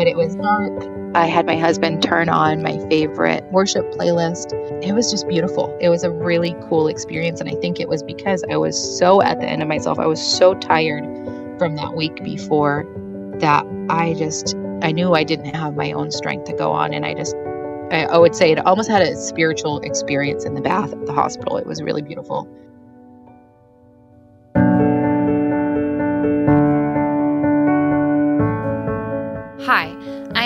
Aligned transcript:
but 0.00 0.06
it 0.08 0.16
was 0.16 0.34
dark. 0.34 0.82
I 1.14 1.26
had 1.26 1.44
my 1.44 1.58
husband 1.58 2.02
turn 2.02 2.30
on 2.30 2.62
my 2.62 2.78
favorite 2.88 3.44
worship 3.52 3.84
playlist. 3.92 4.54
It 4.82 4.94
was 4.94 5.10
just 5.10 5.28
beautiful. 5.28 5.76
It 5.78 5.90
was 5.90 6.04
a 6.04 6.10
really 6.10 6.56
cool 6.70 6.88
experience. 6.88 7.38
And 7.38 7.50
I 7.50 7.54
think 7.56 7.78
it 7.78 7.86
was 7.86 8.02
because 8.02 8.42
I 8.50 8.56
was 8.56 8.98
so 8.98 9.20
at 9.20 9.40
the 9.40 9.44
end 9.44 9.60
of 9.60 9.68
myself. 9.68 9.98
I 9.98 10.06
was 10.06 10.18
so 10.18 10.54
tired 10.54 11.04
from 11.58 11.76
that 11.76 11.96
week 11.96 12.24
before 12.24 12.86
that 13.40 13.66
I 13.90 14.14
just, 14.14 14.56
I 14.80 14.90
knew 14.90 15.12
I 15.12 15.22
didn't 15.22 15.54
have 15.54 15.76
my 15.76 15.92
own 15.92 16.10
strength 16.10 16.46
to 16.46 16.54
go 16.54 16.72
on. 16.72 16.94
And 16.94 17.04
I 17.04 17.12
just, 17.12 17.36
I, 17.90 18.06
I 18.06 18.16
would 18.16 18.34
say 18.34 18.52
it 18.52 18.58
almost 18.60 18.88
had 18.88 19.02
a 19.02 19.14
spiritual 19.16 19.80
experience 19.80 20.46
in 20.46 20.54
the 20.54 20.62
bath 20.62 20.94
at 20.94 21.04
the 21.04 21.12
hospital. 21.12 21.58
It 21.58 21.66
was 21.66 21.82
really 21.82 22.00
beautiful. 22.00 22.48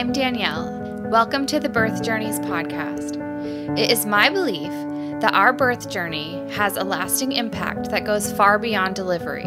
I'm 0.05 0.13
Danielle. 0.13 0.71
Welcome 1.07 1.47
to 1.47 1.59
the 1.59 1.71
Birth 1.71 2.03
Journeys 2.03 2.39
podcast. 2.41 3.17
It 3.79 3.91
is 3.91 4.05
my 4.05 4.29
belief 4.29 4.71
that 5.23 5.33
our 5.33 5.51
birth 5.51 5.89
journey 5.89 6.47
has 6.51 6.77
a 6.77 6.85
lasting 6.85 7.33
impact 7.33 7.89
that 7.89 8.05
goes 8.05 8.31
far 8.31 8.59
beyond 8.59 8.97
delivery. 8.97 9.47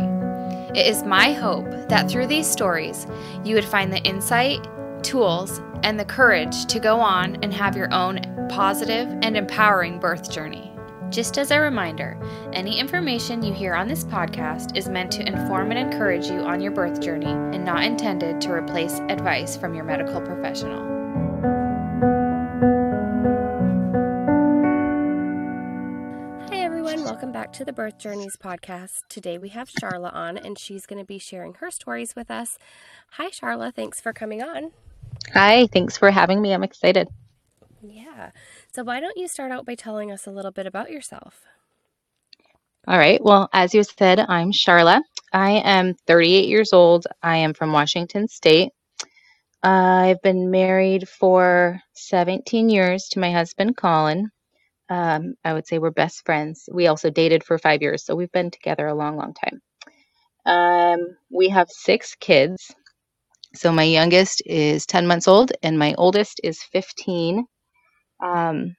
It 0.75 0.87
is 0.87 1.03
my 1.03 1.31
hope 1.31 1.69
that 1.89 2.09
through 2.09 2.25
these 2.25 2.49
stories, 2.49 3.05
you 3.45 3.53
would 3.53 3.65
find 3.65 3.93
the 3.93 4.01
insight, 4.01 4.67
tools, 5.03 5.61
and 5.83 5.99
the 5.99 6.05
courage 6.05 6.65
to 6.65 6.79
go 6.79 6.99
on 6.99 7.35
and 7.43 7.53
have 7.53 7.77
your 7.77 7.93
own 7.93 8.47
positive 8.49 9.07
and 9.21 9.37
empowering 9.37 9.99
birth 9.99 10.31
journey. 10.31 10.66
Just 11.09 11.37
as 11.37 11.51
a 11.51 11.59
reminder, 11.59 12.19
any 12.51 12.79
information 12.79 13.41
you 13.41 13.53
hear 13.53 13.73
on 13.73 13.87
this 13.87 14.03
podcast 14.03 14.75
is 14.75 14.89
meant 14.89 15.09
to 15.13 15.25
inform 15.25 15.71
and 15.71 15.79
encourage 15.79 16.27
you 16.27 16.39
on 16.39 16.59
your 16.59 16.71
birth 16.71 16.99
journey 16.99 17.31
and 17.31 17.63
not 17.63 17.83
intended 17.83 18.41
to 18.41 18.51
replace 18.51 18.99
advice 19.07 19.55
from 19.55 19.73
your 19.73 19.85
medical 19.85 20.19
professional. 20.19 20.83
Hi, 26.49 26.59
everyone. 26.59 27.05
Welcome 27.05 27.31
back 27.31 27.53
to 27.53 27.63
the 27.63 27.73
Birth 27.73 27.97
Journeys 27.97 28.35
podcast. 28.35 29.03
Today 29.07 29.37
we 29.37 29.49
have 29.49 29.69
Sharla 29.69 30.13
on, 30.13 30.37
and 30.37 30.59
she's 30.59 30.85
going 30.85 30.99
to 30.99 31.05
be 31.05 31.19
sharing 31.19 31.53
her 31.55 31.71
stories 31.71 32.17
with 32.17 32.29
us. 32.29 32.59
Hi, 33.11 33.29
Sharla. 33.29 33.73
Thanks 33.73 34.01
for 34.01 34.11
coming 34.11 34.43
on. 34.43 34.71
Hi, 35.33 35.67
thanks 35.67 35.97
for 35.97 36.11
having 36.11 36.41
me. 36.41 36.53
I'm 36.53 36.63
excited. 36.63 37.07
Yeah. 37.81 38.31
So, 38.73 38.83
why 38.83 38.99
don't 38.99 39.17
you 39.17 39.27
start 39.27 39.51
out 39.51 39.65
by 39.65 39.75
telling 39.75 40.11
us 40.11 40.27
a 40.27 40.31
little 40.31 40.51
bit 40.51 40.67
about 40.67 40.91
yourself? 40.91 41.41
All 42.87 42.97
right. 42.99 43.23
Well, 43.23 43.49
as 43.53 43.73
you 43.73 43.83
said, 43.83 44.19
I'm 44.19 44.51
Sharla. 44.51 45.01
I 45.33 45.51
am 45.63 45.95
38 46.07 46.49
years 46.49 46.73
old. 46.73 47.07
I 47.23 47.37
am 47.37 47.53
from 47.53 47.73
Washington 47.73 48.27
State. 48.27 48.71
I've 49.63 50.21
been 50.21 50.51
married 50.51 51.09
for 51.09 51.79
17 51.95 52.69
years 52.69 53.09
to 53.11 53.19
my 53.19 53.31
husband, 53.31 53.77
Colin. 53.77 54.29
Um, 54.89 55.35
I 55.43 55.53
would 55.53 55.67
say 55.67 55.79
we're 55.79 55.91
best 55.91 56.25
friends. 56.25 56.69
We 56.73 56.87
also 56.87 57.09
dated 57.09 57.43
for 57.43 57.57
five 57.57 57.81
years, 57.81 58.05
so 58.05 58.15
we've 58.15 58.31
been 58.31 58.51
together 58.51 58.87
a 58.87 58.95
long, 58.95 59.17
long 59.17 59.33
time. 59.35 59.61
Um, 60.45 61.17
we 61.31 61.49
have 61.49 61.69
six 61.69 62.15
kids. 62.15 62.73
So 63.55 63.71
my 63.71 63.83
youngest 63.83 64.43
is 64.45 64.85
10 64.85 65.07
months 65.07 65.27
old, 65.27 65.53
and 65.63 65.79
my 65.79 65.95
oldest 65.97 66.41
is 66.43 66.63
15. 66.63 67.45
Um, 68.23 68.75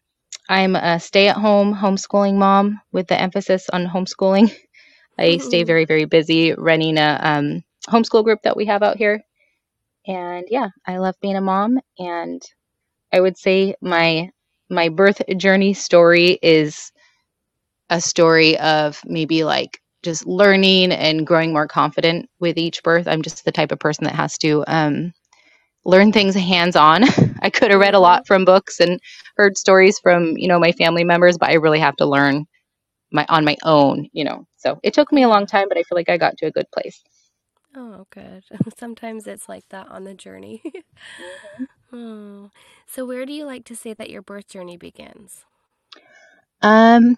I'm 0.48 0.77
a 0.77 1.00
stay 1.00 1.28
at 1.28 1.36
home 1.36 1.75
homeschooling 1.75 2.36
mom 2.36 2.81
with 2.92 3.08
the 3.08 3.20
emphasis 3.20 3.69
on 3.72 3.86
homeschooling. 3.86 4.55
I 5.19 5.39
stay 5.39 5.64
very, 5.64 5.84
very 5.86 6.06
busy 6.06 6.55
running 6.55 6.98
a 6.98 7.20
um, 7.22 7.62
homeschool 7.89 8.25
group 8.25 8.41
that 8.45 8.56
we 8.56 8.67
have 8.67 8.83
out 8.83 8.97
here. 8.98 9.22
And 10.06 10.47
yeah, 10.50 10.69
I 10.86 10.98
love 10.98 11.17
being 11.22 11.36
a 11.36 11.41
mom. 11.42 11.80
And 11.98 12.42
I 13.12 13.20
would 13.20 13.39
say 13.39 13.75
my 13.83 14.30
my 14.70 14.89
birth 14.91 15.22
journey 15.39 15.75
story 15.75 16.39
is 16.42 16.92
a 17.91 18.00
story 18.00 18.58
of 18.58 19.01
maybe 19.05 19.45
like 19.45 19.80
just 20.02 20.27
learning 20.27 20.92
and 20.92 21.27
growing 21.27 21.52
more 21.52 21.67
confident 21.68 22.29
with 22.41 22.58
each 22.58 22.83
birth. 22.83 23.08
I'm 23.08 23.23
just 23.23 23.45
the 23.45 23.52
type 23.52 23.73
of 23.73 23.79
person 23.80 24.05
that 24.05 24.14
has 24.14 24.39
to 24.39 24.64
um, 24.67 25.12
learn 25.85 26.12
things 26.12 26.35
hands 26.35 26.77
on. 26.77 27.05
I 27.42 27.50
could 27.50 27.70
have 27.70 27.80
read 27.80 27.94
a 27.94 28.00
lot 28.00 28.26
from 28.26 28.44
books 28.44 28.80
and 28.80 29.00
heard 29.36 29.56
stories 29.58 29.98
from, 30.00 30.36
you 30.36 30.48
know, 30.48 30.58
my 30.58 30.72
family 30.72 31.04
members, 31.04 31.38
but 31.38 31.50
I 31.50 31.54
really 31.54 31.80
have 31.80 31.96
to 31.96 32.06
learn 32.06 32.46
my 33.12 33.26
on 33.28 33.44
my 33.44 33.56
own, 33.64 34.08
you 34.12 34.24
know. 34.24 34.46
So 34.56 34.78
it 34.82 34.94
took 34.94 35.12
me 35.12 35.22
a 35.24 35.28
long 35.28 35.46
time, 35.46 35.68
but 35.68 35.78
I 35.78 35.82
feel 35.82 35.96
like 35.96 36.08
I 36.10 36.18
got 36.18 36.36
to 36.38 36.46
a 36.46 36.52
good 36.52 36.66
place. 36.72 37.02
Oh, 37.74 38.06
good. 38.10 38.44
Sometimes 38.76 39.26
it's 39.26 39.48
like 39.48 39.68
that 39.70 39.88
on 39.88 40.04
the 40.04 40.14
journey. 40.14 40.62
oh. 41.92 42.50
So 42.86 43.04
where 43.06 43.26
do 43.26 43.32
you 43.32 43.44
like 43.44 43.64
to 43.66 43.76
say 43.76 43.92
that 43.94 44.10
your 44.10 44.22
birth 44.22 44.48
journey 44.48 44.76
begins? 44.76 45.44
Um 46.62 47.16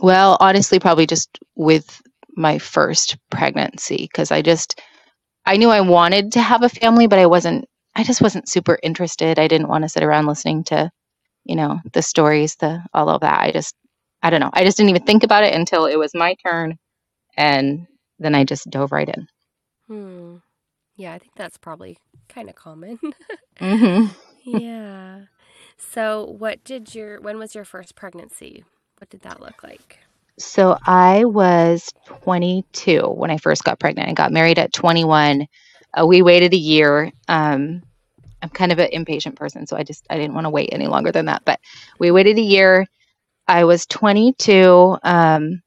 well, 0.00 0.36
honestly 0.40 0.78
probably 0.80 1.06
just 1.06 1.38
with 1.56 2.02
my 2.36 2.58
first 2.58 3.16
pregnancy 3.30 3.98
because 3.98 4.30
I 4.32 4.42
just 4.42 4.80
I 5.46 5.56
knew 5.56 5.70
I 5.70 5.80
wanted 5.82 6.32
to 6.32 6.40
have 6.42 6.62
a 6.62 6.68
family, 6.68 7.06
but 7.08 7.18
I 7.18 7.26
wasn't 7.26 7.66
I 7.96 8.04
just 8.04 8.20
wasn't 8.20 8.48
super 8.48 8.78
interested. 8.82 9.38
I 9.38 9.48
didn't 9.48 9.68
want 9.68 9.84
to 9.84 9.88
sit 9.88 10.02
around 10.02 10.26
listening 10.26 10.64
to, 10.64 10.90
you 11.44 11.56
know, 11.56 11.80
the 11.92 12.02
stories, 12.02 12.56
the 12.56 12.82
all 12.92 13.08
of 13.08 13.20
that. 13.22 13.40
I 13.40 13.52
just 13.52 13.74
I 14.22 14.30
don't 14.30 14.40
know. 14.40 14.50
I 14.52 14.64
just 14.64 14.76
didn't 14.76 14.90
even 14.90 15.04
think 15.04 15.22
about 15.22 15.44
it 15.44 15.54
until 15.54 15.86
it 15.86 15.98
was 15.98 16.12
my 16.14 16.34
turn 16.46 16.78
and 17.36 17.86
then 18.18 18.34
I 18.34 18.44
just 18.44 18.70
dove 18.70 18.92
right 18.92 19.08
in. 19.08 19.28
Hmm. 19.86 20.36
Yeah, 20.96 21.12
I 21.12 21.18
think 21.18 21.32
that's 21.36 21.58
probably 21.58 21.98
kind 22.28 22.48
of 22.48 22.54
common. 22.54 22.98
hmm 23.58 24.06
yeah. 24.44 25.20
So, 25.76 26.24
what 26.38 26.62
did 26.64 26.94
your 26.94 27.20
when 27.20 27.38
was 27.38 27.54
your 27.54 27.64
first 27.64 27.96
pregnancy? 27.96 28.64
What 28.98 29.10
did 29.10 29.22
that 29.22 29.40
look 29.40 29.62
like? 29.62 29.98
So 30.38 30.76
I 30.84 31.24
was 31.24 31.92
22 32.06 33.02
when 33.02 33.30
I 33.30 33.38
first 33.38 33.64
got 33.64 33.78
pregnant. 33.78 34.08
I 34.08 34.12
got 34.14 34.32
married 34.32 34.58
at 34.58 34.72
21 34.72 35.46
uh, 35.98 36.06
we 36.06 36.22
waited 36.22 36.54
a 36.54 36.58
year. 36.58 37.12
Um, 37.28 37.82
I'm 38.42 38.50
kind 38.50 38.72
of 38.72 38.78
an 38.78 38.88
impatient 38.92 39.36
person, 39.36 39.66
so 39.66 39.76
I 39.76 39.84
just 39.84 40.06
I 40.10 40.16
didn't 40.18 40.34
want 40.34 40.44
to 40.46 40.50
wait 40.50 40.70
any 40.72 40.86
longer 40.86 41.12
than 41.12 41.26
that. 41.26 41.44
But 41.44 41.60
we 41.98 42.10
waited 42.10 42.38
a 42.38 42.42
year. 42.42 42.86
I 43.48 43.64
was 43.64 43.86
22. 43.86 44.98
Um, 45.02 45.62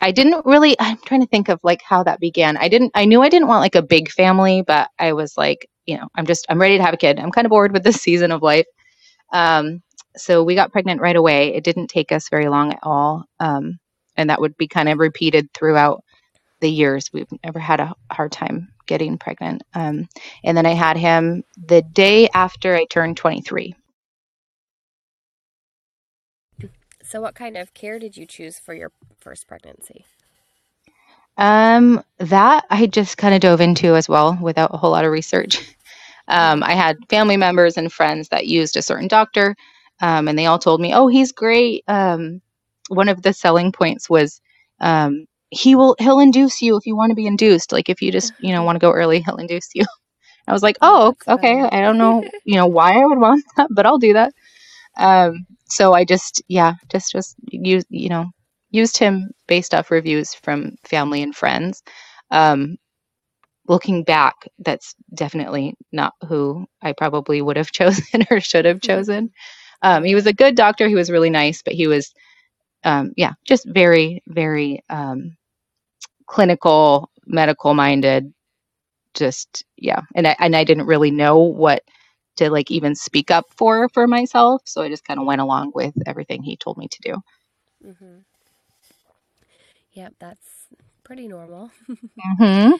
I 0.00 0.12
didn't 0.12 0.44
really. 0.44 0.76
I'm 0.80 0.98
trying 0.98 1.20
to 1.22 1.28
think 1.28 1.48
of 1.48 1.60
like 1.62 1.82
how 1.82 2.02
that 2.02 2.20
began. 2.20 2.56
I 2.56 2.68
didn't. 2.68 2.92
I 2.94 3.04
knew 3.04 3.22
I 3.22 3.28
didn't 3.28 3.48
want 3.48 3.60
like 3.62 3.76
a 3.76 3.82
big 3.82 4.10
family, 4.10 4.62
but 4.66 4.88
I 4.98 5.12
was 5.12 5.36
like, 5.38 5.68
you 5.86 5.96
know, 5.96 6.08
I'm 6.16 6.26
just 6.26 6.46
I'm 6.48 6.60
ready 6.60 6.76
to 6.78 6.82
have 6.84 6.94
a 6.94 6.98
kid. 6.98 7.18
I'm 7.20 7.30
kind 7.32 7.46
of 7.46 7.50
bored 7.50 7.72
with 7.72 7.84
this 7.84 7.96
season 8.02 8.32
of 8.32 8.42
life. 8.42 8.66
Um, 9.32 9.82
so 10.16 10.44
we 10.44 10.54
got 10.54 10.72
pregnant 10.72 11.00
right 11.00 11.16
away. 11.16 11.54
It 11.54 11.64
didn't 11.64 11.88
take 11.88 12.12
us 12.12 12.28
very 12.30 12.48
long 12.48 12.72
at 12.72 12.80
all, 12.82 13.24
um, 13.40 13.78
and 14.16 14.30
that 14.30 14.40
would 14.40 14.56
be 14.56 14.68
kind 14.68 14.88
of 14.88 14.98
repeated 14.98 15.52
throughout 15.54 16.02
the 16.62 16.70
years. 16.70 17.12
We've 17.12 17.28
never 17.44 17.58
had 17.58 17.80
a 17.80 17.94
hard 18.10 18.32
time 18.32 18.72
getting 18.86 19.18
pregnant. 19.18 19.62
Um, 19.74 20.08
and 20.42 20.56
then 20.56 20.64
I 20.64 20.72
had 20.72 20.96
him 20.96 21.44
the 21.66 21.82
day 21.82 22.28
after 22.32 22.74
I 22.74 22.86
turned 22.86 23.18
23. 23.18 23.74
So, 27.04 27.20
what 27.20 27.34
kind 27.34 27.58
of 27.58 27.74
care 27.74 27.98
did 27.98 28.16
you 28.16 28.24
choose 28.24 28.58
for 28.58 28.72
your 28.72 28.90
first 29.18 29.46
pregnancy? 29.46 30.06
Um, 31.36 32.02
that 32.18 32.64
I 32.70 32.86
just 32.86 33.18
kind 33.18 33.34
of 33.34 33.40
dove 33.40 33.60
into 33.60 33.96
as 33.96 34.08
well 34.08 34.38
without 34.40 34.72
a 34.72 34.78
whole 34.78 34.92
lot 34.92 35.04
of 35.04 35.12
research. 35.12 35.76
Um, 36.28 36.62
I 36.62 36.74
had 36.74 36.98
family 37.10 37.36
members 37.36 37.76
and 37.76 37.92
friends 37.92 38.28
that 38.28 38.46
used 38.46 38.76
a 38.76 38.82
certain 38.82 39.08
doctor, 39.08 39.56
um, 40.00 40.28
and 40.28 40.38
they 40.38 40.46
all 40.46 40.58
told 40.58 40.80
me, 40.80 40.94
"Oh, 40.94 41.08
he's 41.08 41.32
great." 41.32 41.82
Um, 41.88 42.40
one 42.88 43.08
of 43.08 43.22
the 43.22 43.32
selling 43.32 43.72
points 43.72 44.08
was 44.08 44.40
um, 44.80 45.26
he 45.52 45.74
will 45.74 45.94
he'll 45.98 46.18
induce 46.18 46.62
you 46.62 46.78
if 46.78 46.86
you 46.86 46.96
want 46.96 47.10
to 47.10 47.14
be 47.14 47.26
induced 47.26 47.72
like 47.72 47.90
if 47.90 48.00
you 48.00 48.10
just 48.10 48.32
you 48.40 48.52
know 48.52 48.62
want 48.64 48.74
to 48.76 48.80
go 48.80 48.90
early 48.90 49.20
he'll 49.20 49.36
induce 49.36 49.68
you. 49.74 49.84
I 50.48 50.52
was 50.52 50.62
like 50.62 50.76
oh 50.82 51.14
okay 51.28 51.60
i 51.62 51.80
don't 51.82 51.98
know 51.98 52.24
you 52.44 52.56
know 52.56 52.66
why 52.66 53.00
i 53.00 53.06
would 53.06 53.18
want 53.18 53.44
that 53.56 53.68
but 53.70 53.86
i'll 53.86 53.98
do 53.98 54.14
that. 54.14 54.32
Um 54.98 55.46
so 55.66 55.92
i 55.94 56.04
just 56.04 56.42
yeah 56.48 56.74
just 56.90 57.12
just 57.12 57.36
use 57.50 57.84
you 57.90 58.08
know 58.08 58.26
used 58.70 58.98
him 58.98 59.30
based 59.46 59.74
off 59.74 59.90
reviews 59.90 60.34
from 60.34 60.76
family 60.84 61.22
and 61.22 61.36
friends. 61.36 61.82
Um 62.30 62.76
looking 63.68 64.04
back 64.04 64.34
that's 64.60 64.94
definitely 65.14 65.74
not 65.92 66.14
who 66.28 66.66
i 66.82 66.92
probably 66.92 67.42
would 67.42 67.56
have 67.58 67.70
chosen 67.80 68.24
or 68.30 68.40
should 68.40 68.64
have 68.64 68.80
chosen. 68.80 69.30
Um 69.82 70.04
he 70.04 70.14
was 70.14 70.26
a 70.26 70.32
good 70.32 70.56
doctor 70.56 70.88
he 70.88 70.94
was 70.96 71.10
really 71.10 71.30
nice 71.30 71.62
but 71.62 71.74
he 71.74 71.86
was 71.86 72.12
um 72.84 73.12
yeah 73.16 73.32
just 73.46 73.66
very 73.68 74.22
very 74.28 74.82
um 74.90 75.36
clinical, 76.32 77.10
medical 77.26 77.74
minded. 77.74 78.32
Just 79.14 79.64
yeah, 79.76 80.00
and 80.14 80.26
I 80.26 80.36
and 80.40 80.56
I 80.56 80.64
didn't 80.64 80.86
really 80.86 81.10
know 81.10 81.38
what 81.38 81.82
to 82.36 82.50
like 82.50 82.70
even 82.70 82.94
speak 82.94 83.30
up 83.30 83.46
for 83.56 83.88
for 83.90 84.08
myself, 84.08 84.62
so 84.64 84.82
I 84.82 84.88
just 84.88 85.04
kind 85.04 85.20
of 85.20 85.26
went 85.26 85.42
along 85.42 85.72
with 85.74 85.94
everything 86.06 86.42
he 86.42 86.56
told 86.56 86.78
me 86.78 86.88
to 86.88 86.98
do. 87.02 87.16
Mm-hmm. 87.86 88.18
Yep, 89.92 90.14
that's 90.18 90.48
pretty 91.04 91.28
normal. 91.28 91.70
mm-hmm. 92.40 92.72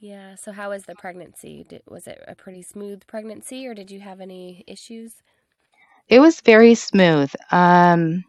Yeah. 0.00 0.34
So, 0.36 0.52
how 0.52 0.70
was 0.70 0.84
the 0.84 0.94
pregnancy? 0.96 1.64
Did, 1.68 1.82
was 1.88 2.06
it 2.06 2.22
a 2.28 2.34
pretty 2.34 2.62
smooth 2.62 3.06
pregnancy, 3.06 3.66
or 3.66 3.74
did 3.74 3.90
you 3.90 4.00
have 4.00 4.20
any 4.20 4.64
issues? 4.66 5.14
It 6.08 6.20
was 6.20 6.40
very 6.40 6.74
smooth. 6.74 7.32
Um, 7.50 8.24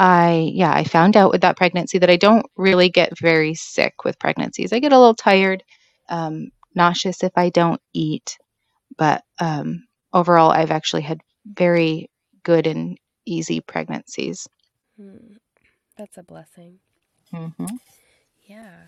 I 0.00 0.50
yeah, 0.54 0.72
I 0.72 0.82
found 0.84 1.14
out 1.14 1.30
with 1.30 1.42
that 1.42 1.58
pregnancy 1.58 1.98
that 1.98 2.08
I 2.08 2.16
don't 2.16 2.46
really 2.56 2.88
get 2.88 3.18
very 3.18 3.54
sick 3.54 4.02
with 4.02 4.18
pregnancies. 4.18 4.72
I 4.72 4.78
get 4.78 4.94
a 4.94 4.98
little 4.98 5.14
tired, 5.14 5.62
um, 6.08 6.50
nauseous 6.74 7.22
if 7.22 7.32
I 7.36 7.50
don't 7.50 7.82
eat, 7.92 8.38
but 8.96 9.22
um, 9.40 9.86
overall, 10.14 10.50
I've 10.52 10.70
actually 10.70 11.02
had 11.02 11.20
very 11.44 12.10
good 12.44 12.66
and 12.66 12.96
easy 13.26 13.60
pregnancies. 13.60 14.48
Hmm. 14.96 15.34
That's 15.98 16.16
a 16.16 16.22
blessing. 16.22 16.78
Mm-hmm. 17.34 17.76
Yeah. 18.46 18.84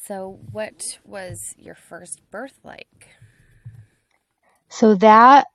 So, 0.00 0.38
what 0.52 0.98
was 1.04 1.52
your 1.58 1.74
first 1.74 2.20
birth 2.30 2.60
like? 2.62 3.08
So 4.68 4.94
that 4.94 5.48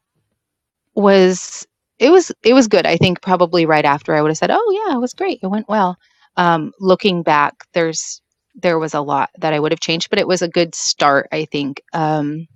was 0.94 1.66
it 2.00 2.10
was 2.12 2.31
it 2.44 2.54
was 2.54 2.68
good. 2.68 2.86
I 2.86 2.98
think 2.98 3.22
probably 3.22 3.66
right 3.66 3.86
after 3.86 4.16
I 4.16 4.22
would 4.22 4.30
have 4.31 4.38
said, 4.38 4.51
"Oh 4.51 4.86
yeah, 4.88 4.95
it 4.95 5.00
was 5.00 5.13
great. 5.13 5.40
It 5.44 5.48
went 5.48 5.69
well." 5.69 5.98
Um, 6.38 6.74
looking 6.80 7.24
back, 7.24 7.54
there's 7.74 8.22
there 8.56 8.80
was 8.80 8.94
a 8.94 9.01
lot 9.01 9.30
that 9.40 9.54
I 9.54 9.60
would 9.60 9.72
have 9.72 9.80
changed, 9.80 10.10
but 10.10 10.19
it 10.19 10.28
was 10.28 10.42
a 10.42 10.48
good 10.48 10.75
start. 10.75 11.28
I 11.31 11.45
think 11.45 11.81
um, 11.94 12.48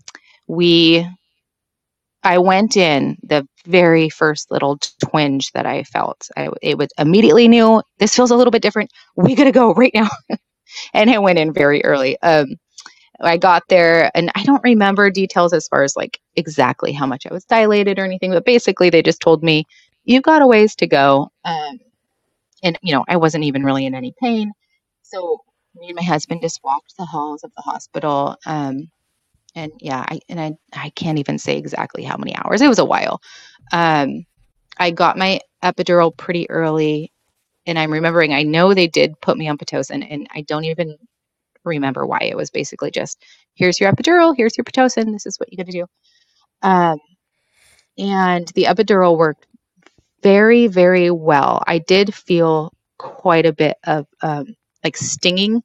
we 0.47 1.07
I 2.23 2.39
went 2.39 2.77
in 2.77 3.17
the 3.23 3.47
very 3.65 4.09
first 4.09 4.51
little 4.51 4.77
twinge 5.03 5.51
that 5.53 5.65
I 5.65 5.83
felt. 5.83 6.29
I 6.37 6.49
it 6.61 6.77
was 6.77 6.89
immediately 6.99 7.47
knew 7.47 7.81
this 7.99 8.15
feels 8.15 8.31
a 8.31 8.35
little 8.37 8.51
bit 8.51 8.61
different. 8.63 8.91
We 9.15 9.35
gotta 9.35 9.51
go 9.53 9.73
right 9.73 9.93
now, 9.93 10.09
and 10.93 11.09
I 11.09 11.19
went 11.19 11.39
in 11.39 11.53
very 11.53 11.83
early. 11.85 12.21
Um, 12.21 12.47
I 13.19 13.37
got 13.37 13.63
there 13.69 14.11
and 14.15 14.31
I 14.35 14.43
don't 14.43 14.63
remember 14.63 15.09
details 15.09 15.53
as 15.53 15.67
far 15.67 15.83
as 15.83 15.95
like 15.95 16.19
exactly 16.35 16.91
how 16.91 17.05
much 17.05 17.25
I 17.25 17.33
was 17.33 17.45
dilated 17.45 17.99
or 17.99 18.05
anything, 18.05 18.31
but 18.31 18.45
basically 18.45 18.89
they 18.89 19.01
just 19.01 19.21
told 19.21 19.43
me, 19.43 19.65
you've 20.03 20.23
got 20.23 20.41
a 20.41 20.47
ways 20.47 20.75
to 20.77 20.87
go. 20.87 21.31
Um, 21.43 21.79
and, 22.63 22.77
you 22.81 22.93
know, 22.93 23.05
I 23.07 23.17
wasn't 23.17 23.43
even 23.43 23.63
really 23.63 23.85
in 23.85 23.95
any 23.95 24.13
pain. 24.21 24.51
So 25.01 25.41
me 25.75 25.87
and 25.87 25.95
my 25.95 26.03
husband 26.03 26.41
just 26.41 26.63
walked 26.63 26.95
the 26.97 27.05
halls 27.05 27.43
of 27.43 27.51
the 27.55 27.61
hospital. 27.61 28.35
Um, 28.45 28.89
and 29.55 29.71
yeah, 29.79 30.05
I, 30.07 30.19
and 30.29 30.39
I, 30.39 30.53
I 30.73 30.89
can't 30.91 31.19
even 31.19 31.39
say 31.39 31.57
exactly 31.57 32.03
how 32.03 32.17
many 32.17 32.35
hours. 32.35 32.61
It 32.61 32.67
was 32.67 32.79
a 32.79 32.85
while. 32.85 33.21
Um, 33.73 34.25
I 34.77 34.91
got 34.91 35.17
my 35.17 35.39
epidural 35.63 36.15
pretty 36.15 36.49
early 36.49 37.11
and 37.65 37.77
I'm 37.77 37.91
remembering 37.91 38.33
I 38.33 38.43
know 38.43 38.73
they 38.73 38.87
did 38.87 39.19
put 39.21 39.37
me 39.37 39.47
on 39.47 39.57
Pitocin 39.57 40.05
and 40.09 40.27
I 40.33 40.41
don't 40.41 40.65
even 40.65 40.97
remember 41.67 42.05
why. 42.05 42.19
It 42.21 42.37
was 42.37 42.49
basically 42.49 42.91
just 42.91 43.23
here's 43.55 43.79
your 43.79 43.91
epidural, 43.91 44.35
here's 44.35 44.57
your 44.57 44.65
Pitocin, 44.65 45.11
this 45.11 45.25
is 45.25 45.39
what 45.39 45.51
you 45.51 45.57
got 45.57 45.67
to 45.67 45.71
do. 45.71 45.85
Um, 46.61 46.99
and 47.97 48.47
the 48.55 48.65
epidural 48.65 49.17
worked 49.17 49.47
very, 50.23 50.67
very 50.67 51.11
well. 51.11 51.63
I 51.65 51.79
did 51.79 52.13
feel 52.13 52.73
quite 52.97 53.45
a 53.45 53.53
bit 53.53 53.77
of 53.85 54.07
um, 54.21 54.55
like 54.83 54.97
stinging, 54.97 55.63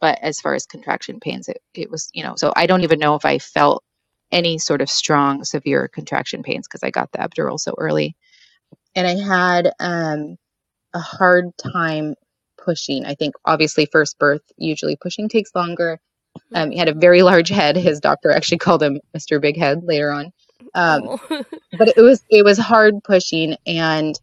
but 0.00 0.18
as 0.22 0.40
far 0.40 0.54
as 0.54 0.66
contraction 0.66 1.20
pains, 1.20 1.48
it, 1.48 1.58
it 1.74 1.90
was, 1.90 2.10
you 2.12 2.22
know, 2.22 2.34
so 2.36 2.52
I 2.56 2.66
don't 2.66 2.82
even 2.82 2.98
know 2.98 3.14
if 3.14 3.24
I 3.24 3.38
felt 3.38 3.82
any 4.32 4.58
sort 4.58 4.80
of 4.80 4.88
strong, 4.88 5.44
severe 5.44 5.88
contraction 5.88 6.42
pains 6.42 6.66
because 6.66 6.82
I 6.82 6.90
got 6.90 7.10
the 7.12 7.18
epidural 7.18 7.58
so 7.58 7.74
early. 7.78 8.16
And 8.94 9.06
I 9.06 9.16
had 9.16 9.72
um, 9.80 10.36
a 10.94 11.00
hard 11.00 11.46
time 11.58 12.14
pushing. 12.64 13.06
I 13.06 13.14
think 13.14 13.34
obviously 13.44 13.86
first 13.86 14.18
birth 14.18 14.42
usually 14.58 14.96
pushing 14.96 15.28
takes 15.28 15.54
longer. 15.54 16.00
Um, 16.54 16.70
he 16.70 16.78
had 16.78 16.88
a 16.88 16.94
very 16.94 17.22
large 17.24 17.48
head. 17.50 17.76
His 17.76 18.00
doctor 18.00 18.30
actually 18.30 18.58
called 18.58 18.82
him 18.82 19.00
Mr. 19.16 19.40
Big 19.40 19.58
Head 19.58 19.82
later 19.84 20.10
on. 20.12 20.32
Um, 20.74 21.02
Oh. 21.04 21.18
but 21.78 21.88
it 21.96 22.02
was 22.02 22.24
it 22.30 22.44
was 22.44 22.58
hard 22.58 22.94
pushing 23.04 23.56
and 23.66 24.18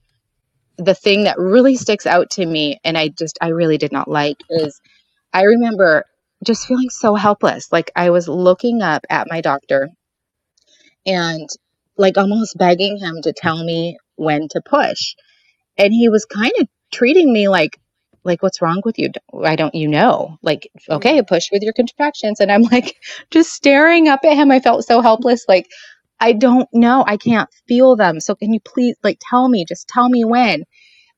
the 0.77 0.95
thing 0.95 1.25
that 1.25 1.39
really 1.39 1.75
sticks 1.75 2.05
out 2.05 2.29
to 2.31 2.45
me 2.45 2.79
and 2.83 2.97
I 2.97 3.09
just 3.09 3.37
I 3.41 3.49
really 3.49 3.77
did 3.77 3.91
not 3.91 4.09
like 4.09 4.37
is 4.49 4.79
I 5.33 5.43
remember 5.43 6.05
just 6.45 6.67
feeling 6.67 6.89
so 6.89 7.15
helpless. 7.15 7.71
Like 7.71 7.91
I 7.95 8.11
was 8.11 8.27
looking 8.27 8.81
up 8.81 9.05
at 9.09 9.27
my 9.29 9.41
doctor 9.41 9.89
and 11.05 11.49
like 11.97 12.17
almost 12.17 12.57
begging 12.57 12.97
him 12.99 13.21
to 13.23 13.33
tell 13.33 13.63
me 13.63 13.97
when 14.15 14.47
to 14.49 14.61
push. 14.65 15.15
And 15.77 15.93
he 15.93 16.09
was 16.09 16.25
kind 16.25 16.53
of 16.59 16.67
treating 16.93 17.31
me 17.31 17.49
like 17.49 17.79
like 18.27 18.43
what's 18.43 18.61
wrong 18.61 18.83
with 18.85 18.99
you? 18.99 19.09
Why 19.31 19.57
don't 19.57 19.75
you 19.75 19.89
know? 19.89 20.39
Like 20.43 20.69
okay, 20.89 21.23
push 21.23 21.49
with 21.53 21.63
your 21.63 21.73
contractions 21.73 22.41
and 22.41 22.51
I'm 22.51 22.63
like 22.63 22.97
just 23.31 23.53
staring 23.53 24.09
up 24.09 24.21
at 24.25 24.35
him. 24.37 24.51
I 24.51 24.61
felt 24.61 24.85
so 24.85 25.01
helpless 25.01 25.45
like 25.49 25.67
I 26.21 26.33
don't 26.33 26.69
know. 26.73 27.05
I 27.07 27.17
can't 27.17 27.49
feel 27.67 27.97
them. 27.97 28.21
So 28.21 28.35
can 28.35 28.53
you 28.53 28.61
please 28.61 28.97
like 29.03 29.19
tell 29.21 29.49
me, 29.49 29.65
just 29.67 29.89
tell 29.89 30.09
me 30.09 30.25
when. 30.25 30.65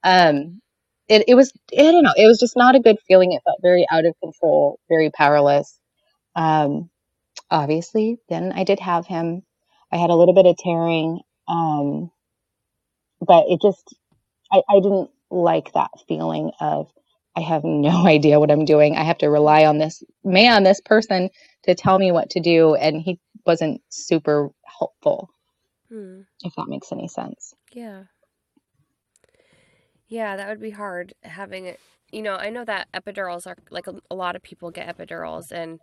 Um 0.03 0.61
it, 1.09 1.25
it 1.29 1.35
was 1.35 1.53
I 1.77 1.83
don't 1.83 2.03
know, 2.03 2.13
it 2.17 2.27
was 2.27 2.39
just 2.39 2.57
not 2.57 2.75
a 2.75 2.81
good 2.81 2.97
feeling. 3.07 3.33
It 3.33 3.43
felt 3.45 3.59
very 3.63 3.87
out 3.91 4.05
of 4.05 4.15
control, 4.23 4.79
very 4.89 5.11
powerless. 5.11 5.79
Um 6.35 6.89
obviously 7.51 8.17
then 8.29 8.53
I 8.53 8.63
did 8.65 8.79
have 8.81 9.07
him. 9.07 9.43
I 9.91 9.97
had 9.97 10.11
a 10.11 10.15
little 10.15 10.35
bit 10.35 10.47
of 10.47 10.57
tearing. 10.57 11.21
Um 11.47 12.11
but 13.21 13.45
it 13.49 13.61
just 13.61 13.95
I, 14.51 14.61
I 14.69 14.75
didn't 14.81 15.09
like 15.31 15.73
that 15.73 15.91
feeling 16.07 16.51
of 16.61 16.87
I 17.39 17.41
have 17.41 17.63
no 17.63 18.05
idea 18.07 18.39
what 18.39 18.51
I'm 18.51 18.65
doing. 18.65 18.97
I 18.97 19.03
have 19.03 19.19
to 19.19 19.29
rely 19.29 19.65
on 19.65 19.79
this 19.79 20.03
man, 20.23 20.63
this 20.63 20.81
person 20.81 21.29
to 21.63 21.75
tell 21.75 21.99
me 21.99 22.11
what 22.11 22.31
to 22.31 22.41
do. 22.41 22.75
And 22.75 23.01
he 23.01 23.19
wasn't 23.45 23.81
super 23.89 24.51
helpful, 24.65 25.29
Hmm. 25.89 26.21
if 26.43 26.53
that 26.55 26.67
makes 26.67 26.91
any 26.91 27.07
sense. 27.07 27.55
Yeah. 27.71 28.05
Yeah, 30.07 30.35
that 30.37 30.49
would 30.49 30.59
be 30.61 30.71
hard 30.71 31.13
having 31.23 31.65
it. 31.65 31.79
You 32.11 32.21
know, 32.23 32.35
I 32.35 32.49
know 32.49 32.65
that 32.65 32.87
epidurals 32.93 33.45
are 33.45 33.57
like 33.69 33.87
a, 33.87 33.95
a 34.09 34.15
lot 34.15 34.35
of 34.35 34.41
people 34.41 34.71
get 34.71 34.87
epidurals, 34.97 35.51
and 35.51 35.79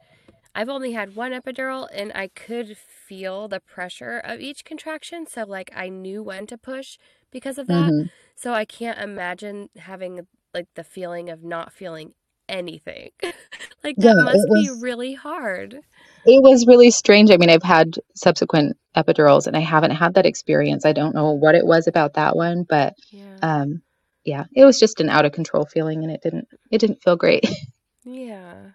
I've 0.54 0.68
only 0.70 0.92
had 0.92 1.16
one 1.16 1.32
epidural, 1.32 1.88
and 1.92 2.12
I 2.14 2.28
could 2.28 2.76
feel 2.78 3.48
the 3.48 3.60
pressure 3.60 4.18
of 4.24 4.40
each 4.40 4.64
contraction. 4.64 5.26
So, 5.26 5.44
like, 5.44 5.70
I 5.74 5.88
knew 5.90 6.22
when 6.22 6.46
to 6.48 6.58
push 6.58 6.98
because 7.32 7.58
of 7.58 7.68
that. 7.68 7.94
Mhm. 7.94 8.10
So, 8.36 8.54
I 8.54 8.64
can't 8.66 8.98
imagine 9.00 9.70
having 9.76 10.26
like 10.56 10.68
the 10.76 10.84
feeling 10.84 11.30
of 11.30 11.44
not 11.44 11.72
feeling 11.72 12.14
anything. 12.48 13.10
like, 13.84 13.98
Yeah, 13.98 14.12
that 14.14 14.18
must 14.18 14.52
be 14.52 14.70
really 14.70 15.14
hard. 15.14 15.80
it 16.24 16.42
was 16.42 16.66
really 16.66 16.90
strange. 16.90 17.30
I 17.30 17.36
mean, 17.36 17.50
I've 17.50 17.62
had 17.62 17.96
subsequent 18.14 18.76
epidurals 18.96 19.46
and 19.46 19.56
I 19.56 19.60
haven't 19.60 19.92
had 19.92 20.14
that 20.14 20.26
experience. 20.26 20.84
I 20.84 20.92
don't 20.92 21.14
know 21.14 21.32
what 21.32 21.54
it 21.54 21.64
was 21.66 21.86
about 21.86 22.14
that 22.14 22.36
one, 22.36 22.64
but 22.68 22.94
Yeah. 23.10 23.40
um 23.42 23.82
yeah, 24.24 24.44
it 24.54 24.64
was 24.64 24.80
just 24.80 25.00
an 25.00 25.08
out 25.08 25.24
of 25.24 25.32
control 25.32 25.66
feeling 25.66 26.02
and 26.02 26.12
it 26.12 26.20
didn't 26.22 26.48
it 26.70 26.78
didn't 26.78 27.02
feel 27.02 27.16
great. 27.16 27.44
Yeah. 28.04 28.72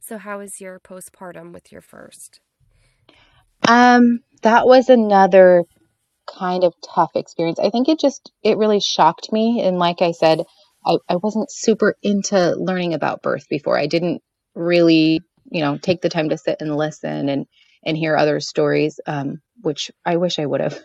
So, 0.00 0.18
how 0.18 0.38
was 0.38 0.60
your 0.60 0.80
postpartum 0.80 1.52
with 1.52 1.70
your 1.70 1.80
first? 1.80 2.40
Um, 3.66 4.20
that 4.42 4.66
was 4.66 4.88
another 4.88 5.64
kind 6.28 6.64
of 6.64 6.74
tough 6.94 7.12
experience. 7.16 7.58
I 7.60 7.70
think 7.70 7.88
it 7.88 8.00
just 8.00 8.32
it 8.42 8.58
really 8.58 8.80
shocked 8.80 9.32
me. 9.32 9.62
And 9.62 9.78
like 9.78 10.02
I 10.02 10.12
said, 10.12 10.44
I, 10.84 10.96
I 11.08 11.16
wasn't 11.16 11.50
super 11.50 11.94
into 12.02 12.54
learning 12.56 12.94
about 12.94 13.22
birth 13.22 13.48
before. 13.48 13.78
I 13.78 13.86
didn't 13.86 14.22
really, 14.54 15.20
you 15.50 15.60
know, 15.62 15.78
take 15.78 16.00
the 16.02 16.08
time 16.08 16.30
to 16.30 16.38
sit 16.38 16.58
and 16.60 16.76
listen 16.76 17.28
and 17.28 17.46
and 17.84 17.96
hear 17.96 18.16
other 18.16 18.40
stories, 18.40 19.00
um, 19.06 19.40
which 19.62 19.90
I 20.04 20.16
wish 20.16 20.38
I 20.38 20.46
would 20.46 20.60
have. 20.60 20.78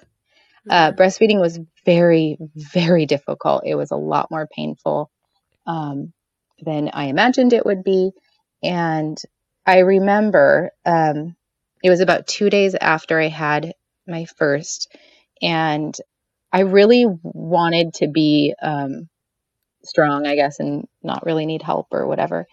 Uh, 0.69 0.91
Mhm. 0.91 0.97
breastfeeding 0.97 1.39
was 1.39 1.59
very, 1.85 2.37
very 2.55 3.05
difficult. 3.05 3.63
It 3.65 3.75
was 3.75 3.91
a 3.91 3.97
lot 3.97 4.31
more 4.31 4.47
painful 4.47 5.11
um, 5.67 6.13
than 6.61 6.89
I 6.93 7.05
imagined 7.05 7.53
it 7.53 7.65
would 7.65 7.83
be. 7.83 8.11
And 8.63 9.17
I 9.65 9.79
remember 9.79 10.71
um, 10.85 11.35
it 11.83 11.89
was 11.89 11.99
about 12.01 12.27
two 12.27 12.49
days 12.49 12.75
after 12.75 13.19
I 13.19 13.27
had 13.27 13.73
my 14.07 14.25
first, 14.25 14.95
and 15.41 15.95
I 16.51 16.61
really 16.61 17.05
wanted 17.23 17.95
to 17.95 18.07
be 18.07 18.55
um, 18.61 19.09
strong, 19.87 20.27
I 20.27 20.35
guess, 20.35 20.59
and 20.59 20.87
not 21.03 21.25
really 21.25 21.45
need 21.45 21.61
help 21.63 21.87
or 21.91 22.07
whatever. 22.07 22.47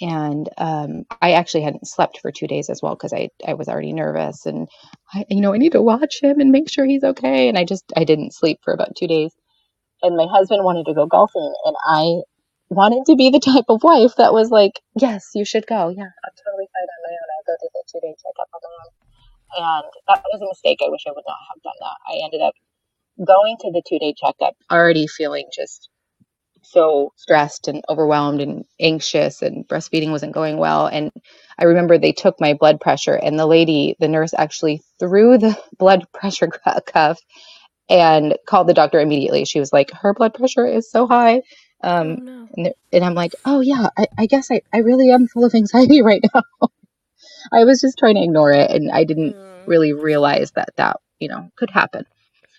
And 0.00 0.48
um, 0.58 1.04
I 1.22 1.32
actually 1.32 1.62
hadn't 1.62 1.88
slept 1.88 2.20
for 2.20 2.30
two 2.30 2.46
days 2.46 2.68
as 2.70 2.82
well 2.82 2.94
because 2.94 3.14
I, 3.14 3.30
I 3.46 3.54
was 3.54 3.68
already 3.68 3.94
nervous 3.94 4.46
and 4.46 4.68
I, 5.14 5.24
you 5.30 5.40
know, 5.40 5.54
I 5.54 5.58
need 5.58 5.72
to 5.72 5.82
watch 5.82 6.22
him 6.22 6.40
and 6.40 6.52
make 6.52 6.70
sure 6.70 6.84
he's 6.84 7.04
okay. 7.04 7.48
And 7.48 7.58
I 7.58 7.64
just, 7.64 7.84
I 7.96 8.04
didn't 8.04 8.34
sleep 8.34 8.60
for 8.62 8.74
about 8.74 8.96
two 8.96 9.08
days. 9.08 9.32
And 10.02 10.16
my 10.16 10.26
husband 10.30 10.64
wanted 10.64 10.86
to 10.86 10.94
go 10.94 11.06
golfing 11.06 11.54
and 11.64 11.76
I 11.86 12.22
wanted 12.70 13.06
to 13.06 13.16
be 13.16 13.30
the 13.30 13.40
type 13.44 13.66
of 13.68 13.82
wife 13.84 14.16
that 14.18 14.34
was 14.34 14.50
like, 14.50 14.80
yes, 15.00 15.30
you 15.34 15.44
should 15.44 15.66
go. 15.66 15.88
Yeah, 15.88 16.12
I'm 16.12 16.36
totally 16.44 16.68
fine 16.68 16.88
on 16.88 17.00
my 17.06 17.14
own. 17.14 17.28
I'll 17.36 17.46
go 17.46 17.56
do 17.60 17.68
the 17.74 17.84
two 17.92 18.00
day 18.00 18.14
checkup 18.16 18.48
on 18.54 18.60
my 18.62 18.74
own. 18.84 18.92
And 19.56 19.84
that 20.08 20.24
was 20.32 20.42
a 20.42 20.48
mistake. 20.48 20.80
I 20.84 20.90
wish 20.90 21.02
I 21.08 21.12
would 21.12 21.24
not 21.26 21.38
have 21.50 21.62
done 21.62 21.80
that. 21.80 21.98
I 22.08 22.24
ended 22.24 22.42
up 22.42 22.54
going 23.26 23.56
to 23.60 23.72
the 23.72 23.82
two 23.88 23.98
day 23.98 24.14
checkup 24.16 24.54
already 24.70 25.06
feeling 25.06 25.48
just 25.54 25.88
so 26.70 27.12
stressed 27.16 27.68
and 27.68 27.84
overwhelmed 27.88 28.40
and 28.40 28.64
anxious 28.80 29.42
and 29.42 29.66
breastfeeding 29.68 30.10
wasn't 30.10 30.32
going 30.34 30.56
well. 30.56 30.86
And 30.86 31.10
i 31.58 31.64
remember 31.64 31.96
they 31.96 32.12
took 32.12 32.40
my 32.40 32.54
blood 32.54 32.80
pressure 32.80 33.14
and 33.14 33.38
the 33.38 33.46
lady 33.46 33.96
the 34.00 34.08
nurse 34.08 34.34
actually 34.36 34.82
threw 34.98 35.38
the 35.38 35.58
blood 35.78 36.04
pressure 36.12 36.48
cuff 36.86 37.18
and 37.88 38.36
called 38.46 38.66
the 38.66 38.74
doctor 38.74 39.00
immediately. 39.00 39.44
She 39.44 39.60
was 39.60 39.72
like 39.72 39.90
her 39.92 40.12
blood 40.12 40.34
pressure 40.34 40.66
is 40.66 40.90
so 40.90 41.06
high. 41.06 41.42
Um, 41.82 42.06
oh, 42.08 42.14
no. 42.14 42.48
and, 42.56 42.74
and, 42.90 43.04
i'm 43.04 43.12
like 43.12 43.32
oh 43.44 43.60
yeah 43.60 43.88
I, 43.98 44.06
I 44.16 44.26
guess 44.26 44.50
I, 44.50 44.62
I 44.72 44.78
really 44.78 45.10
am 45.10 45.26
full 45.26 45.44
of 45.44 45.54
anxiety 45.54 46.00
right 46.10 46.24
now. 46.34 46.68
I 47.52 47.64
was 47.64 47.82
just 47.82 47.98
trying 47.98 48.14
to 48.14 48.22
ignore 48.22 48.50
it 48.50 48.70
and 48.70 48.90
i 48.90 49.04
didn't 49.04 49.34
mm. 49.34 49.66
really 49.66 49.92
realize 49.92 50.52
that 50.52 50.70
that 50.76 50.96
you 51.20 51.28
know 51.28 51.50
could 51.56 51.70
happen. 51.70 52.06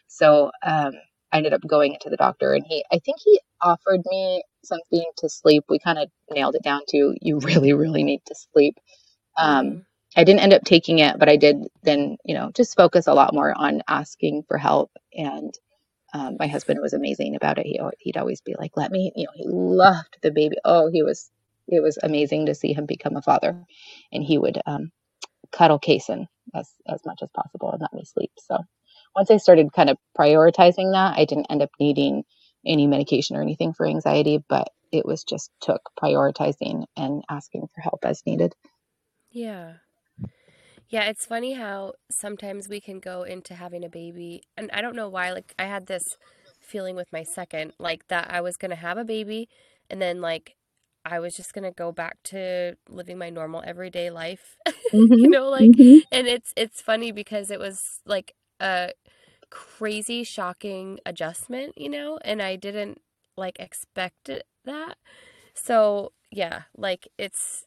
So 0.08 0.52
um, 0.64 0.94
I 1.32 1.38
ended 1.38 1.54
up 1.54 1.62
going 1.68 1.98
to 2.02 2.10
the 2.10 2.18
doctor 2.18 2.54
and 2.54 2.66
he, 2.68 2.86
I 2.92 3.00
think 3.00 3.18
he 3.24 3.40
offered 3.62 4.02
me 4.10 4.44
something 4.64 5.06
to 5.18 5.30
sleep. 5.30 5.66
We 5.70 5.80
kind 5.80 6.00
of 6.00 6.10
nailed 6.32 6.56
it 6.56 6.64
down 6.64 6.82
to 6.90 7.16
you 7.22 7.40
really, 7.40 7.74
really 7.74 8.04
need 8.04 8.22
to 8.28 8.36
sleep. 8.54 8.78
Um, 9.38 9.66
mm-hmm. 9.66 9.80
I 10.16 10.24
didn't 10.24 10.40
end 10.42 10.54
up 10.54 10.64
taking 10.64 11.00
it, 11.00 11.20
but 11.20 11.30
I 11.30 11.36
did 11.36 11.58
then, 11.84 12.18
you 12.26 12.34
know, 12.34 12.52
just 12.56 12.76
focus 12.76 13.08
a 13.08 13.14
lot 13.14 13.34
more 13.34 13.54
on 13.56 13.84
asking 13.88 14.44
for 14.48 14.58
help. 14.58 14.92
And 15.14 15.54
um, 16.14 16.38
my 16.40 16.48
husband 16.48 16.80
was 16.82 16.94
amazing 16.94 17.36
about 17.36 17.60
it. 17.60 17.66
He, 17.66 17.80
he'd 18.00 18.18
always 18.18 18.42
be 18.42 18.56
like, 18.58 18.72
let 18.76 18.92
me, 18.92 19.12
you 19.16 19.26
know, 19.26 19.32
he 19.36 19.46
loved 19.48 20.18
the 20.24 20.32
baby. 20.32 20.56
Oh, 20.66 20.90
he 20.92 21.04
was, 21.04 21.30
it 21.68 21.84
was 21.84 22.00
amazing 22.02 22.48
to 22.48 22.56
see 22.56 22.74
him 22.74 22.86
become 22.86 23.16
a 23.16 23.22
father. 23.22 23.64
And 24.12 24.24
he 24.24 24.38
would 24.38 24.60
um, 24.66 24.92
cuddle 25.52 25.80
Kason 25.80 26.28
as, 26.56 26.70
as 26.88 27.02
much 27.06 27.20
as 27.22 27.30
possible 27.36 27.72
and 27.72 27.82
let 27.82 27.94
me 27.94 28.04
sleep. 28.06 28.32
So 28.40 28.58
once 29.16 29.32
I 29.32 29.38
started 29.38 29.74
kind 29.74 29.90
of 29.90 29.98
prioritizing 30.18 30.94
that, 30.94 31.18
I 31.18 31.26
didn't 31.26 31.48
end 31.50 31.62
up 31.62 31.72
needing 31.80 32.24
any 32.66 32.88
medication 32.88 33.36
or 33.36 33.42
anything 33.42 33.74
for 33.74 33.86
anxiety, 33.86 34.44
but 34.48 34.70
it 34.92 35.06
was 35.06 35.24
just 35.24 35.52
took 35.62 35.82
prioritizing 36.02 36.86
and 36.96 37.24
asking 37.30 37.68
for 37.74 37.82
help 37.82 38.00
as 38.04 38.24
needed. 38.26 38.56
Yeah. 39.32 39.74
Yeah, 40.90 41.04
it's 41.04 41.26
funny 41.26 41.54
how 41.54 41.94
sometimes 42.10 42.70
we 42.70 42.80
can 42.80 43.00
go 43.00 43.24
into 43.24 43.54
having 43.54 43.84
a 43.84 43.90
baby, 43.90 44.44
and 44.56 44.72
I 44.72 44.82
don't 44.82 44.96
know 44.96 45.10
why. 45.10 45.34
Like, 45.34 45.54
I 45.60 45.66
had 45.66 45.88
this 45.88 46.18
feeling 46.62 46.96
with 46.96 47.12
my 47.12 47.24
second, 47.24 47.74
like 47.78 48.08
that 48.08 48.32
I 48.32 48.40
was 48.40 48.56
going 48.56 48.70
to 48.70 48.78
have 48.78 48.98
a 48.98 49.04
baby, 49.04 49.50
and 49.90 50.02
then, 50.02 50.22
like, 50.22 50.56
I 51.10 51.20
was 51.20 51.36
just 51.36 51.54
gonna 51.54 51.72
go 51.72 51.92
back 51.92 52.18
to 52.26 52.76
living 52.90 53.18
my 53.18 53.30
normal 53.30 53.64
everyday 53.66 54.10
life, 54.10 54.58
mm-hmm. 54.68 55.14
you 55.14 55.30
know, 55.30 55.50
like, 55.50 55.72
mm-hmm. 55.72 56.00
and 56.12 56.28
it's 56.28 56.52
it's 56.58 56.82
funny 56.82 57.12
because 57.12 57.50
it 57.50 57.60
was 57.60 58.02
like 58.06 58.34
a 58.60 58.92
crazy 59.50 60.24
shocking 60.24 61.00
adjustment, 61.06 61.78
you 61.78 61.90
know, 61.90 62.20
and 62.24 62.42
I 62.42 62.56
didn't 62.56 63.02
like 63.36 63.60
expect 63.60 64.30
it, 64.30 64.46
that. 64.66 64.98
So, 65.54 66.12
yeah, 66.32 66.64
like 66.76 67.08
it's 67.18 67.66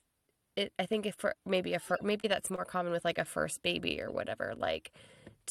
it 0.57 0.73
I 0.79 0.87
think 0.87 1.07
if 1.07 1.15
for 1.17 1.35
maybe 1.47 1.75
a 1.75 1.79
fir- 1.79 1.99
maybe 2.03 2.29
that's 2.29 2.51
more 2.51 2.65
common 2.65 2.93
with 2.93 3.05
like 3.05 3.19
a 3.19 3.25
first 3.25 3.63
baby 3.63 4.01
or 4.01 4.11
whatever, 4.11 4.55
like 4.57 4.93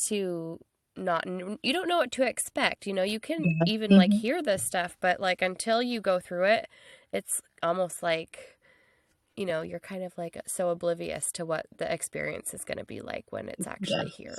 to 0.08 0.60
not 0.96 1.26
you 1.28 1.74
don't 1.74 1.88
know 1.88 1.98
what 1.98 2.12
to 2.14 2.24
expect, 2.24 2.86
you 2.86 2.94
know. 2.94 3.04
You 3.04 3.20
can 3.20 3.60
even 3.66 3.92
like 3.98 4.12
mm-hmm. 4.12 4.20
hear 4.20 4.42
this 4.42 4.64
stuff, 4.64 4.98
but 5.02 5.20
like 5.20 5.42
until 5.42 5.82
you 5.82 6.02
go 6.02 6.20
through 6.20 6.46
it, 6.46 6.68
it's 7.14 7.42
almost 7.64 8.04
like 8.04 8.59
you 9.40 9.46
know, 9.46 9.62
you're 9.62 9.80
kind 9.80 10.04
of 10.04 10.12
like 10.18 10.38
so 10.48 10.68
oblivious 10.68 11.32
to 11.32 11.46
what 11.46 11.66
the 11.78 11.92
experience 11.92 12.54
is 12.54 12.66
going 12.66 12.78
to 12.78 12.84
be 12.84 13.00
like 13.00 13.24
when 13.30 13.48
it's 13.48 13.66
actually 13.66 14.12
yes. 14.18 14.18
here. 14.18 14.36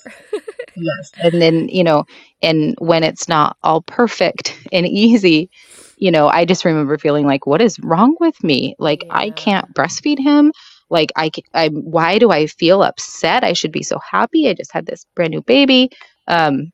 yes. 0.76 1.11
And 1.23 1.40
then, 1.40 1.69
you 1.71 1.85
know, 1.85 2.04
and 2.42 2.75
when 2.78 3.02
it's 3.02 3.26
not 3.26 3.57
all 3.62 3.80
perfect 3.80 4.59
and 4.73 4.87
easy, 4.87 5.49
you 5.97 6.11
know, 6.11 6.28
I 6.28 6.45
just 6.45 6.66
remember 6.66 6.99
feeling 6.99 7.26
like, 7.26 7.47
what 7.47 7.62
is 7.62 7.80
wrong 7.80 8.14
with 8.21 8.45
me? 8.45 8.75
Like, 8.78 9.04
yeah. 9.04 9.16
I 9.16 9.30
can't 9.30 9.73
breastfeed 9.73 10.19
him. 10.19 10.52
Like, 10.90 11.12
I, 11.16 11.30
I, 11.54 11.69
why 11.69 12.19
do 12.19 12.30
I 12.30 12.47
feel 12.47 12.83
upset? 12.83 13.42
I 13.42 13.54
should 13.54 13.73
be 13.73 13.83
so 13.83 13.99
happy. 13.99 14.50
I 14.50 14.54
just 14.54 14.73
had 14.73 14.85
this 14.85 15.07
brand 15.16 15.30
new 15.30 15.40
baby. 15.40 15.92
Um, 16.28 16.73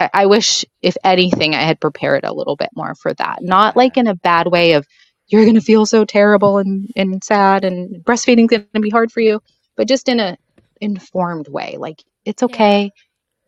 I, 0.00 0.10
I 0.12 0.26
wish, 0.26 0.64
if 0.80 0.96
anything, 1.04 1.54
I 1.54 1.62
had 1.62 1.80
prepared 1.80 2.24
a 2.24 2.34
little 2.34 2.56
bit 2.56 2.70
more 2.74 2.96
for 2.96 3.14
that. 3.14 3.38
Not 3.40 3.76
like 3.76 3.96
in 3.96 4.08
a 4.08 4.16
bad 4.16 4.48
way 4.48 4.72
of, 4.72 4.84
you're 5.32 5.44
going 5.44 5.54
to 5.54 5.60
feel 5.62 5.86
so 5.86 6.04
terrible 6.04 6.58
and, 6.58 6.90
and 6.94 7.24
sad 7.24 7.64
and 7.64 8.04
breastfeeding's 8.04 8.50
going 8.50 8.66
to 8.74 8.80
be 8.80 8.90
hard 8.90 9.10
for 9.10 9.20
you. 9.20 9.40
But 9.76 9.88
just 9.88 10.08
in 10.08 10.20
a 10.20 10.36
informed 10.80 11.48
way 11.48 11.76
like 11.78 12.02
it's 12.24 12.42
okay. 12.42 12.92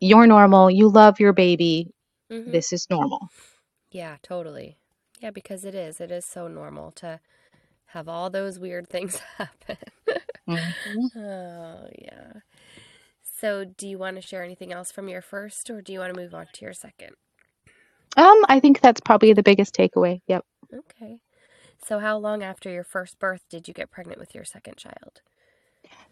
Yeah. 0.01 0.09
you're 0.09 0.27
normal. 0.27 0.71
You 0.71 0.89
love 0.89 1.21
your 1.21 1.33
baby. 1.33 1.91
Mm-hmm. 2.33 2.51
this 2.53 2.73
is 2.73 2.87
normal. 2.91 3.29
Yeah 3.91 4.17
totally. 4.23 4.79
Yeah 5.21 5.31
because 5.31 5.65
it 5.65 5.75
is. 5.75 6.01
It 6.01 6.11
is 6.11 6.25
so 6.25 6.49
normal 6.49 6.91
to 6.93 7.21
have 7.87 8.09
all 8.09 8.31
those 8.31 8.59
weird 8.59 8.89
things 8.91 9.21
happen. 9.37 9.77
Mm-hmm. 10.49 11.19
oh 11.19 11.89
yeah. 11.99 12.33
So 13.23 13.65
do 13.65 13.87
you 13.87 13.99
want 13.99 14.17
to 14.17 14.23
share 14.23 14.43
anything 14.43 14.73
else 14.73 14.91
from 14.91 15.09
your 15.09 15.23
first 15.23 15.69
or 15.69 15.83
do 15.83 15.93
you 15.93 15.99
want 15.99 16.15
to 16.15 16.21
move 16.21 16.35
on 16.35 16.47
to 16.55 16.65
your 16.65 16.73
second? 16.73 17.11
Um 18.17 18.45
i 18.49 18.61
think 18.61 18.81
that's 18.81 19.01
probably 19.01 19.35
the 19.35 19.43
biggest 19.43 19.75
takeaway. 19.75 20.21
Yep. 20.29 20.45
Okay 20.73 21.19
so, 21.87 21.99
how 21.99 22.17
long 22.17 22.43
after 22.43 22.71
your 22.71 22.85
first 22.85 23.19
birth 23.19 23.43
did 23.51 23.69
you 23.69 23.75
get 23.75 23.91
pregnant 23.91 24.19
with 24.19 24.35
your 24.35 24.45
second 24.45 24.77
child? 24.77 25.21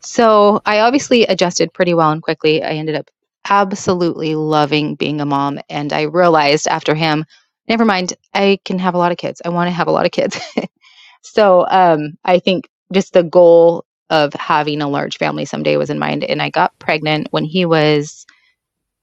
So, 0.01 0.61
I 0.67 0.81
obviously 0.81 1.25
adjusted 1.25 1.73
pretty 1.73 1.95
well 1.95 2.11
and 2.11 2.23
quickly. 2.23 2.63
I 2.63 2.73
ended 2.73 2.95
up 2.95 3.11
absolutely 3.49 4.35
loving 4.35 4.95
being 4.95 5.21
a 5.21 5.27
mom. 5.27 5.61
And 5.71 5.93
I 5.93 6.03
realized 6.03 6.69
after 6.69 6.95
him, 6.95 7.25
never 7.69 7.85
mind, 7.85 8.15
I 8.35 8.59
can 8.65 8.79
have 8.79 8.95
a 8.95 8.99
lot 8.99 9.13
of 9.13 9.19
kids. 9.19 9.41
I 9.45 9.49
want 9.49 9.69
to 9.69 9.73
have 9.73 9.89
a 9.89 9.93
lot 9.93 10.07
of 10.07 10.13
kids. 10.13 10.39
so, 11.23 11.67
um, 11.69 12.19
I 12.25 12.39
think 12.39 12.69
just 12.93 13.15
the 13.15 13.23
goal 13.23 13.87
of 14.11 14.35
having 14.35 14.83
a 14.83 14.89
large 14.89 15.17
family 15.17 15.47
someday 15.47 15.79
was 15.79 15.89
in 15.89 15.99
mind. 15.99 16.23
And 16.23 16.43
I 16.43 16.51
got 16.51 16.79
pregnant 16.79 17.29
when 17.31 17.45
he 17.45 17.65
was 17.65 18.27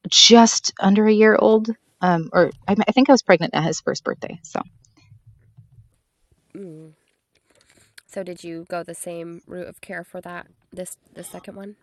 just 0.08 0.72
under 0.80 1.08
a 1.08 1.14
year 1.14 1.36
old. 1.36 1.70
Um, 2.02 2.30
or 2.32 2.52
I, 2.68 2.76
I 2.88 2.92
think 2.92 3.10
I 3.10 3.14
was 3.14 3.24
pregnant 3.24 3.56
at 3.56 3.64
his 3.64 3.82
first 3.82 4.04
birthday. 4.04 4.40
So, 4.44 4.62
Mm. 6.60 6.94
So 8.08 8.24
did 8.24 8.44
you 8.44 8.66
go 8.70 8.84
the 8.84 8.96
same 8.96 9.42
route 9.48 9.68
of 9.68 9.82
care 9.82 10.04
for 10.04 10.20
that 10.22 10.48
this 10.72 10.98
the 11.14 11.24
second 11.24 11.56
one? 11.56 11.76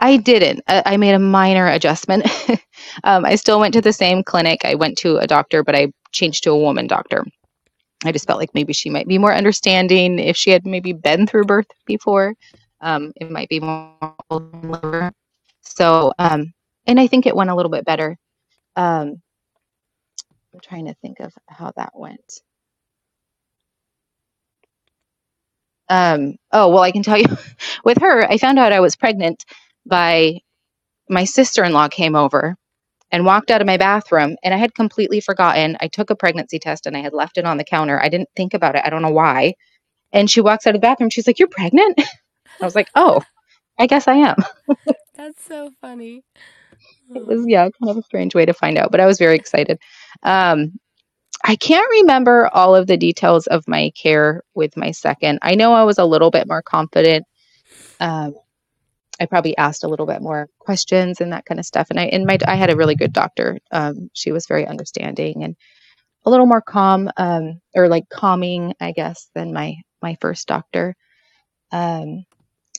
I 0.00 0.16
didn't. 0.16 0.62
I 0.66 0.96
made 0.96 1.14
a 1.14 1.18
minor 1.18 1.66
adjustment. 1.66 2.26
um, 3.04 3.26
I 3.26 3.34
still 3.34 3.60
went 3.60 3.74
to 3.74 3.82
the 3.82 3.92
same 3.92 4.22
clinic. 4.24 4.64
I 4.64 4.74
went 4.74 4.96
to 4.98 5.18
a 5.18 5.26
doctor, 5.26 5.62
but 5.62 5.74
I 5.76 5.92
changed 6.12 6.44
to 6.44 6.52
a 6.52 6.58
woman 6.58 6.86
doctor. 6.86 7.24
I 8.04 8.12
just 8.12 8.26
felt 8.26 8.38
like 8.38 8.54
maybe 8.54 8.72
she 8.72 8.88
might 8.88 9.06
be 9.06 9.18
more 9.18 9.34
understanding 9.34 10.18
if 10.18 10.38
she 10.38 10.50
had 10.50 10.64
maybe 10.64 10.94
been 10.94 11.26
through 11.26 11.44
birth 11.44 11.66
before. 11.84 12.34
Um, 12.80 13.12
it 13.16 13.30
might 13.30 13.50
be 13.50 13.60
more. 13.60 15.12
So, 15.60 16.12
um, 16.18 16.54
and 16.86 16.98
I 16.98 17.06
think 17.06 17.26
it 17.26 17.36
went 17.36 17.50
a 17.50 17.54
little 17.54 17.70
bit 17.70 17.84
better. 17.84 18.16
Um, 18.76 19.20
I'm 20.54 20.60
trying 20.62 20.86
to 20.86 20.94
think 20.94 21.20
of 21.20 21.32
how 21.46 21.72
that 21.76 21.90
went. 21.94 22.40
Um, 25.90 26.36
oh 26.52 26.70
well 26.70 26.84
i 26.84 26.92
can 26.92 27.04
tell 27.04 27.18
you 27.18 27.26
with 27.84 27.98
her 27.98 28.24
i 28.30 28.38
found 28.38 28.58
out 28.58 28.72
i 28.72 28.80
was 28.80 28.96
pregnant 28.96 29.44
by 29.86 30.40
my 31.10 31.24
sister-in-law 31.24 31.88
came 31.88 32.16
over 32.16 32.56
and 33.12 33.26
walked 33.26 33.50
out 33.50 33.60
of 33.60 33.68
my 33.68 33.76
bathroom 33.76 34.36
and 34.42 34.54
i 34.54 34.58
had 34.58 34.74
completely 34.74 35.20
forgotten. 35.20 35.76
I 35.80 35.88
took 35.88 36.10
a 36.10 36.16
pregnancy 36.16 36.58
test 36.58 36.86
and 36.86 36.96
i 36.96 37.00
had 37.00 37.14
left 37.14 37.38
it 37.38 37.46
on 37.46 37.58
the 37.58 37.64
counter. 37.64 38.00
I 38.00 38.08
didn't 38.10 38.30
think 38.36 38.54
about 38.54 38.76
it. 38.76 38.82
I 38.84 38.90
don't 38.90 39.02
know 39.02 39.10
why. 39.12 39.54
And 40.12 40.30
she 40.30 40.40
walks 40.42 40.66
out 40.66 40.74
of 40.74 40.82
the 40.82 40.86
bathroom. 40.86 41.10
She's 41.10 41.26
like 41.26 41.38
you're 41.40 41.48
pregnant? 41.48 42.00
I 42.60 42.64
was 42.64 42.74
like 42.76 42.90
oh 42.94 43.22
i 43.78 43.86
guess 43.86 44.08
i 44.08 44.14
am. 44.14 44.36
That's 45.16 45.42
so 45.44 45.70
funny. 45.80 46.22
It 47.14 47.26
was 47.26 47.44
yeah 47.48 47.68
kind 47.80 47.90
of 47.90 47.98
a 47.98 48.02
strange 48.02 48.34
way 48.34 48.46
to 48.46 48.54
find 48.54 48.78
out 48.78 48.90
but 48.92 49.00
i 49.00 49.06
was 49.06 49.18
very 49.18 49.36
excited. 49.36 49.78
Um, 50.24 50.78
I 51.44 51.56
can't 51.56 51.88
remember 52.02 52.48
all 52.52 52.76
of 52.76 52.86
the 52.86 52.96
details 52.98 53.46
of 53.48 53.68
my 53.68 53.92
care 54.00 54.42
with 54.54 54.76
my 54.76 54.92
second. 54.92 55.40
I 55.42 55.54
know 55.56 55.72
I 55.74 55.84
was 55.84 55.98
a 55.98 56.04
little 56.04 56.30
bit 56.30 56.48
more 56.48 56.62
confident. 56.62 57.26
Um, 58.00 58.34
I 59.20 59.26
probably 59.26 59.56
asked 59.56 59.84
a 59.84 59.88
little 59.88 60.06
bit 60.06 60.22
more 60.22 60.48
questions 60.58 61.20
and 61.20 61.32
that 61.32 61.44
kind 61.46 61.60
of 61.60 61.66
stuff. 61.66 61.88
And 61.90 62.00
I 62.00 62.04
and 62.06 62.26
my 62.26 62.38
I 62.46 62.56
had 62.56 62.70
a 62.70 62.76
really 62.76 62.96
good 62.96 63.12
doctor. 63.12 63.58
Um, 63.70 64.10
she 64.14 64.32
was 64.32 64.46
very 64.46 64.66
understanding 64.66 65.44
and 65.44 65.56
a 66.26 66.30
little 66.30 66.46
more 66.46 66.62
calm 66.62 67.10
um, 67.16 67.60
or 67.74 67.88
like 67.88 68.08
calming, 68.10 68.74
I 68.80 68.92
guess, 68.92 69.30
than 69.34 69.52
my 69.52 69.76
my 70.02 70.16
first 70.20 70.48
doctor. 70.48 70.96
Um, 71.72 72.24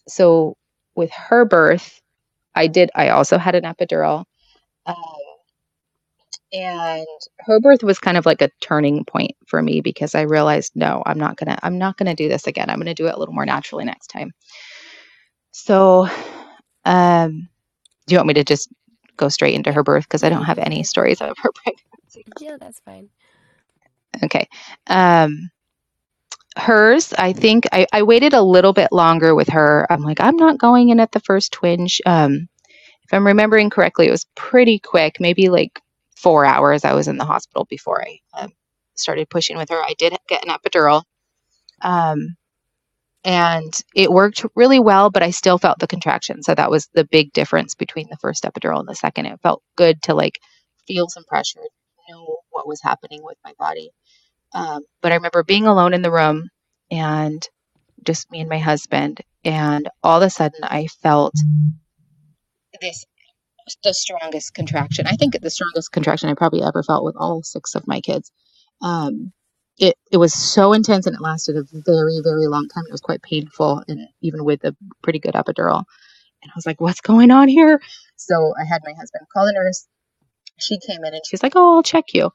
so 0.08 0.58
with 0.96 1.12
her 1.12 1.46
birth, 1.46 2.02
I 2.56 2.68
did. 2.68 2.92
I 2.96 3.10
also 3.10 3.38
had 3.38 3.56
an 3.56 3.64
epidural. 3.66 4.26
Um, 4.86 4.96
and 6.54 7.06
her 7.40 7.60
birth 7.60 7.84
was 7.84 8.00
kind 8.00 8.18
of 8.18 8.26
like 8.26 8.42
a 8.42 8.50
turning 8.62 9.06
point 9.06 9.36
for 9.48 9.62
me 9.62 9.82
because 9.82 10.16
I 10.16 10.22
realized 10.22 10.74
no, 10.76 11.04
I'm 11.06 11.20
not 11.20 11.38
gonna 11.38 11.58
I'm 11.64 11.78
not 11.78 11.98
gonna 11.98 12.16
do 12.16 12.30
this 12.30 12.48
again. 12.48 12.70
I'm 12.70 12.80
gonna 12.80 12.94
do 12.94 13.08
it 13.08 13.16
a 13.16 13.20
little 13.20 13.34
more 13.34 13.46
naturally 13.46 13.86
next 13.86 14.08
time. 14.08 14.32
So, 15.52 16.08
um, 16.86 17.50
do 18.08 18.14
you 18.14 18.18
want 18.18 18.28
me 18.28 18.34
to 18.36 18.44
just 18.44 18.70
go 19.18 19.30
straight 19.30 19.56
into 19.56 19.72
her 19.72 19.84
birth 19.84 20.04
because 20.04 20.24
I 20.24 20.30
don't 20.30 20.46
have 20.46 20.60
any 20.60 20.84
stories 20.84 21.22
of 21.22 21.36
her 21.38 21.50
pregnancy? 21.56 22.26
Yeah, 22.40 22.58
that's 22.60 22.80
fine. 22.80 23.10
Okay. 24.24 24.48
Um, 24.88 25.50
hers, 26.58 27.14
I 27.14 27.34
think 27.34 27.66
I, 27.72 27.88
I 27.94 28.04
waited 28.04 28.34
a 28.34 28.42
little 28.42 28.74
bit 28.74 28.92
longer 28.92 29.36
with 29.36 29.50
her. 29.50 29.88
I'm 29.90 30.02
like, 30.02 30.20
I'm 30.22 30.36
not 30.36 30.58
going 30.58 30.90
in 30.90 31.00
at 31.00 31.12
the 31.12 31.20
first 31.22 31.54
twinge. 31.54 32.02
Um, 32.06 32.48
if 33.04 33.14
I'm 33.14 33.26
remembering 33.28 33.70
correctly, 33.70 34.08
it 34.08 34.12
was 34.12 34.26
pretty 34.36 34.80
quick, 34.80 35.18
maybe 35.20 35.50
like 35.50 35.82
four 36.22 36.46
hours. 36.46 36.86
I 36.86 36.94
was 36.94 37.08
in 37.08 37.18
the 37.18 37.26
hospital 37.26 37.66
before 37.70 38.04
I 38.04 38.20
um, 38.34 38.52
started 38.96 39.30
pushing 39.30 39.58
with 39.58 39.70
her. 39.70 39.82
I 39.82 39.96
did 39.98 40.16
get 40.30 40.46
an 40.46 40.54
epidural. 40.54 41.04
Um, 41.82 42.36
and 43.24 43.74
it 43.96 44.12
worked 44.12 44.46
really 44.56 44.80
well, 44.80 45.10
but 45.12 45.24
I 45.24 45.32
still 45.32 45.58
felt 45.60 45.80
the 45.80 45.88
contraction. 45.88 46.44
So 46.44 46.56
that 46.56 46.72
was 46.72 46.90
the 46.94 47.06
big 47.06 47.34
difference 47.34 47.76
between 47.76 48.08
the 48.10 48.18
first 48.18 48.44
epidural 48.44 48.80
and 48.80 48.88
the 48.88 48.96
second. 48.96 49.28
It 49.28 49.40
felt 49.44 49.64
good 49.76 50.02
to 50.04 50.16
like 50.16 50.40
feel 50.88 51.08
some 51.08 51.24
pressure, 51.26 51.60
know 52.10 52.38
what 52.50 52.68
was 52.68 52.82
happening 52.82 53.22
with 53.24 53.38
my 53.44 53.54
body. 53.60 53.92
Um, 54.54 54.82
but 55.02 55.12
I 55.12 55.16
remember 55.16 55.44
being 55.44 55.68
alone 55.68 55.94
in 55.94 56.02
the 56.02 56.12
room 56.12 56.50
and 56.90 57.48
just 58.04 58.32
me 58.32 58.42
and 58.42 58.50
my 58.50 58.60
husband, 58.60 59.22
and 59.44 59.90
all 60.04 60.22
of 60.22 60.28
a 60.28 60.30
sudden 60.30 60.62
I 60.64 60.88
felt 60.88 61.34
this 62.82 63.06
the 63.84 63.94
strongest 63.94 64.54
contraction. 64.54 65.08
I 65.08 65.14
think 65.14 65.40
the 65.40 65.50
strongest 65.50 65.92
contraction 65.92 66.30
I 66.30 66.34
probably 66.34 66.64
ever 66.64 66.84
felt 66.84 67.06
with 67.06 67.16
all 67.18 67.44
six 67.44 67.76
of 67.76 67.88
my 67.88 68.02
kids. 68.02 68.32
Um, 68.82 69.32
it 69.78 69.96
it 70.12 70.18
was 70.18 70.34
so 70.34 70.74
intense 70.74 71.08
and 71.08 71.16
it 71.16 71.22
lasted 71.22 71.56
a 71.58 71.64
very 71.72 72.20
very 72.24 72.48
long 72.48 72.68
time. 72.74 72.84
It 72.88 72.92
was 72.92 73.02
quite 73.02 73.22
painful, 73.22 73.84
and 73.88 74.08
even 74.22 74.44
with 74.46 74.64
a 74.64 74.76
pretty 75.04 75.20
good 75.20 75.34
epidural. 75.36 75.84
And 76.44 76.52
I 76.52 76.54
was 76.56 76.66
like, 76.66 76.82
"What's 76.82 77.02
going 77.02 77.32
on 77.32 77.48
here?" 77.48 77.82
So 78.16 78.54
I 78.60 78.66
had 78.66 78.82
my 78.86 78.94
husband 78.94 79.28
call 79.34 79.46
the 79.46 79.54
nurse. 79.54 79.88
She 80.60 80.80
came 80.80 81.04
in 81.06 81.14
and 81.14 81.24
she's 81.26 81.44
like, 81.44 81.54
"Oh, 81.56 81.78
I'll 81.78 81.84
check 81.84 82.06
you." 82.14 82.32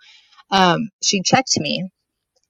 Um, 0.51 0.91
she 1.03 1.23
checked 1.23 1.59
me, 1.59 1.91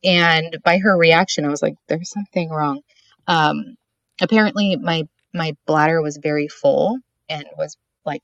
and 0.05 0.59
by 0.65 0.79
her 0.79 0.97
reaction, 0.97 1.45
I 1.45 1.51
was 1.51 1.63
like, 1.63 1.75
"There's 1.89 2.11
something 2.11 2.51
wrong." 2.51 2.83
Um, 3.29 3.77
apparently, 4.21 4.77
my 4.77 5.05
my 5.35 5.57
bladder 5.67 6.03
was 6.03 6.19
very 6.19 6.49
full 6.49 6.99
and 7.29 7.45
was 7.59 7.77
like 8.07 8.23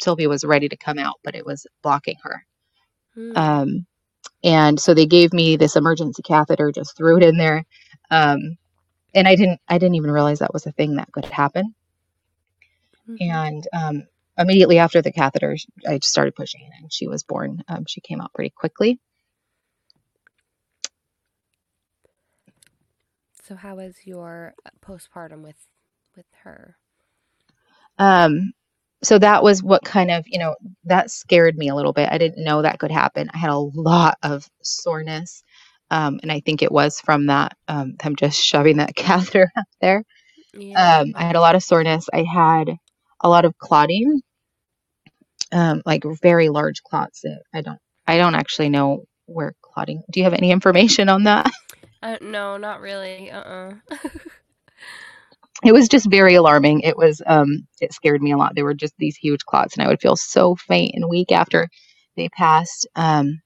Sylvia 0.00 0.28
was 0.28 0.44
ready 0.44 0.68
to 0.68 0.76
come 0.76 0.98
out, 0.98 1.16
but 1.24 1.34
it 1.34 1.44
was 1.44 1.66
blocking 1.82 2.16
her. 2.22 2.46
Mm. 3.16 3.36
Um, 3.36 3.86
and 4.44 4.80
so 4.80 4.94
they 4.94 5.06
gave 5.06 5.32
me 5.32 5.56
this 5.56 5.76
emergency 5.76 6.22
catheter, 6.22 6.70
just 6.70 6.96
threw 6.96 7.16
it 7.16 7.22
in 7.22 7.36
there. 7.36 7.64
Um, 8.10 8.56
and 9.14 9.26
I 9.26 9.34
didn't, 9.34 9.60
I 9.68 9.78
didn't 9.78 9.96
even 9.96 10.10
realize 10.10 10.38
that 10.38 10.52
was 10.52 10.66
a 10.66 10.72
thing 10.72 10.96
that 10.96 11.10
could 11.12 11.24
happen. 11.24 11.74
Mm-hmm. 13.08 13.30
And 13.30 13.68
um, 13.72 14.02
immediately 14.38 14.78
after 14.78 15.02
the 15.02 15.12
catheter, 15.12 15.56
I 15.88 15.98
just 15.98 16.12
started 16.12 16.34
pushing, 16.34 16.68
and 16.78 16.92
she 16.92 17.06
was 17.06 17.22
born. 17.22 17.62
Um, 17.68 17.84
she 17.86 18.00
came 18.00 18.20
out 18.20 18.34
pretty 18.34 18.50
quickly. 18.50 18.98
So, 23.42 23.54
how 23.54 23.76
was 23.76 23.94
your 24.04 24.54
uh, 24.64 24.70
postpartum 24.84 25.42
with 25.42 25.68
with 26.16 26.26
her? 26.42 26.76
Um, 27.98 28.52
so 29.06 29.18
that 29.18 29.42
was 29.42 29.62
what 29.62 29.84
kind 29.84 30.10
of 30.10 30.24
you 30.26 30.38
know 30.38 30.54
that 30.84 31.10
scared 31.10 31.56
me 31.56 31.68
a 31.68 31.74
little 31.74 31.92
bit. 31.92 32.08
I 32.10 32.18
didn't 32.18 32.44
know 32.44 32.62
that 32.62 32.78
could 32.78 32.90
happen. 32.90 33.30
I 33.32 33.38
had 33.38 33.50
a 33.50 33.58
lot 33.58 34.18
of 34.22 34.48
soreness 34.62 35.42
um, 35.90 36.18
and 36.22 36.32
i 36.32 36.40
think 36.40 36.62
it 36.62 36.72
was 36.72 37.00
from 37.00 37.26
that 37.26 37.56
um, 37.68 37.94
them 38.02 38.16
just 38.16 38.42
shoving 38.44 38.78
that 38.78 38.94
catheter 38.94 39.50
up 39.56 39.66
there. 39.80 40.02
Yeah. 40.54 41.00
um, 41.00 41.12
i 41.14 41.24
had 41.24 41.36
a 41.36 41.40
lot 41.40 41.54
of 41.54 41.62
soreness. 41.62 42.08
I 42.12 42.24
had 42.24 42.76
a 43.20 43.28
lot 43.28 43.44
of 43.44 43.56
clotting 43.58 44.20
um, 45.52 45.82
like 45.86 46.02
very 46.22 46.48
large 46.48 46.82
clots. 46.82 47.24
I 47.54 47.60
don't 47.60 47.78
i 48.06 48.16
don't 48.18 48.34
actually 48.34 48.68
know 48.68 49.04
where 49.26 49.54
clotting 49.62 50.02
do 50.10 50.20
you 50.20 50.24
have 50.24 50.34
any 50.34 50.50
information 50.58 51.08
on 51.08 51.24
that? 51.24 51.50
Uh, 52.02 52.16
no 52.20 52.56
not 52.56 52.80
really. 52.80 53.30
Uh-uh 53.30 53.74
it 55.64 55.72
was 55.72 55.88
just 55.88 56.10
very 56.10 56.34
alarming. 56.34 56.80
It 56.80 56.96
was 56.96 57.22
um 57.26 57.66
it 57.80 57.92
scared 57.92 58.22
me 58.22 58.32
a 58.32 58.36
lot. 58.36 58.54
There 58.54 58.64
were 58.64 58.74
just 58.74 58.94
these 58.98 59.16
huge 59.16 59.44
clots 59.44 59.76
and 59.76 59.84
I 59.84 59.88
would 59.88 60.00
feel 60.00 60.16
so 60.16 60.54
faint 60.56 60.92
and 60.94 61.08
weak 61.08 61.32
after 61.32 61.68
they 62.16 62.28
passed. 62.28 62.86
Um 62.96 63.40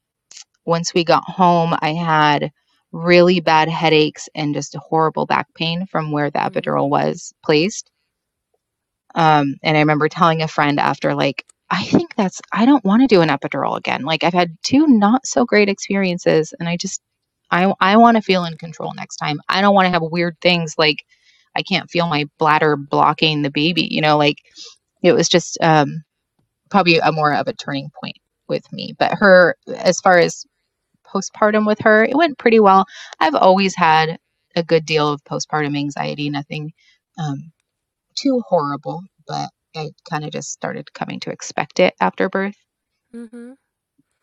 once 0.66 0.94
we 0.94 1.04
got 1.04 1.24
home, 1.24 1.74
I 1.80 1.94
had 1.94 2.52
really 2.92 3.40
bad 3.40 3.68
headaches 3.68 4.28
and 4.34 4.54
just 4.54 4.74
a 4.74 4.80
horrible 4.80 5.26
back 5.26 5.46
pain 5.54 5.86
from 5.86 6.12
where 6.12 6.30
the 6.30 6.40
epidural 6.40 6.86
mm. 6.86 6.90
was 6.90 7.32
placed. 7.44 7.90
Um 9.14 9.56
and 9.62 9.76
I 9.76 9.80
remember 9.80 10.08
telling 10.08 10.42
a 10.42 10.48
friend 10.48 10.80
after 10.80 11.14
like 11.14 11.44
I 11.70 11.84
think 11.84 12.14
that's 12.16 12.40
I 12.52 12.66
don't 12.66 12.84
want 12.84 13.02
to 13.02 13.06
do 13.14 13.20
an 13.22 13.28
epidural 13.28 13.76
again. 13.76 14.02
Like 14.02 14.24
I've 14.24 14.34
had 14.34 14.56
two 14.62 14.86
not 14.88 15.26
so 15.26 15.44
great 15.44 15.68
experiences 15.68 16.52
and 16.58 16.68
I 16.68 16.76
just 16.76 17.00
I 17.50 17.72
I 17.80 17.96
want 17.96 18.16
to 18.16 18.22
feel 18.22 18.44
in 18.44 18.56
control 18.58 18.92
next 18.96 19.16
time. 19.18 19.40
I 19.48 19.60
don't 19.60 19.74
want 19.74 19.86
to 19.86 19.92
have 19.92 20.02
weird 20.02 20.36
things 20.40 20.74
like 20.76 21.04
I 21.56 21.62
can't 21.62 21.90
feel 21.90 22.06
my 22.06 22.26
bladder 22.38 22.76
blocking 22.76 23.42
the 23.42 23.50
baby. 23.50 23.88
You 23.90 24.00
know, 24.00 24.16
like 24.18 24.38
it 25.02 25.12
was 25.12 25.28
just 25.28 25.58
um, 25.60 26.02
probably 26.70 26.98
a 26.98 27.12
more 27.12 27.34
of 27.34 27.48
a 27.48 27.52
turning 27.52 27.90
point 28.02 28.16
with 28.48 28.70
me. 28.72 28.94
But 28.98 29.14
her, 29.18 29.56
as 29.68 30.00
far 30.00 30.18
as 30.18 30.44
postpartum 31.06 31.66
with 31.66 31.80
her, 31.80 32.04
it 32.04 32.16
went 32.16 32.38
pretty 32.38 32.60
well. 32.60 32.86
I've 33.18 33.34
always 33.34 33.74
had 33.76 34.18
a 34.56 34.62
good 34.62 34.84
deal 34.86 35.12
of 35.12 35.24
postpartum 35.24 35.76
anxiety, 35.76 36.30
nothing 36.30 36.72
um, 37.18 37.52
too 38.16 38.42
horrible, 38.48 39.02
but 39.26 39.48
I 39.76 39.90
kind 40.08 40.24
of 40.24 40.32
just 40.32 40.50
started 40.50 40.92
coming 40.92 41.20
to 41.20 41.30
expect 41.30 41.80
it 41.80 41.94
after 42.00 42.28
birth. 42.28 42.56
Mm-hmm 43.14 43.52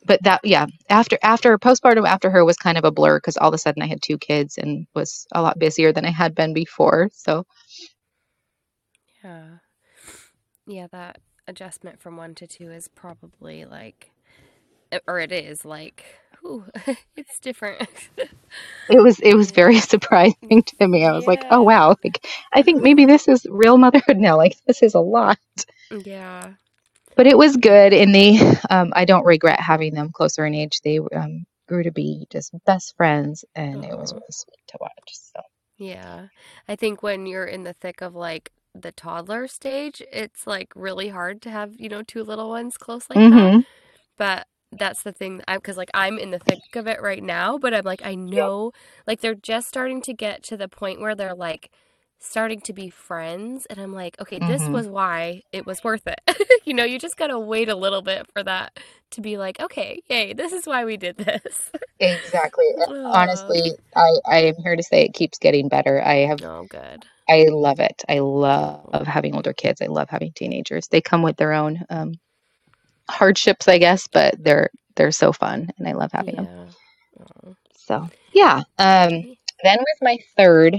but 0.08 0.24
that 0.24 0.42
yeah 0.46 0.68
after 0.90 1.20
after 1.24 1.58
postpartum 1.60 2.08
after 2.08 2.32
her 2.32 2.46
was 2.46 2.58
kind 2.58 2.78
of 2.80 2.86
a 2.86 2.92
blur 2.92 3.20
because 3.20 3.38
all 3.38 3.50
of 3.50 3.56
a 3.56 3.60
sudden 3.60 3.84
i 3.84 3.88
had 3.88 4.02
two 4.02 4.18
kids 4.20 4.58
and 4.58 4.88
was 4.96 5.28
a 5.34 5.44
lot 5.44 5.60
busier 5.60 5.94
than 5.94 6.06
i 6.06 6.12
had 6.12 6.36
been 6.36 6.54
before 6.54 7.10
so. 7.14 7.46
Yeah. 9.24 9.60
Yeah 10.68 10.88
that 10.92 11.20
adjustment 11.48 12.00
from 12.02 12.18
one 12.18 12.36
to 12.36 12.48
two 12.48 12.72
is 12.72 12.88
probably 12.90 13.66
like 13.66 14.12
eh, 14.92 15.00
or 15.08 15.20
it 15.20 15.34
is 15.34 15.66
like 15.66 16.06
ooh, 16.46 16.66
it's 17.18 17.40
different. 17.40 17.90
It 18.90 19.02
was 19.02 19.20
it 19.22 19.36
was 19.36 19.52
very 19.52 19.80
surprising 19.82 20.64
to 20.64 20.88
me. 20.88 21.06
I 21.06 21.14
was 21.14 21.28
yeah. 21.28 21.28
like 21.28 21.46
oh 21.50 21.64
wow 21.64 21.96
like 22.04 22.26
i 22.54 22.62
think 22.64 22.82
maybe 22.82 23.06
this 23.06 23.28
is 23.28 23.46
real 23.50 23.78
motherhood 23.78 24.18
now 24.18 24.38
like 24.38 24.58
this 24.68 24.84
is 24.84 24.96
a 24.96 25.00
lot. 25.00 25.40
Yeah 25.90 26.54
but 27.18 27.28
it 27.28 27.38
was 27.38 27.58
good 27.58 27.94
and 27.94 28.16
they 28.16 28.40
um, 28.70 28.94
i 28.96 29.04
don't 29.04 29.26
regret 29.26 29.60
having 29.60 29.94
them 29.94 30.12
closer 30.12 30.46
in 30.46 30.54
age. 30.54 30.80
They 30.84 31.00
um, 31.00 31.46
grew 31.68 31.84
to 31.84 31.92
be 31.92 32.28
just 32.30 32.54
best 32.66 32.96
friends 32.96 33.44
and 33.56 33.84
it 33.84 33.98
was 33.98 34.14
really 34.14 34.26
sweet 34.30 34.62
to 34.68 34.78
watch 34.80 35.12
so. 35.12 35.42
Yeah. 35.78 36.28
I 36.68 36.76
think 36.76 37.04
when 37.04 37.28
you're 37.28 37.46
in 37.46 37.64
the 37.64 37.74
thick 37.74 38.02
of 38.02 38.16
like 38.16 38.52
the 38.82 38.92
toddler 38.92 39.48
stage 39.48 40.02
it's 40.12 40.46
like 40.46 40.72
really 40.76 41.10
hard 41.10 41.42
to 41.42 41.50
have 41.50 41.74
you 41.78 41.90
know 41.90 42.04
two 42.04 42.24
little 42.24 42.50
ones 42.50 42.78
close 42.78 43.10
like 43.10 43.18
mm-hmm. 43.18 43.58
that 43.58 43.66
but 44.18 44.48
that's 44.72 45.04
the 45.04 45.12
thing 45.12 45.42
because 45.48 45.78
like 45.78 45.90
i'm 45.94 46.20
in 46.20 46.32
the 46.32 46.40
thick 46.40 46.76
of 46.76 46.88
it 46.88 47.02
right 47.02 47.24
now 47.24 47.58
but 47.58 47.74
i'm 47.74 47.86
like 47.86 48.06
i 48.06 48.14
know 48.14 48.72
like 49.08 49.22
they're 49.22 49.34
just 49.34 49.68
starting 49.68 50.02
to 50.02 50.14
get 50.14 50.44
to 50.44 50.58
the 50.58 50.68
point 50.68 51.00
where 51.00 51.16
they're 51.16 51.34
like 51.34 51.72
starting 52.20 52.60
to 52.62 52.74
be 52.74 52.90
friends 52.90 53.66
and 53.68 53.80
i'm 53.80 53.94
like 53.94 54.20
okay 54.20 54.40
mm-hmm. 54.40 54.52
this 54.52 54.68
was 54.68 54.88
why 54.88 55.42
it 55.52 55.66
was 55.66 55.84
worth 55.84 56.08
it. 56.08 56.20
You 56.66 56.74
know 56.74 56.84
you 56.84 57.00
just 57.00 57.16
gotta 57.16 57.40
wait 57.40 57.70
a 57.70 57.76
little 57.76 58.02
bit 58.02 58.28
for 58.34 58.44
that 58.44 58.78
to 59.12 59.22
be 59.22 59.38
like 59.38 59.58
okay 59.62 60.02
yay 60.10 60.34
this 60.34 60.52
is 60.52 60.66
why 60.66 60.84
we 60.84 60.98
did 60.98 61.16
this. 61.18 61.72
Exactly 62.02 62.66
honestly 62.90 63.72
i 63.96 64.16
i 64.28 64.38
am 64.40 64.56
here 64.56 64.76
to 64.76 64.84
say 64.84 65.04
it 65.04 65.14
keeps 65.14 65.38
getting 65.38 65.70
better. 65.70 66.04
I 66.04 66.26
have 66.26 66.42
oh 66.44 66.66
good. 66.70 67.06
I 67.30 67.46
love 67.50 67.80
it. 67.80 68.04
I 68.10 68.20
love 68.20 69.06
having 69.06 69.36
older 69.36 69.54
kids. 69.54 69.82
I 69.82 69.88
love 69.88 70.10
having 70.10 70.32
teenagers. 70.34 70.88
They 70.88 71.02
come 71.02 71.24
with 71.24 71.36
their 71.38 71.54
own 71.54 71.84
um, 71.90 72.16
hardships 73.10 73.68
i 73.68 73.78
guess 73.78 74.08
but 74.08 74.36
they're 74.44 74.70
they're 74.96 75.12
so 75.12 75.32
fun 75.32 75.70
and 75.78 75.88
i 75.88 75.94
love 75.94 76.12
having 76.12 76.36
yeah. 76.36 76.42
them 76.44 76.68
oh. 77.46 77.56
so 77.76 78.10
yeah 78.34 78.62
um 78.80 79.36
then 79.64 79.80
with 79.80 80.02
my 80.02 80.18
third 80.36 80.78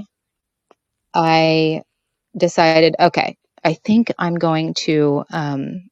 I 1.15 1.83
decided, 2.37 2.95
okay, 2.99 3.37
I 3.65 3.75
think 3.75 4.13
I'm 4.19 4.37
going 4.37 4.75
to 4.85 5.25
um, 5.31 5.89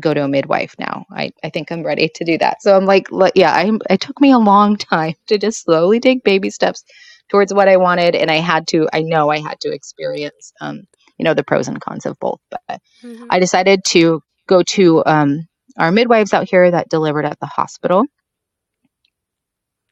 go 0.00 0.12
to 0.12 0.24
a 0.24 0.28
midwife 0.28 0.74
now. 0.78 1.04
I, 1.10 1.30
I 1.42 1.50
think 1.50 1.70
I'm 1.70 1.82
ready 1.84 2.10
to 2.14 2.24
do 2.24 2.38
that. 2.38 2.62
So 2.62 2.76
I'm 2.76 2.84
like, 2.84 3.06
yeah, 3.34 3.52
I, 3.52 3.70
it 3.90 4.00
took 4.00 4.20
me 4.20 4.32
a 4.32 4.38
long 4.38 4.76
time 4.92 5.14
to 5.28 5.38
just 5.38 5.62
slowly 5.62 6.00
take 6.00 6.24
baby 6.24 6.50
steps 6.50 6.84
towards 7.30 7.54
what 7.54 7.68
I 7.68 7.76
wanted. 7.76 8.14
And 8.14 8.30
I 8.30 8.36
had 8.36 8.66
to, 8.68 8.88
I 8.92 9.02
know 9.02 9.30
I 9.30 9.40
had 9.40 9.60
to 9.60 9.72
experience, 9.72 10.52
um, 10.60 10.82
you 11.18 11.24
know, 11.24 11.34
the 11.34 11.44
pros 11.44 11.68
and 11.68 11.80
cons 11.80 12.06
of 12.06 12.18
both. 12.18 12.40
But 12.50 12.80
mm-hmm. 13.02 13.26
I 13.30 13.38
decided 13.38 13.84
to 13.88 14.20
go 14.46 14.62
to 14.62 15.04
um, 15.06 15.46
our 15.78 15.92
midwives 15.92 16.32
out 16.32 16.48
here 16.48 16.70
that 16.70 16.88
delivered 16.88 17.24
at 17.24 17.38
the 17.40 17.46
hospital. 17.46 18.04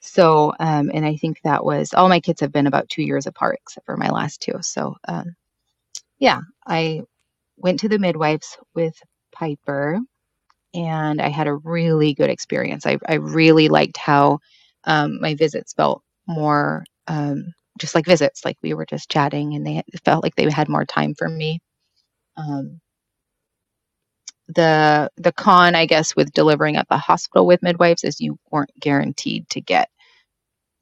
So, 0.02 0.52
um, 0.58 0.90
and 0.92 1.06
I 1.06 1.16
think 1.16 1.40
that 1.44 1.64
was 1.64 1.94
all 1.94 2.08
my 2.08 2.20
kids 2.20 2.40
have 2.40 2.52
been 2.52 2.66
about 2.66 2.88
two 2.88 3.02
years 3.02 3.26
apart, 3.26 3.60
except 3.62 3.86
for 3.86 3.96
my 3.96 4.10
last 4.10 4.40
two. 4.42 4.54
So, 4.60 4.96
um, 5.08 5.36
yeah, 6.18 6.40
I 6.66 7.02
went 7.56 7.80
to 7.80 7.88
the 7.88 8.00
midwives 8.00 8.58
with 8.74 8.94
Piper 9.32 10.00
and 10.74 11.20
I 11.20 11.28
had 11.28 11.46
a 11.46 11.54
really 11.54 12.14
good 12.14 12.30
experience. 12.30 12.86
I, 12.86 12.98
I 13.08 13.14
really 13.14 13.68
liked 13.68 13.96
how 13.96 14.40
um, 14.84 15.20
my 15.20 15.34
visits 15.34 15.72
felt 15.74 16.02
more 16.26 16.84
um, 17.08 17.52
just 17.78 17.94
like 17.94 18.06
visits, 18.06 18.44
like 18.44 18.56
we 18.62 18.74
were 18.74 18.86
just 18.86 19.10
chatting, 19.10 19.54
and 19.54 19.66
they 19.66 19.82
felt 20.04 20.24
like 20.24 20.34
they 20.36 20.50
had 20.50 20.68
more 20.68 20.84
time 20.84 21.14
for 21.14 21.28
me. 21.28 21.60
Um, 22.36 22.80
the 24.54 25.10
the 25.16 25.32
con, 25.32 25.74
I 25.74 25.86
guess, 25.86 26.16
with 26.16 26.32
delivering 26.32 26.76
at 26.76 26.88
the 26.88 26.98
hospital 26.98 27.46
with 27.46 27.62
midwives 27.62 28.04
is 28.04 28.20
you 28.20 28.38
weren't 28.50 28.72
guaranteed 28.80 29.48
to 29.50 29.60
get 29.60 29.88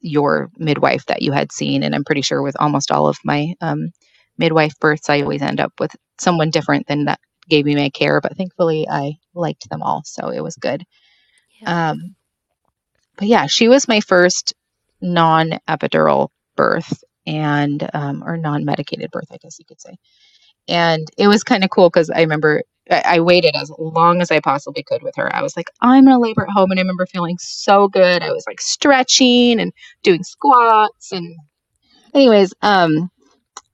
your 0.01 0.49
midwife 0.57 1.05
that 1.07 1.21
you 1.21 1.31
had 1.31 1.51
seen, 1.51 1.83
and 1.83 1.95
I'm 1.95 2.03
pretty 2.05 2.21
sure 2.21 2.41
with 2.41 2.55
almost 2.59 2.91
all 2.91 3.07
of 3.07 3.17
my 3.23 3.53
um, 3.61 3.91
midwife 4.37 4.77
births, 4.79 5.09
I 5.09 5.21
always 5.21 5.41
end 5.41 5.59
up 5.59 5.73
with 5.79 5.95
someone 6.19 6.49
different 6.51 6.87
than 6.87 7.05
that 7.05 7.19
gave 7.49 7.65
me 7.65 7.75
my 7.75 7.89
care. 7.89 8.21
But 8.21 8.37
thankfully, 8.37 8.87
I 8.89 9.15
liked 9.35 9.69
them 9.69 9.83
all, 9.83 10.03
so 10.05 10.29
it 10.29 10.41
was 10.41 10.55
good. 10.55 10.83
Yeah. 11.61 11.91
Um, 11.91 12.15
but 13.17 13.27
yeah, 13.27 13.47
she 13.47 13.67
was 13.67 13.87
my 13.87 14.01
first 14.01 14.53
non 15.01 15.59
epidural 15.69 16.29
birth 16.55 17.03
and 17.27 17.87
um, 17.93 18.23
or 18.25 18.37
non 18.37 18.65
medicated 18.65 19.11
birth, 19.11 19.27
I 19.31 19.37
guess 19.37 19.59
you 19.59 19.65
could 19.65 19.81
say. 19.81 19.95
And 20.67 21.07
it 21.17 21.27
was 21.27 21.43
kind 21.43 21.63
of 21.63 21.69
cool 21.69 21.89
because 21.89 22.09
I 22.09 22.21
remember 22.21 22.63
I, 22.89 23.03
I 23.05 23.19
waited 23.19 23.55
as 23.55 23.71
long 23.77 24.21
as 24.21 24.31
I 24.31 24.39
possibly 24.39 24.83
could 24.83 25.03
with 25.03 25.15
her. 25.17 25.33
I 25.35 25.41
was 25.41 25.55
like, 25.57 25.69
I'm 25.81 26.05
gonna 26.05 26.19
labor 26.19 26.43
at 26.43 26.49
home, 26.53 26.71
and 26.71 26.79
I 26.79 26.83
remember 26.83 27.05
feeling 27.05 27.37
so 27.39 27.87
good. 27.87 28.21
I 28.23 28.31
was 28.31 28.43
like 28.47 28.61
stretching 28.61 29.59
and 29.59 29.73
doing 30.03 30.23
squats 30.23 31.11
and 31.11 31.35
anyways, 32.13 32.53
um, 32.61 33.09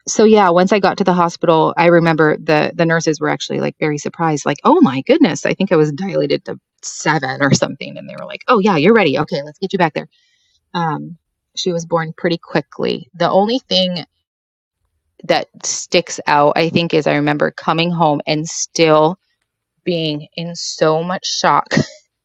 so 0.08 0.24
yeah, 0.24 0.50
once 0.50 0.72
I 0.72 0.80
got 0.80 0.98
to 1.00 1.04
the 1.04 1.14
hospital, 1.14 1.74
I 1.78 1.88
remember 1.88 2.38
the 2.38 2.72
the 2.76 2.86
nurses 2.86 3.20
were 3.20 3.30
actually 3.30 3.60
like 3.60 3.76
very 3.80 3.98
surprised, 3.98 4.46
like, 4.46 4.60
"Oh 4.64 4.82
my 4.82 5.02
goodness, 5.02 5.46
I 5.46 5.54
think 5.54 5.72
I 5.72 5.76
was 5.76 5.92
dilated 5.92 6.46
to 6.46 6.60
seven 6.82 7.42
or 7.42 7.54
something," 7.54 7.98
and 7.98 8.10
they 8.10 8.16
were 8.18 8.26
like, 8.26 8.44
"Oh 8.48 8.60
yeah, 8.60 8.78
you're 8.78 8.94
ready. 8.94 9.20
Okay, 9.20 9.44
let's 9.44 9.60
get 9.60 9.74
you 9.74 9.80
back 9.80 9.94
there." 9.94 10.08
Um, 10.74 11.18
she 11.56 11.74
was 11.74 11.86
born 11.86 12.14
pretty 12.18 12.38
quickly. 12.38 13.10
The 13.16 13.30
only 13.30 13.60
thing 13.60 14.06
that 15.24 15.48
sticks 15.64 16.20
out, 16.28 16.54
I 16.56 16.70
think, 16.70 16.94
is 16.94 17.08
I 17.08 17.16
remember 17.16 17.52
coming 17.52 17.92
home 17.92 18.22
and 18.28 18.48
still 18.48 19.18
being 19.84 20.28
in 20.36 20.56
so 20.56 21.04
much 21.04 21.26
shock 21.26 21.74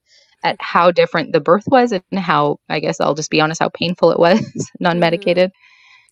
at 0.45 0.57
how 0.61 0.91
different 0.91 1.33
the 1.33 1.41
birth 1.41 1.65
was 1.67 1.93
and 1.93 2.03
how 2.17 2.59
I 2.69 2.81
guess 2.81 3.01
I'll 3.01 3.15
just 3.15 3.31
be 3.31 3.41
honest, 3.41 3.61
how 3.61 3.71
painful 3.71 4.11
it 4.13 4.19
was, 4.19 4.41
non 4.81 4.99
medicated. 4.99 5.51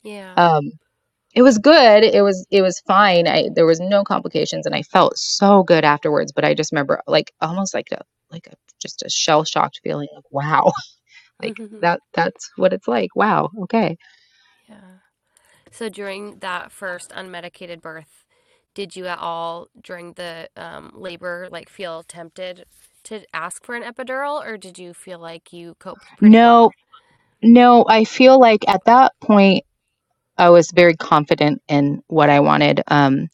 Yeah. 0.03 0.35
Um, 0.37 0.73
it 1.35 1.43
was 1.43 1.59
good. 1.59 2.05
It 2.05 2.23
was 2.23 2.47
it 2.51 2.63
was 2.63 2.81
fine. 2.81 3.29
I 3.29 3.51
there 3.55 3.67
was 3.67 3.81
no 3.81 4.05
complications, 4.05 4.67
and 4.67 4.75
I 4.75 4.83
felt 4.83 5.17
so 5.19 5.63
good 5.63 5.85
afterwards. 5.85 6.33
But 6.33 6.45
I 6.45 6.55
just 6.55 6.73
remember 6.73 7.03
like 7.07 7.33
almost 7.41 7.75
like 7.75 7.89
a 7.93 8.03
like 8.31 8.49
a 8.49 8.55
just 8.81 9.03
a 9.03 9.11
shell 9.11 9.45
shocked 9.45 9.81
feeling 9.85 10.09
of 10.17 10.25
wow, 10.31 10.73
like 11.43 11.57
that 11.81 12.01
that's 12.15 12.51
what 12.57 12.73
it's 12.73 12.89
like. 12.89 13.15
Wow. 13.15 13.51
Okay. 13.63 13.97
Yeah. 14.69 15.00
So 15.71 15.89
during 15.89 16.39
that 16.41 16.73
first 16.73 17.11
unmedicated 17.11 17.81
birth, 17.81 18.25
did 18.75 18.97
you 18.97 19.07
at 19.07 19.19
all 19.19 19.69
during 19.83 20.13
the 20.15 20.49
um, 20.57 20.93
labor 20.95 21.49
like 21.51 21.69
feel 21.69 22.03
tempted 22.05 22.67
to 23.05 23.25
ask 23.35 23.65
for 23.65 23.75
an 23.75 23.83
epidural, 23.83 24.45
or 24.45 24.57
did 24.59 24.79
you 24.79 24.95
feel 24.95 25.19
like 25.19 25.53
you 25.53 25.75
coped 25.79 26.07
No, 26.21 26.71
well? 26.71 26.75
no. 27.43 27.85
I 27.89 28.05
feel 28.05 28.39
like 28.41 28.69
at 28.69 28.85
that 28.87 29.13
point 29.21 29.65
I 30.39 30.51
was 30.51 30.71
very 30.73 30.97
confident 30.97 31.63
in 31.69 32.03
what 32.09 32.31
I 32.31 32.41
wanted. 32.41 32.83
Um, 32.89 33.29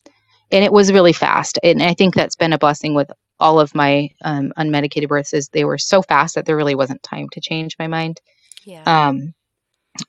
and 0.53 0.65
it 0.65 0.73
was 0.73 0.93
really 0.93 1.13
fast. 1.13 1.59
And 1.63 1.83
I 1.83 1.95
think 1.95 2.15
that's 2.15 2.37
been 2.37 2.53
a 2.53 2.59
blessing 2.59 2.95
with 2.95 3.11
all 3.41 3.61
of 3.61 3.75
my 3.75 4.11
um, 4.25 4.53
unmedicated 4.59 5.09
births 5.09 5.35
is 5.35 5.49
they 5.49 5.65
were 5.65 5.79
so 5.79 6.03
fast 6.03 6.35
that 6.35 6.47
there 6.47 6.57
really 6.57 6.75
wasn't 6.75 7.03
time 7.03 7.29
to 7.31 7.41
change 7.41 7.77
my 7.79 7.87
mind. 7.87 8.21
Yeah. 8.65 8.85
Um, 8.87 9.35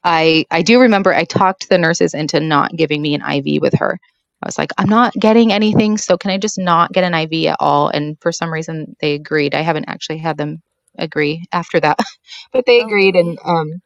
I 0.03 0.45
I 0.51 0.63
do 0.63 0.81
remember 0.81 1.13
I 1.13 1.25
talked 1.25 1.69
the 1.69 1.77
nurses 1.79 2.13
into 2.15 2.39
not 2.41 2.75
giving 2.75 3.01
me 3.01 3.15
an 3.15 3.23
IV 3.23 3.61
with 3.61 3.75
her. 3.75 3.99
I 4.43 4.47
was 4.47 4.57
like, 4.57 4.71
I'm 4.77 4.89
not 4.89 5.13
getting 5.15 5.53
anything, 5.53 5.97
so 5.97 6.17
can 6.17 6.31
I 6.31 6.37
just 6.39 6.59
not 6.59 6.93
get 6.93 7.03
an 7.05 7.15
IV 7.15 7.47
at 7.51 7.57
all? 7.59 7.89
And 7.89 8.17
for 8.21 8.31
some 8.31 8.53
reason, 8.53 8.95
they 9.01 9.15
agreed. 9.15 9.55
I 9.55 9.61
haven't 9.61 9.85
actually 9.89 10.19
had 10.19 10.37
them 10.37 10.61
agree 10.99 11.45
after 11.53 11.79
that, 11.81 11.99
but 12.53 12.65
they 12.67 12.79
Oh, 12.79 12.81
agreed, 12.81 13.15
and 13.17 13.39
um, 13.45 13.81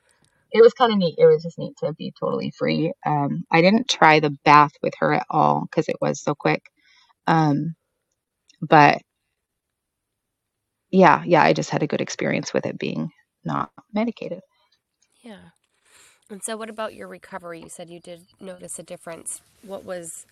it 0.52 0.62
was 0.64 0.74
kind 0.74 0.94
of 0.94 1.00
neat. 1.00 1.16
It 1.20 1.26
was 1.28 1.44
just 1.44 1.60
neat 1.60 1.76
to 1.80 1.94
be 1.94 2.14
totally 2.20 2.52
free. 2.58 2.94
Um, 3.06 3.46
I 3.52 3.62
didn't 3.62 3.90
try 3.90 4.20
the 4.22 4.38
bath 4.46 4.74
with 4.84 4.94
her 5.00 5.14
at 5.14 5.28
all 5.30 5.64
because 5.70 5.90
it 5.90 5.98
was 6.02 6.22
so 6.22 6.36
quick. 6.36 6.64
Um, 7.28 7.76
but 8.62 9.00
yeah, 10.92 11.24
yeah, 11.26 11.44
I 11.44 11.54
just 11.54 11.70
had 11.72 11.84
a 11.84 11.88
good 11.88 12.02
experience 12.02 12.54
with 12.54 12.66
it 12.66 12.80
being 12.80 13.12
not 13.46 13.72
medicated. 13.94 14.42
Yeah. 15.24 15.50
And 16.32 16.41
so, 16.44 16.58
what 16.58 16.70
about 16.70 16.96
your 16.96 17.08
recovery? 17.08 17.62
You 17.62 17.70
said 17.70 17.89
you 17.89 18.00
did 18.00 18.22
notice 18.39 18.80
a 18.80 18.84
difference. 18.84 19.41
What 19.63 19.86
was, 19.86 20.26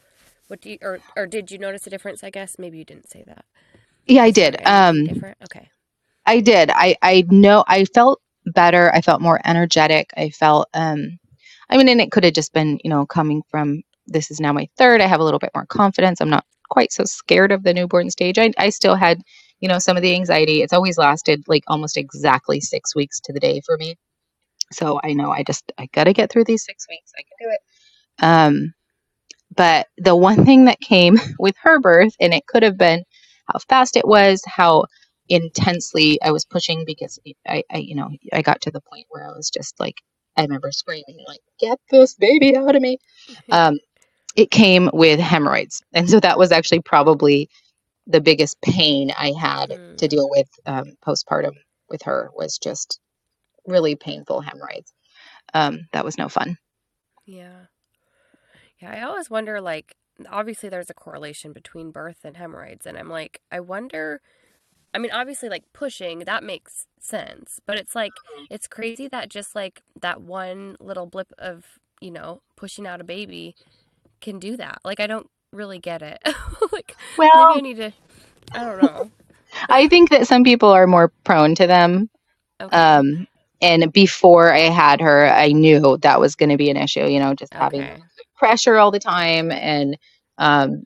what 0.48 0.62
do 0.62 0.72
you, 0.72 0.78
or 0.82 1.00
or 1.18 1.28
did 1.28 1.52
you 1.52 1.58
notice 1.60 1.86
a 1.88 1.90
difference? 1.92 2.24
I 2.24 2.30
guess 2.32 2.58
maybe 2.58 2.78
you 2.80 2.86
didn't 2.86 3.10
say 3.10 3.24
that. 3.28 3.46
Yeah, 4.08 4.24
I 4.24 4.32
did. 4.32 4.60
Um, 4.66 5.06
different? 5.06 5.38
Okay. 5.44 5.70
I 6.26 6.40
did. 6.42 6.72
I 6.72 6.96
I 7.02 7.26
know 7.30 7.64
I 7.68 7.86
felt 7.86 8.22
better. 8.46 8.94
I 8.94 9.02
felt 9.02 9.22
more 9.22 9.42
energetic. 9.46 10.12
I 10.18 10.30
felt 10.30 10.70
um 10.74 11.20
I 11.70 11.78
mean 11.78 11.90
and 11.90 12.02
it 12.02 12.12
could 12.12 12.24
have 12.24 12.34
just 12.34 12.54
been, 12.54 12.80
you 12.84 12.90
know, 12.90 13.06
coming 13.06 13.44
from 13.50 13.82
this 14.08 14.32
is 14.32 14.40
now 14.40 14.54
my 14.54 14.68
third. 14.78 15.02
I 15.02 15.08
have 15.08 15.20
a 15.20 15.24
little 15.24 15.40
bit 15.40 15.52
more 15.56 15.66
confidence. 15.66 16.22
I'm 16.22 16.30
not 16.30 16.46
quite 16.70 16.92
so 16.94 17.04
scared 17.06 17.52
of 17.52 17.64
the 17.64 17.74
newborn 17.74 18.10
stage. 18.10 18.40
I 18.40 18.52
I 18.58 18.70
still 18.70 18.96
had, 18.96 19.22
you 19.60 19.68
know, 19.68 19.80
some 19.80 19.98
of 19.98 20.04
the 20.04 20.16
anxiety. 20.16 20.62
It's 20.62 20.74
always 20.74 20.98
lasted 20.98 21.44
like 21.48 21.64
almost 21.68 21.98
exactly 21.98 22.62
6 22.62 22.96
weeks 22.96 23.20
to 23.22 23.34
the 23.34 23.40
day 23.40 23.62
for 23.66 23.78
me. 23.78 23.96
So 24.72 25.00
I 25.04 25.14
know 25.14 25.32
I 25.32 25.44
just 25.44 25.72
I 25.78 25.88
got 25.94 26.06
to 26.06 26.14
get 26.14 26.32
through 26.32 26.46
these 26.46 26.66
6 26.66 26.88
weeks. 26.90 27.12
I 27.18 27.22
can 27.24 27.48
do 27.50 27.54
it. 27.54 27.62
Um 28.26 28.74
but 29.56 29.88
the 29.98 30.16
one 30.16 30.46
thing 30.46 30.66
that 30.66 30.80
came 30.80 31.18
with 31.40 31.56
her 31.64 31.80
birth 31.80 32.16
and 32.20 32.34
it 32.34 32.46
could 32.48 32.64
have 32.64 32.78
been 32.78 33.04
how 33.48 33.60
fast 33.70 33.98
it 33.98 34.08
was, 34.08 34.42
how 34.46 34.86
intensely 35.30 36.22
I 36.22 36.32
was 36.32 36.46
pushing 36.46 36.86
because 36.86 37.20
I, 37.48 37.64
I, 37.72 37.78
you 37.78 37.96
know, 37.96 38.10
I 38.34 38.42
got 38.42 38.62
to 38.62 38.72
the 38.72 38.82
point 38.82 39.08
where 39.10 39.28
I 39.28 39.32
was 39.36 39.50
just 39.50 39.80
like, 39.80 39.96
I 40.38 40.44
remember 40.44 40.72
screaming, 40.72 41.24
like, 41.28 41.42
get 41.60 41.80
this 41.92 42.16
baby 42.16 42.56
out 42.58 42.76
of 42.76 42.82
me. 42.82 43.00
Um, 43.52 43.80
it 44.36 44.52
came 44.52 44.90
with 44.94 45.20
hemorrhoids. 45.20 45.82
And 45.94 46.10
so 46.10 46.20
that 46.22 46.38
was 46.40 46.52
actually 46.52 46.82
probably 46.82 47.50
the 48.08 48.22
biggest 48.22 48.62
pain 48.62 49.12
I 49.18 49.34
had 49.40 49.72
Mm. 49.72 49.98
to 49.98 50.08
deal 50.08 50.30
with 50.30 50.48
um, 50.66 50.96
postpartum 51.06 51.54
with 51.90 52.02
her 52.04 52.32
was 52.36 52.58
just 52.58 53.00
really 53.70 53.96
painful 53.96 54.42
hemorrhoids. 54.42 54.94
Um, 55.54 55.88
that 55.94 56.06
was 56.06 56.18
no 56.18 56.30
fun. 56.30 56.58
Yeah. 57.26 57.66
Yeah, 58.80 58.92
I 58.92 59.02
always 59.02 59.30
wonder 59.30 59.62
like 59.62 59.96
obviously 60.30 60.70
there's 60.70 60.90
a 60.90 60.94
correlation 60.94 61.54
between 61.54 61.92
birth 61.92 62.20
and 62.26 62.36
hemorrhoids 62.36 62.86
and 62.86 62.98
I'm 62.98 63.10
like 63.10 63.40
I 63.52 63.62
wonder 63.62 64.22
I 64.94 65.00
mean 65.00 65.12
obviously 65.12 65.50
like 65.50 65.64
pushing 65.74 66.20
that 66.20 66.44
makes 66.44 66.88
sense, 67.00 67.60
but 67.66 67.78
it's 67.78 67.96
like 67.96 68.12
it's 68.50 68.68
crazy 68.68 69.08
that 69.10 69.30
just 69.30 69.56
like 69.56 69.82
that 70.02 70.22
one 70.22 70.78
little 70.80 71.06
blip 71.06 71.32
of, 71.38 71.66
you 72.02 72.12
know, 72.12 72.42
pushing 72.56 72.88
out 72.88 73.02
a 73.02 73.06
baby 73.06 73.56
can 74.22 74.40
do 74.40 74.58
that. 74.58 74.80
Like 74.86 75.00
I 75.00 75.08
don't 75.08 75.30
really 75.54 75.80
get 75.80 76.02
it. 76.02 76.20
like 76.72 76.96
maybe 77.18 77.30
Well, 77.34 77.58
I 77.58 77.62
need 77.62 77.78
to 77.78 77.92
I 78.54 78.66
don't 78.66 78.80
know. 78.80 79.12
I 79.70 79.88
think 79.88 80.10
that 80.10 80.28
some 80.28 80.44
people 80.44 80.70
are 80.70 80.88
more 80.88 81.12
prone 81.24 81.56
to 81.56 81.68
them. 81.68 82.10
Okay. 82.62 82.78
Um, 82.78 83.28
and 83.62 83.92
before 83.94 84.54
I 84.54 84.62
had 84.70 85.02
her, 85.02 85.28
I 85.28 85.52
knew 85.54 85.98
that 86.02 86.20
was 86.20 86.36
going 86.36 86.50
to 86.50 86.58
be 86.58 86.70
an 86.70 86.78
issue, 86.78 87.06
you 87.06 87.20
know, 87.20 87.34
just 87.36 87.54
having 87.54 87.90
pressure 88.38 88.78
all 88.78 88.92
the 88.92 89.00
time. 89.00 89.52
And, 89.52 89.98
um, 90.38 90.84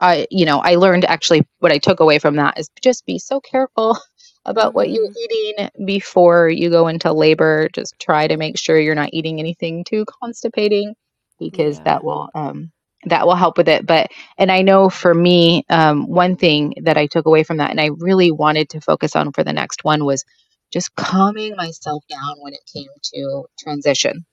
I, 0.00 0.26
you 0.30 0.46
know, 0.46 0.60
I 0.60 0.76
learned 0.76 1.06
actually 1.06 1.46
what 1.60 1.72
I 1.72 1.78
took 1.78 2.00
away 2.00 2.20
from 2.20 2.36
that 2.36 2.58
is 2.58 2.70
just 2.82 3.06
be 3.06 3.18
so 3.18 3.40
careful 3.40 3.98
about 4.46 4.74
what 4.74 4.90
you're 4.90 5.08
eating 5.16 5.70
before 5.86 6.50
you 6.50 6.70
go 6.70 6.88
into 6.88 7.12
labor. 7.12 7.68
Just 7.74 7.96
try 8.00 8.28
to 8.28 8.38
make 8.38 8.58
sure 8.58 8.80
you're 8.80 8.94
not 8.96 9.10
eating 9.14 9.40
anything 9.40 9.84
too 9.84 10.06
constipating 10.22 10.94
because 11.40 11.80
Yeah. 11.80 11.84
that 11.84 12.04
will, 12.04 12.28
um, 12.34 12.72
that 13.06 13.26
will 13.26 13.36
help 13.36 13.58
with 13.58 13.68
it. 13.68 13.86
But, 13.86 14.08
and 14.38 14.52
I 14.52 14.62
know 14.62 14.90
for 14.90 15.14
me, 15.14 15.64
um, 15.70 16.08
one 16.08 16.36
thing 16.36 16.74
that 16.84 16.98
I 16.98 17.06
took 17.06 17.26
away 17.26 17.44
from 17.44 17.58
that 17.58 17.70
and 17.70 17.80
I 17.80 17.90
really 17.98 18.32
wanted 18.32 18.70
to 18.70 18.80
focus 18.82 19.16
on 19.16 19.32
for 19.32 19.44
the 19.44 19.52
next 19.54 19.84
one 19.84 20.04
was 20.04 20.24
just 20.72 20.94
calming 20.96 21.56
myself 21.56 22.04
down 22.10 22.36
when 22.40 22.54
it 22.54 22.60
came 22.72 22.88
to 23.14 23.46
transition 23.58 24.24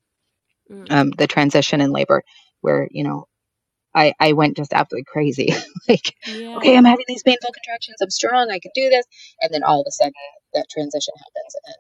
Mm. 0.72 0.92
um, 0.92 1.12
the 1.12 1.28
transition 1.28 1.82
in 1.82 1.92
labor 1.92 2.24
where 2.62 2.88
you 2.92 3.04
know 3.04 3.28
I, 3.96 4.14
I 4.20 4.34
went 4.34 4.58
just 4.58 4.74
absolutely 4.74 5.06
crazy. 5.06 5.50
Like 5.90 6.16
Yeah. 6.26 6.56
okay 6.58 6.78
i'm 6.78 6.86
having 6.86 7.06
these 7.08 7.24
painful 7.24 7.52
contractions. 7.54 7.98
I'm 8.02 8.10
strong. 8.12 8.52
I 8.52 8.60
can 8.60 8.72
do 8.76 8.90
this. 8.90 9.06
And 9.42 9.54
then 9.54 9.64
all 9.64 9.82
of 9.82 9.88
a 9.88 9.92
sudden 9.92 10.14
that 10.54 10.68
transition 10.72 11.14
happens 11.18 11.56
and 11.66 11.76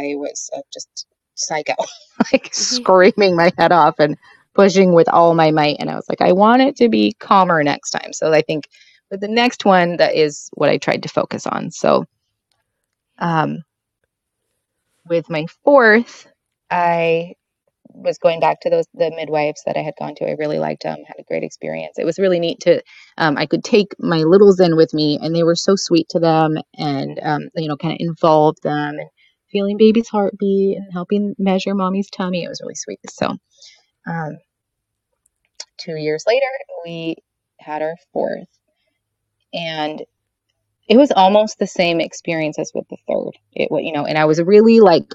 i 0.00 0.16
was 0.16 0.50
uh, 0.56 0.62
just 0.72 1.06
psycho. 1.36 1.74
Like 2.32 2.50
screaming 2.54 3.36
my 3.36 3.52
head 3.58 3.72
off 3.72 3.96
and 4.00 4.16
pushing 4.54 4.94
with 4.94 5.08
all 5.08 5.34
my 5.34 5.50
might. 5.52 5.76
And 5.80 5.90
i 5.90 5.96
was 5.96 6.06
like 6.08 6.20
i 6.22 6.32
want 6.32 6.62
it 6.62 6.76
to 6.76 6.88
be 6.88 7.14
calmer 7.20 7.62
next 7.64 7.90
time. 7.92 8.12
So 8.14 8.32
i 8.32 8.42
think 8.42 8.68
with 9.10 9.20
the 9.20 9.28
next 9.28 9.64
one 9.64 9.98
that 9.98 10.16
is 10.16 10.50
what 10.54 10.70
i 10.70 10.78
tried 10.78 11.04
to 11.04 11.10
focus 11.10 11.46
on. 11.46 11.70
So 11.72 12.06
um 13.18 13.62
with 15.08 15.30
my 15.30 15.46
fourth, 15.64 16.26
I 16.70 17.34
was 17.94 18.18
going 18.18 18.40
back 18.40 18.60
to 18.60 18.70
those 18.70 18.86
the 18.94 19.12
midwives 19.14 19.62
that 19.66 19.76
I 19.76 19.82
had 19.82 19.94
gone 19.98 20.14
to. 20.16 20.28
I 20.28 20.32
really 20.32 20.58
liked 20.58 20.82
them, 20.82 20.98
had 21.06 21.18
a 21.18 21.24
great 21.24 21.44
experience. 21.44 21.98
It 21.98 22.04
was 22.04 22.18
really 22.18 22.40
neat 22.40 22.60
to 22.60 22.82
um, 23.16 23.36
I 23.36 23.46
could 23.46 23.64
take 23.64 23.94
my 23.98 24.18
littles 24.18 24.60
in 24.60 24.76
with 24.76 24.92
me, 24.92 25.18
and 25.22 25.34
they 25.34 25.42
were 25.44 25.54
so 25.54 25.76
sweet 25.76 26.08
to 26.10 26.18
them, 26.18 26.56
and 26.76 27.18
um, 27.22 27.48
you 27.54 27.68
know, 27.68 27.76
kind 27.76 27.94
of 27.94 27.98
involved 28.00 28.62
them 28.62 28.96
and 28.98 29.08
feeling 29.50 29.76
baby's 29.76 30.08
heartbeat 30.08 30.76
and 30.78 30.92
helping 30.92 31.34
measure 31.38 31.74
mommy's 31.74 32.10
tummy. 32.10 32.42
It 32.44 32.48
was 32.48 32.60
really 32.60 32.74
sweet. 32.74 33.00
So, 33.08 33.36
um, 34.06 34.38
two 35.78 35.96
years 35.96 36.24
later, 36.26 36.46
we 36.84 37.16
had 37.60 37.82
our 37.82 37.94
fourth, 38.12 38.48
and 39.52 40.02
it 40.88 40.96
was 40.96 41.10
almost 41.12 41.58
the 41.58 41.66
same 41.66 42.00
experience 42.00 42.58
as 42.58 42.72
with 42.74 42.86
the 42.88 42.96
third. 43.08 43.32
It 43.52 43.68
you 43.70 43.92
know, 43.92 44.04
and 44.06 44.18
I 44.18 44.26
was 44.26 44.40
really 44.40 44.80
like, 44.80 45.14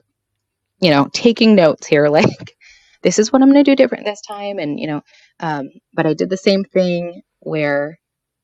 you 0.81 0.89
know, 0.91 1.09
taking 1.13 1.55
notes 1.55 1.87
here, 1.87 2.09
like 2.09 2.55
this 3.03 3.19
is 3.19 3.31
what 3.31 3.41
I'm 3.41 3.51
going 3.51 3.63
to 3.63 3.71
do 3.71 3.75
different 3.75 4.05
this 4.05 4.21
time. 4.21 4.59
And, 4.59 4.79
you 4.79 4.87
know, 4.87 5.01
um, 5.39 5.69
but 5.93 6.05
I 6.05 6.13
did 6.13 6.29
the 6.29 6.37
same 6.37 6.63
thing 6.63 7.21
where 7.39 7.99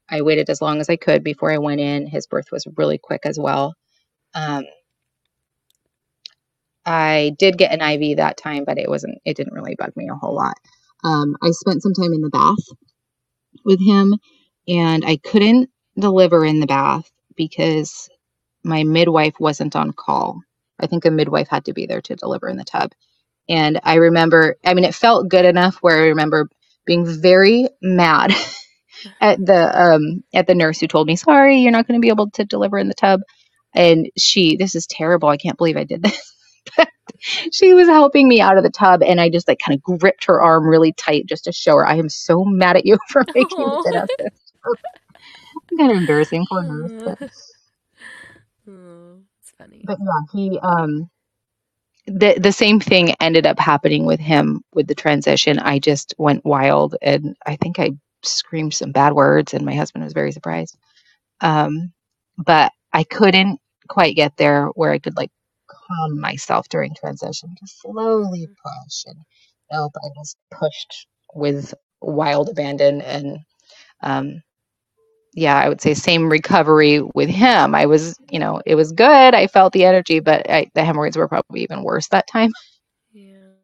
I 0.10 0.22
waited 0.22 0.50
as 0.50 0.62
long 0.62 0.80
as 0.80 0.90
I 0.90 0.98
could 0.98 1.24
before 1.24 1.52
I 1.52 1.58
went 1.58 1.82
in. 1.82 2.08
His 2.08 2.28
birth 2.28 2.48
was 2.52 2.68
really 2.78 3.00
quick 3.00 3.22
as 3.26 3.40
well. 3.40 3.76
Um, 4.34 4.66
I 6.86 7.34
did 7.40 7.58
get 7.58 7.74
an 7.74 7.82
IV 7.82 8.18
that 8.18 8.38
time, 8.38 8.64
but 8.66 8.78
it 8.78 8.90
wasn't, 8.90 9.20
it 9.26 9.38
didn't 9.38 9.54
really 9.54 9.76
bug 9.76 9.94
me 9.96 10.10
a 10.10 10.16
whole 10.16 10.36
lot. 10.36 10.56
Um, 11.04 11.36
I 11.44 11.52
spent 11.52 11.84
some 11.84 11.94
time 11.94 12.14
in 12.14 12.22
the 12.22 12.30
bath 12.30 12.78
with 13.66 13.80
him 13.86 14.16
and 14.68 15.06
I 15.06 15.18
couldn't 15.18 15.70
deliver 15.98 16.46
in 16.46 16.60
the 16.60 16.68
bath 16.68 17.10
because 17.38 18.10
my 18.65 18.86
midwife 18.86 19.36
wasn't 19.39 19.76
on 19.78 19.93
call. 19.93 20.41
I 20.80 20.88
think 20.88 21.06
a 21.06 21.12
midwife 21.12 21.50
had 21.50 21.65
to 21.67 21.74
be 21.74 21.88
there 21.88 22.02
to 22.04 22.17
deliver 22.17 22.50
in 22.50 22.58
the 22.58 22.65
tub. 22.65 22.93
And 23.50 23.80
I 23.84 23.95
remember, 23.95 24.58
I 24.65 24.74
mean, 24.76 24.86
it 24.86 24.95
felt 24.95 25.30
good 25.30 25.45
enough 25.45 25.78
where 25.78 25.98
I 26.04 26.08
remember 26.08 26.50
being 26.86 27.06
very 27.08 27.69
mad 27.82 28.34
at 29.21 29.43
the 29.45 29.82
um 29.84 30.24
at 30.34 30.48
the 30.48 30.56
nurse 30.56 30.80
who 30.80 30.88
told 30.88 31.08
me, 31.08 31.15
"Sorry, 31.15 31.60
you're 31.60 31.71
not 31.71 31.88
going 31.88 32.00
to 32.00 32.06
be 32.06 32.10
able 32.10 32.32
to 32.32 32.45
deliver 32.45 32.78
in 32.80 32.88
the 32.89 32.93
tub." 32.95 33.21
And 33.76 34.10
she, 34.17 34.58
this 34.58 34.76
is 34.76 34.88
terrible. 34.88 35.30
I 35.30 35.38
can't 35.38 35.58
believe 35.58 35.78
I 35.78 35.86
did 35.86 36.04
this. 36.04 36.36
she 37.52 37.74
was 37.74 37.88
helping 37.88 38.28
me 38.28 38.41
out 38.41 38.58
of 38.58 38.63
the 38.63 38.71
tub, 38.71 39.04
and 39.04 39.21
I 39.21 39.30
just 39.30 39.48
like 39.48 39.60
kind 39.65 39.78
of 39.78 40.00
gripped 40.00 40.26
her 40.26 40.41
arm 40.41 40.67
really 40.67 40.93
tight 40.93 41.28
just 41.28 41.45
to 41.45 41.52
show 41.54 41.76
her 41.78 41.88
I 41.88 41.95
am 41.98 42.10
so 42.10 42.45
mad 42.45 42.78
at 42.78 42.86
you 42.86 42.98
for 43.10 43.26
making 43.36 43.65
me 43.65 43.74
sit 43.86 43.95
out 43.95 44.10
this. 44.17 44.30
Kind 45.78 45.91
of 45.91 45.97
embarrassing 45.97 46.45
for 46.49 46.63
nurse, 46.63 46.91
but. 47.06 47.19
Oh, 48.67 49.19
it's 49.41 49.51
funny. 49.58 49.84
But 49.86 49.99
yeah, 49.99 50.21
he 50.34 50.60
um 50.60 51.10
the 52.08 52.38
the 52.39 52.51
same 52.51 52.80
thing 52.80 53.15
ended 53.21 53.45
up 53.45 53.60
happening 53.60 54.06
with 54.06 54.19
him 54.19 54.62
with 54.73 54.88
the 54.88 54.95
transition. 54.95 55.60
I 55.60 55.80
just 55.80 56.13
went 56.17 56.45
wild 56.45 56.95
and 57.01 57.36
I 57.45 57.56
think 57.58 57.80
I 57.80 57.91
screamed 58.23 58.73
some 58.73 58.91
bad 58.91 59.13
words 59.13 59.54
and 59.54 59.65
my 59.65 59.75
husband 59.75 60.04
was 60.04 60.13
very 60.13 60.32
surprised. 60.32 60.78
Um, 61.41 61.93
but 62.38 62.71
I 62.93 63.04
couldn't 63.04 63.60
quite 63.89 64.15
get 64.15 64.38
there 64.38 64.67
where 64.75 64.91
I 64.91 64.99
could 64.99 65.17
like 65.17 65.32
calm 65.69 66.19
myself 66.19 66.69
during 66.69 66.95
transition 66.95 67.49
to 67.60 67.67
slowly 67.67 68.47
push 68.47 69.04
and 69.08 69.17
nope, 69.71 69.93
I 70.04 70.10
just 70.19 70.38
pushed 70.51 71.08
with 71.36 71.73
wild 72.01 72.49
abandon 72.49 73.01
and 73.01 73.39
um, 74.01 74.41
yeah, 75.36 75.58
I 75.58 75.69
would 75.69 75.82
say 75.82 75.93
same 75.95 76.30
recovery 76.30 77.02
with 77.15 77.30
him. 77.30 77.76
I 77.76 77.88
was, 77.88 78.17
you 78.32 78.39
know, 78.39 78.62
it 78.65 78.76
was 78.76 78.93
good. 78.93 79.36
I 79.36 79.48
felt 79.48 79.74
the 79.74 79.86
energy, 79.86 80.21
but 80.21 80.50
I, 80.50 80.71
the 80.76 80.86
hemorrhoids 80.86 81.17
were 81.17 81.30
probably 81.30 81.63
even 81.63 81.84
worse 81.84 82.10
that 82.10 82.28
time. 82.28 82.52
Yeah. 83.13 83.56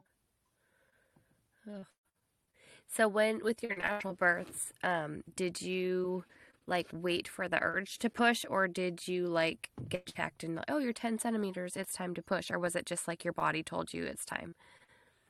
So 2.88 3.08
when 3.08 3.44
with 3.44 3.64
your 3.64 3.76
natural 3.76 4.14
births, 4.14 4.74
um, 4.84 5.24
did 5.36 5.62
you 5.62 6.26
like 6.68 6.88
wait 6.94 7.28
for 7.28 7.48
the 7.50 7.62
urge 7.62 7.98
to 8.00 8.10
push, 8.10 8.46
or 8.50 8.68
did 8.68 9.08
you 9.08 9.28
like 9.28 9.70
get 9.90 10.06
checked 10.16 10.44
and 10.44 10.64
oh, 10.70 10.78
you're 10.80 10.94
ten 10.94 11.20
centimeters, 11.20 11.76
it's 11.78 11.94
time 11.94 12.14
to 12.16 12.22
push, 12.24 12.52
or 12.52 12.60
was 12.60 12.76
it 12.76 12.86
just 12.86 13.08
like 13.08 13.24
your 13.24 13.34
body 13.34 13.64
told 13.64 13.94
you 13.94 14.06
it's 14.06 14.26
time? 14.26 14.56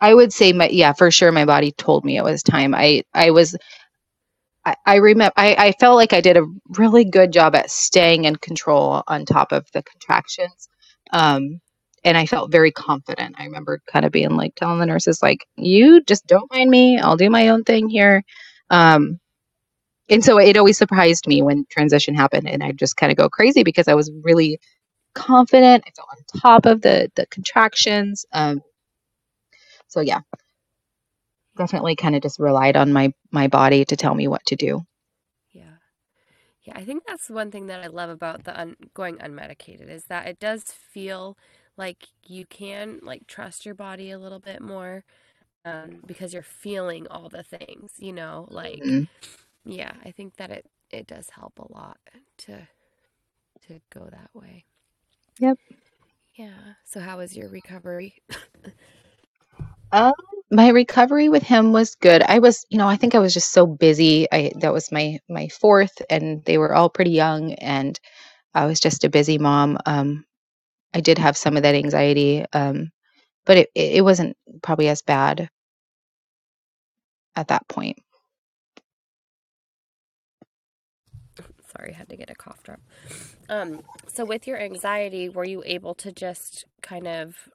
I 0.02 0.14
would 0.14 0.34
say 0.34 0.54
my 0.54 0.68
yeah, 0.70 0.94
for 0.94 1.12
sure 1.12 1.32
my 1.32 1.46
body 1.46 1.72
told 1.74 2.06
me 2.06 2.18
it 2.18 2.24
was 2.24 2.44
time. 2.44 2.74
I 2.76 3.04
I 3.14 3.32
was 3.32 3.56
I, 4.66 4.76
I 4.86 4.96
remember 4.98 5.34
I, 5.38 5.56
I 5.58 5.72
felt 5.74 5.96
like 5.96 6.14
I 6.14 6.22
did 6.22 6.38
a 6.38 6.46
really 6.78 7.06
good 7.06 7.32
job 7.34 7.56
at 7.56 7.72
staying 7.72 8.26
in 8.26 8.36
control 8.38 9.04
on 9.08 9.26
top 9.26 9.52
of 9.52 9.66
the 9.74 9.84
contractions. 9.84 10.70
Um, 11.14 11.60
and 12.04 12.18
I 12.18 12.26
felt 12.26 12.52
very 12.52 12.72
confident. 12.72 13.36
I 13.40 13.46
remember 13.46 13.82
kind 13.92 14.06
of 14.06 14.12
being 14.12 14.32
like 14.32 14.56
telling 14.56 14.80
the 14.80 14.86
nurses, 14.88 15.22
like, 15.22 15.46
you 15.56 16.02
just 16.04 16.26
don't 16.28 16.52
mind 16.52 16.70
me. 16.70 17.00
I'll 17.00 17.18
do 17.18 17.30
my 17.30 17.50
own 17.50 17.64
thing 17.64 17.90
here. 17.90 18.24
Um, 18.70 19.20
and 20.10 20.24
so 20.24 20.40
it 20.40 20.58
always 20.58 20.78
surprised 20.78 21.28
me 21.28 21.42
when 21.42 21.66
transition 21.70 22.16
happened 22.16 22.48
and 22.50 22.64
I 22.64 22.74
just 22.74 22.98
kind 22.98 23.12
of 23.12 23.18
go 23.18 23.30
crazy 23.30 23.64
because 23.64 23.88
I 23.88 23.96
was 23.96 24.12
really 24.24 24.60
confident. 25.16 25.84
I 25.88 25.92
felt 25.96 26.10
on 26.12 26.42
top 26.42 26.68
of 26.68 26.82
the 26.82 27.12
the 27.16 27.28
contractions. 27.28 28.26
Um, 28.34 28.62
so 29.90 30.02
yeah, 30.02 30.22
definitely 31.62 31.96
kind 31.96 32.16
of 32.16 32.22
just 32.24 32.40
relied 32.40 32.78
on 32.78 32.94
my 32.94 33.14
my 33.32 33.48
body 33.48 33.86
to 33.86 33.96
tell 33.98 34.16
me 34.16 34.28
what 34.28 34.46
to 34.48 34.56
do. 34.56 34.86
Yeah. 35.52 35.78
Yeah, 36.64 36.74
I 36.78 36.86
think 36.86 37.04
that's 37.08 37.30
one 37.30 37.52
thing 37.52 37.68
that 37.68 37.84
I 37.84 37.88
love 37.88 38.10
about 38.10 38.44
the 38.46 38.60
un- 38.60 38.78
going 38.94 39.18
unmedicated 39.18 39.90
is 39.90 40.06
that 40.06 40.28
it 40.28 40.40
does 40.40 40.64
feel 40.64 41.38
like 41.78 42.08
you 42.28 42.46
can 42.48 43.00
like 43.04 43.28
trust 43.28 43.66
your 43.66 43.76
body 43.76 44.12
a 44.12 44.20
little 44.20 44.40
bit 44.40 44.62
more 44.62 45.04
um, 45.66 46.02
because 46.08 46.34
you're 46.34 46.44
feeling 46.44 47.08
all 47.10 47.30
the 47.30 47.44
things, 47.44 47.94
you 48.00 48.14
know, 48.14 48.48
like 48.52 48.86
Mhm. 48.86 49.08
yeah, 49.66 49.94
I 50.06 50.12
think 50.12 50.38
that 50.38 50.52
it 50.52 50.68
it 50.92 51.08
does 51.08 51.30
help 51.32 51.60
a 51.60 51.72
lot 51.74 51.98
to 52.40 52.68
to 53.68 53.82
go 53.90 54.08
that 54.12 54.30
way. 54.34 54.66
Yep. 55.40 55.58
Yeah. 56.36 56.74
So 56.86 57.00
how 57.02 57.18
was 57.18 57.36
your 57.36 57.50
recovery? 57.50 58.16
Um, 59.92 60.14
my 60.52 60.70
recovery 60.70 61.30
with 61.30 61.44
him 61.44 61.74
was 61.74 61.96
good. 61.96 62.24
I 62.24 62.40
was, 62.40 62.66
you 62.70 62.80
know, 62.80 62.88
I 62.90 62.98
think 62.98 63.16
I 63.16 63.20
was 63.20 63.34
just 63.34 63.52
so 63.54 63.68
busy. 63.68 64.28
I 64.32 64.54
that 64.62 64.74
was 64.74 64.92
my 64.92 65.20
my 65.30 65.50
fourth, 65.50 66.02
and 66.10 66.44
they 66.46 66.58
were 66.60 66.76
all 66.76 66.90
pretty 66.90 67.12
young, 67.12 67.54
and 67.56 68.00
I 68.56 68.66
was 68.68 68.80
just 68.80 69.04
a 69.06 69.10
busy 69.10 69.38
mom. 69.40 69.80
Um, 69.86 70.26
I 70.94 71.02
did 71.02 71.20
have 71.20 71.38
some 71.38 71.58
of 71.58 71.64
that 71.64 71.76
anxiety, 71.76 72.46
um, 72.54 72.92
but 73.46 73.58
it 73.60 73.70
it 73.76 74.04
wasn't 74.04 74.38
probably 74.64 74.90
as 74.90 75.02
bad 75.04 75.50
at 77.36 77.50
that 77.50 77.68
point. 77.70 77.98
Sorry, 81.78 81.94
I 81.94 81.98
had 81.98 82.10
to 82.10 82.18
get 82.18 82.30
a 82.32 82.36
cough 82.36 82.64
drop. 82.64 82.82
Um, 83.50 83.82
so 84.08 84.26
with 84.26 84.48
your 84.48 84.60
anxiety, 84.60 85.30
were 85.30 85.46
you 85.46 85.64
able 85.66 85.96
to 85.96 86.12
just 86.12 86.66
kind 86.82 87.08
of 87.08 87.50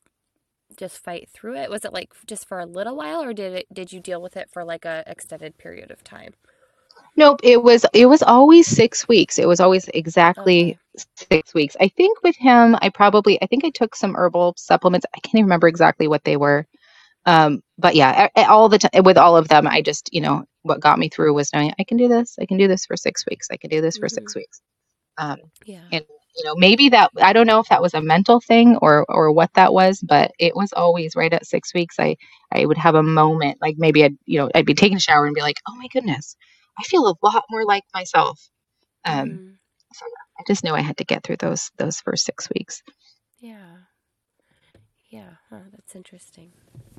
just 0.76 0.98
fight 1.02 1.28
through 1.32 1.56
it? 1.56 1.70
Was 1.70 1.84
it 1.84 1.92
like 1.92 2.12
just 2.26 2.46
for 2.46 2.58
a 2.60 2.66
little 2.66 2.96
while 2.96 3.22
or 3.22 3.32
did 3.34 3.52
it 3.54 3.66
did 3.72 3.92
you 3.92 4.00
deal 4.00 4.22
with 4.22 4.36
it 4.36 4.50
for 4.52 4.64
like 4.64 4.84
a 4.84 5.04
extended 5.06 5.58
period 5.58 5.90
of 5.90 6.04
time? 6.04 6.34
Nope, 7.16 7.40
it 7.42 7.62
was 7.62 7.84
it 7.94 8.06
was 8.06 8.22
always 8.22 8.66
six 8.66 9.08
weeks. 9.08 9.38
It 9.38 9.48
was 9.48 9.60
always 9.60 9.88
exactly 9.94 10.76
Okay. 10.76 11.12
six 11.30 11.54
weeks. 11.54 11.76
I 11.80 11.88
think 11.88 12.22
with 12.22 12.36
him, 12.36 12.76
I 12.82 12.90
probably 12.90 13.40
I 13.42 13.46
think 13.46 13.64
I 13.64 13.70
took 13.70 13.94
some 13.96 14.14
herbal 14.16 14.54
supplements. 14.58 15.06
I 15.14 15.20
can't 15.20 15.34
even 15.36 15.44
remember 15.46 15.68
exactly 15.68 16.08
what 16.08 16.24
they 16.24 16.36
were. 16.36 16.66
Um, 17.26 17.62
but 17.78 17.94
yeah, 17.96 18.28
all 18.48 18.68
the 18.68 18.78
time 18.78 19.04
with 19.04 19.18
all 19.18 19.36
of 19.36 19.48
them, 19.48 19.66
I 19.66 19.82
just, 19.82 20.10
you 20.14 20.20
know, 20.22 20.44
what 20.62 20.80
got 20.80 20.98
me 20.98 21.08
through 21.08 21.34
was 21.34 21.52
knowing 21.54 21.72
I 21.78 21.84
can 21.84 21.98
do 21.98 22.08
this. 22.08 22.36
I 22.40 22.46
can 22.46 22.58
do 22.58 22.68
this 22.68 22.86
for 22.86 22.96
six 22.96 23.24
weeks. 23.26 23.48
I 23.52 23.56
can 23.58 23.70
do 23.70 23.80
this 23.82 23.98
for 23.98 24.08
hmm 24.08 24.10
six 24.10 24.34
weeks. 24.36 24.60
Um, 25.18 25.38
Yeah. 25.64 25.92
and 25.92 26.04
you 26.36 26.44
know, 26.44 26.54
maybe 26.56 26.90
that 26.90 27.10
I 27.20 27.32
don't 27.32 27.46
know 27.46 27.60
if 27.60 27.68
that 27.68 27.82
was 27.82 27.94
a 27.94 28.00
mental 28.02 28.40
thing 28.40 28.76
or 28.78 29.04
or 29.08 29.32
what 29.32 29.52
that 29.54 29.72
was, 29.72 30.00
but 30.02 30.32
it 30.38 30.54
was 30.56 30.72
always 30.72 31.16
right 31.16 31.32
at 31.32 31.46
six 31.46 31.74
weeks. 31.74 31.96
I 31.98 32.16
I 32.52 32.66
would 32.66 32.78
have 32.78 32.94
a 32.94 33.02
moment, 33.02 33.58
like 33.60 33.76
maybe 33.78 34.04
I'd 34.04 34.16
you 34.26 34.40
know 34.40 34.50
I'd 34.54 34.66
be 34.66 34.74
taking 34.74 34.96
a 34.98 35.00
shower 35.00 35.26
and 35.26 35.34
be 35.34 35.42
like, 35.42 35.60
oh 35.68 35.74
my 35.76 35.88
goodness, 35.92 36.36
I 36.78 36.84
feel 36.84 37.06
a 37.08 37.16
lot 37.26 37.44
more 37.50 37.64
like 37.64 37.84
myself. 37.94 38.40
Um, 39.04 39.40
hmm 39.40 39.58
so 39.94 40.06
I 40.38 40.42
just 40.46 40.64
knew 40.64 40.74
I 40.74 40.80
had 40.82 40.98
to 40.98 41.04
get 41.04 41.22
through 41.24 41.36
those 41.38 41.70
those 41.78 42.00
first 42.00 42.24
six 42.26 42.48
weeks. 42.54 42.82
Yeah. 43.38 43.86
Yeah. 45.10 45.36
Huh, 45.50 45.60
that's 45.72 45.94
interesting. 45.94 46.52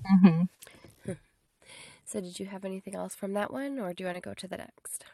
hmm 0.06 0.48
So 2.06 2.22
did 2.22 2.40
you 2.40 2.48
have 2.48 2.66
anything 2.66 2.96
else 2.96 3.16
from 3.16 3.34
that 3.34 3.52
one 3.54 3.80
or 3.80 3.94
do 3.94 4.04
you 4.04 4.08
want 4.08 4.18
to 4.18 4.22
go 4.22 4.34
to 4.34 4.48
the 4.48 4.58
next? 4.58 5.06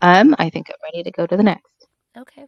Um, 0.00 0.34
I 0.38 0.48
think 0.50 0.70
I'm 0.70 0.76
ready 0.82 1.02
to 1.02 1.10
go 1.10 1.26
to 1.26 1.36
the 1.36 1.42
next. 1.42 1.86
Okay. 2.16 2.46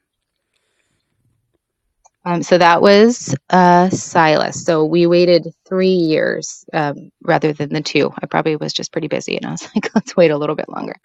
Um, 2.28 2.42
so 2.44 2.58
that 2.58 2.82
was 2.82 3.36
uh, 3.50 3.90
Silas. 3.90 4.64
So 4.64 4.86
we 4.86 5.06
waited 5.08 5.48
three 5.68 5.90
years 5.94 6.66
um, 6.74 7.10
rather 7.22 7.54
than 7.54 7.70
the 7.70 7.82
two. 7.82 8.12
I 8.22 8.26
probably 8.26 8.56
was 8.56 8.74
just 8.74 8.92
pretty 8.92 9.08
busy, 9.08 9.38
and 9.38 9.46
I 9.46 9.52
was 9.52 9.68
like, 9.76 9.94
let's 9.96 10.16
wait 10.16 10.32
a 10.32 10.38
little 10.38 10.56
bit 10.56 10.68
longer. 10.70 10.96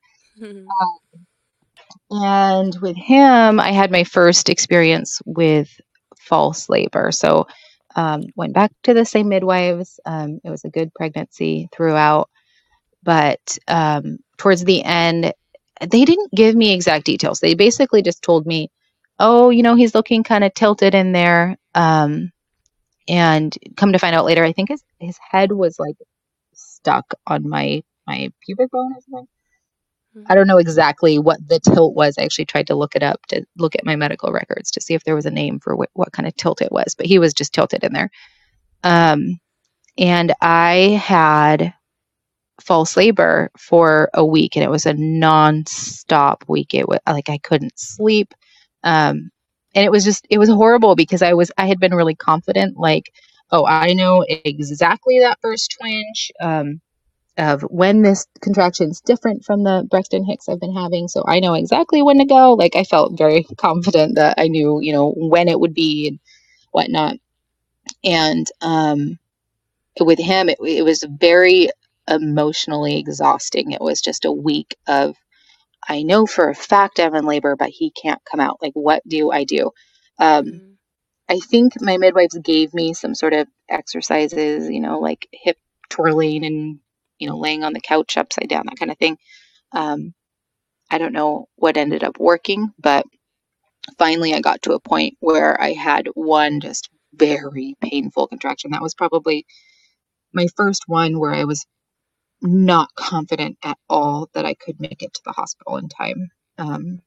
And 2.12 2.76
with 2.82 2.98
him, 2.98 3.60
I 3.60 3.72
had 3.72 3.92
my 3.92 4.04
first 4.06 4.50
experience 4.50 5.22
with 5.26 5.70
false 6.18 6.70
labor. 6.70 7.12
So 7.12 7.48
Um, 7.96 8.24
went 8.36 8.54
back 8.54 8.72
to 8.84 8.94
the 8.94 9.06
same 9.06 9.30
midwives. 9.30 10.00
Um, 10.06 10.40
it 10.46 10.52
was 10.52 10.66
a 10.66 10.70
good 10.72 10.94
pregnancy 10.96 11.70
throughout, 11.74 12.30
but 13.04 13.58
um, 13.68 14.20
towards 14.38 14.64
the 14.66 14.84
end, 14.84 15.34
they 15.82 16.06
didn't 16.06 16.34
give 16.36 16.56
me 16.56 16.74
exact 16.74 17.06
details. 17.06 17.40
They 17.40 17.56
basically 17.56 18.02
just 18.04 18.24
told 18.24 18.46
me, 18.48 18.70
"Oh, 19.20 19.50
you 19.52 19.64
know, 19.64 19.76
he's 19.76 19.96
looking 19.96 20.24
kind 20.24 20.44
of 20.44 20.54
tilted 20.54 20.96
in 20.96 21.12
there." 21.14 21.58
Um, 21.76 22.32
and 23.08 23.56
come 23.78 23.94
to 23.94 24.00
find 24.00 24.16
out 24.16 24.26
later, 24.26 24.44
I 24.46 24.54
think 24.54 24.70
his 24.70 24.84
his 25.00 25.18
head 25.32 25.52
was 25.54 25.80
like 25.80 25.98
stuck 26.54 27.14
on 27.28 27.50
my 27.50 27.84
my 28.08 28.30
pubic 28.46 28.72
bone 28.72 28.94
or 28.94 29.02
something. 29.02 29.28
I 30.28 30.36
don't 30.36 30.48
know 30.48 30.58
exactly 30.60 31.20
what 31.20 31.40
the 31.48 31.60
tilt 31.60 31.96
was. 31.96 32.18
I 32.18 32.24
actually 32.24 32.46
tried 32.46 32.68
to 32.68 32.76
look 32.76 32.96
it 32.96 33.04
up 33.04 33.26
to 33.28 33.46
look 33.58 33.76
at 33.76 33.86
my 33.86 33.96
medical 33.96 34.32
records 34.32 34.72
to 34.72 34.82
see 34.82 34.94
if 34.94 35.04
there 35.04 35.16
was 35.16 35.26
a 35.26 35.32
name 35.32 35.60
for 35.60 35.76
what, 35.76 35.90
what 35.94 36.12
kind 36.14 36.28
of 36.28 36.36
tilt 36.36 36.62
it 36.62 36.72
was, 36.72 36.96
but 36.96 37.08
he 37.08 37.20
was 37.20 37.34
just 37.34 37.54
tilted 37.54 37.84
in 37.84 37.94
there. 37.94 38.10
Um, 38.84 39.40
and 39.98 40.34
I 40.42 41.02
had 41.04 41.74
false 42.62 42.98
labor 42.98 43.52
for 43.58 44.10
a 44.14 44.26
week, 44.26 44.56
and 44.56 44.64
it 44.66 44.72
was 44.72 44.86
a 44.86 44.94
non-stop 44.94 46.46
week. 46.48 46.74
It 46.74 46.88
was 46.88 47.00
like 47.08 47.30
I 47.30 47.40
couldn't 47.40 47.80
sleep, 47.80 48.34
um, 48.84 49.32
and 49.76 49.86
it 49.86 49.92
was 49.92 50.04
just 50.06 50.28
it 50.30 50.40
was 50.40 50.50
horrible 50.50 50.96
because 50.96 51.22
I 51.24 51.34
was 51.34 51.52
I 51.58 51.68
had 51.68 51.80
been 51.80 51.96
really 51.96 52.16
confident, 52.16 52.78
like, 52.78 53.12
oh, 53.52 53.66
I 53.66 53.94
know 53.94 54.26
exactly 54.28 55.20
that 55.22 55.40
first 55.42 55.76
twinge. 55.80 56.32
Um, 56.42 56.74
of 57.38 57.64
when 57.64 58.04
this 58.04 58.28
contraction 58.42 58.92
is 58.92 59.02
different 59.02 59.44
from 59.46 59.64
the 59.64 59.88
Braxton 59.90 60.26
Hicks 60.26 60.50
I've 60.50 60.60
been 60.60 60.76
having. 60.76 61.10
So 61.10 61.24
I 61.28 61.42
know 61.42 61.56
exactly 61.56 62.02
when 62.02 62.20
to 62.20 62.26
go. 62.26 62.54
Like 62.54 62.76
I 62.78 62.86
felt 62.86 63.18
very 63.18 63.44
confident 63.58 64.16
that 64.16 64.36
I 64.40 64.48
knew, 64.50 64.80
you 64.82 64.94
know, 64.94 65.14
when 65.18 65.48
it 65.50 65.60
would 65.60 65.76
be 65.76 66.10
and 66.10 66.20
whatnot. 66.72 67.18
And 68.04 68.48
um, 68.62 69.20
with 70.00 70.20
him, 70.20 70.50
it, 70.50 70.60
it 70.66 70.84
was 70.84 71.04
very 71.10 71.70
emotionally 72.10 73.00
exhausting. 73.00 73.72
It 73.72 73.82
was 73.82 74.02
just 74.02 74.26
a 74.26 74.32
week 74.32 74.76
of, 74.88 75.16
I 75.88 76.04
know 76.04 76.26
for 76.26 76.50
a 76.50 76.56
fact 76.56 77.00
I'm 77.00 77.16
in 77.16 77.26
labor, 77.26 77.56
but 77.58 77.70
he 77.70 77.92
can't 77.92 78.22
come 78.30 78.40
out. 78.40 78.60
Like, 78.62 78.74
what 78.74 79.02
do 79.08 79.32
I 79.32 79.44
do? 79.46 79.72
Um, 80.20 80.46
mm-hmm. 80.46 80.68
I 81.30 81.40
think 81.40 81.82
my 81.82 81.98
midwives 81.98 82.38
gave 82.38 82.74
me 82.74 82.94
some 82.94 83.16
sort 83.16 83.34
of 83.34 83.48
exercises, 83.70 84.70
you 84.70 84.80
know, 84.82 85.00
like 85.00 85.28
hip 85.32 85.58
twirling 85.90 86.46
and 86.46 86.80
you 87.20 87.30
know, 87.30 87.38
laying 87.40 87.64
on 87.64 87.74
the 87.74 87.82
couch 87.82 88.18
upside 88.18 88.50
down, 88.50 88.66
that 88.66 88.78
kind 88.80 88.92
of 88.92 88.98
thing. 88.98 89.18
Um, 89.72 90.14
I 90.92 90.98
don't 91.00 91.14
know 91.14 91.48
what 91.56 91.78
ended 91.78 92.04
up 92.04 92.20
working, 92.20 92.72
but 92.80 93.06
finally 93.98 94.34
I 94.34 94.42
got 94.42 94.64
to 94.64 94.74
a 94.74 94.80
point 94.80 95.18
where 95.20 95.60
I 95.62 95.74
had 95.74 96.08
one 96.16 96.62
just 96.62 96.90
very 97.14 97.76
painful 97.82 98.28
contraction. 98.28 98.72
That 98.72 98.82
was 98.82 98.96
probably 98.96 99.46
my 100.34 100.48
first 100.58 100.84
one 100.88 101.20
where 101.20 101.34
I 101.34 101.46
was 101.46 101.66
not 102.44 102.96
confident 102.96 103.58
at 103.64 103.78
all 103.90 104.30
that 104.36 104.46
I 104.46 104.56
could 104.56 104.80
make 104.82 105.04
it 105.04 105.14
to 105.16 105.22
the 105.26 105.34
hospital 105.34 105.78
in 105.78 105.90
time. 105.90 106.30
Um, 106.60 107.02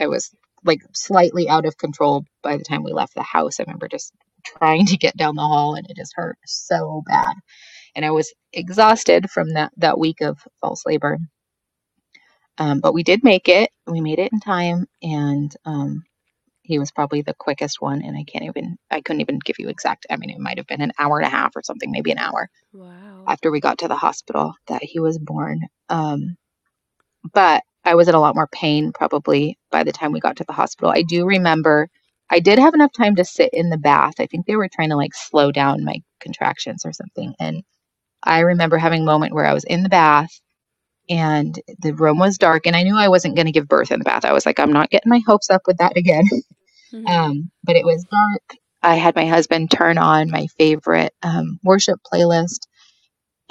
I 0.00 0.08
was 0.08 0.30
like 0.64 0.82
slightly 0.94 1.48
out 1.48 1.66
of 1.66 1.78
control 1.78 2.24
by 2.42 2.56
the 2.58 2.64
time 2.64 2.84
we 2.84 2.92
left 2.92 3.14
the 3.14 3.22
house. 3.22 3.60
I 3.60 3.64
remember 3.64 3.88
just 3.88 4.12
trying 4.44 4.86
to 4.86 4.98
get 4.98 5.16
down 5.16 5.36
the 5.36 5.42
hall 5.42 5.74
and 5.76 5.88
it 5.90 5.96
just 5.96 6.14
hurt 6.16 6.38
so 6.46 7.02
bad 7.06 7.34
and 7.96 8.06
I 8.06 8.12
was 8.12 8.34
exhausted 8.54 9.30
from 9.30 9.50
that 9.50 9.72
that 9.78 10.00
week 10.00 10.22
of 10.22 10.40
false 10.62 10.86
labor. 10.86 11.18
Um, 12.58 12.80
but 12.80 12.94
we 12.94 13.02
did 13.04 13.24
make 13.24 13.48
it. 13.48 13.70
We 13.86 14.00
made 14.00 14.18
it 14.20 14.32
in 14.32 14.40
time, 14.40 14.86
and 15.02 15.54
um, 15.64 16.04
he 16.62 16.78
was 16.78 16.90
probably 16.90 17.22
the 17.22 17.34
quickest 17.34 17.80
one. 17.80 18.02
And 18.02 18.16
I 18.16 18.24
can't 18.24 18.44
even, 18.44 18.76
I 18.90 19.00
couldn't 19.00 19.20
even 19.20 19.38
give 19.44 19.56
you 19.58 19.68
exact. 19.68 20.06
I 20.10 20.16
mean, 20.16 20.30
it 20.30 20.38
might 20.38 20.58
have 20.58 20.66
been 20.66 20.80
an 20.80 20.92
hour 20.98 21.18
and 21.18 21.26
a 21.26 21.30
half 21.30 21.56
or 21.56 21.62
something, 21.62 21.90
maybe 21.90 22.12
an 22.12 22.18
hour. 22.18 22.48
Wow. 22.72 23.24
After 23.26 23.50
we 23.50 23.60
got 23.60 23.78
to 23.78 23.88
the 23.88 23.96
hospital, 23.96 24.54
that 24.68 24.82
he 24.82 25.00
was 25.00 25.18
born. 25.18 25.60
Um, 25.88 26.36
but 27.32 27.62
I 27.84 27.94
was 27.94 28.08
in 28.08 28.14
a 28.14 28.20
lot 28.20 28.34
more 28.34 28.48
pain 28.48 28.92
probably 28.92 29.58
by 29.70 29.84
the 29.84 29.92
time 29.92 30.12
we 30.12 30.20
got 30.20 30.36
to 30.36 30.44
the 30.44 30.52
hospital. 30.52 30.90
I 30.90 31.02
do 31.02 31.26
remember 31.26 31.88
I 32.30 32.40
did 32.40 32.58
have 32.58 32.74
enough 32.74 32.92
time 32.92 33.16
to 33.16 33.24
sit 33.24 33.50
in 33.52 33.68
the 33.68 33.76
bath. 33.76 34.14
I 34.18 34.26
think 34.26 34.46
they 34.46 34.56
were 34.56 34.68
trying 34.68 34.90
to 34.90 34.96
like 34.96 35.14
slow 35.14 35.52
down 35.52 35.84
my 35.84 35.96
contractions 36.20 36.86
or 36.86 36.92
something. 36.92 37.34
And 37.38 37.62
I 38.22 38.40
remember 38.40 38.78
having 38.78 39.02
a 39.02 39.06
moment 39.06 39.34
where 39.34 39.46
I 39.46 39.52
was 39.52 39.64
in 39.64 39.82
the 39.82 39.88
bath 39.88 40.30
and 41.12 41.60
the 41.80 41.92
room 41.92 42.18
was 42.18 42.38
dark 42.38 42.66
and 42.66 42.74
I 42.74 42.84
knew 42.84 42.96
I 42.96 43.08
wasn't 43.08 43.36
going 43.36 43.44
to 43.44 43.52
give 43.52 43.68
birth 43.68 43.92
in 43.92 43.98
the 43.98 44.04
bath. 44.04 44.24
I 44.24 44.32
was 44.32 44.46
like, 44.46 44.58
I'm 44.58 44.72
not 44.72 44.88
getting 44.88 45.10
my 45.10 45.20
hopes 45.26 45.50
up 45.50 45.60
with 45.66 45.76
that 45.76 45.96
again. 45.96 46.24
Mm-hmm. 46.90 47.06
Um, 47.06 47.50
but 47.64 47.76
it 47.76 47.84
was 47.84 48.04
dark. 48.04 48.58
I 48.82 48.96
had 48.96 49.14
my 49.14 49.26
husband 49.26 49.70
turn 49.70 49.98
on 49.98 50.30
my 50.30 50.46
favorite 50.58 51.14
um, 51.22 51.60
worship 51.62 52.00
playlist 52.10 52.66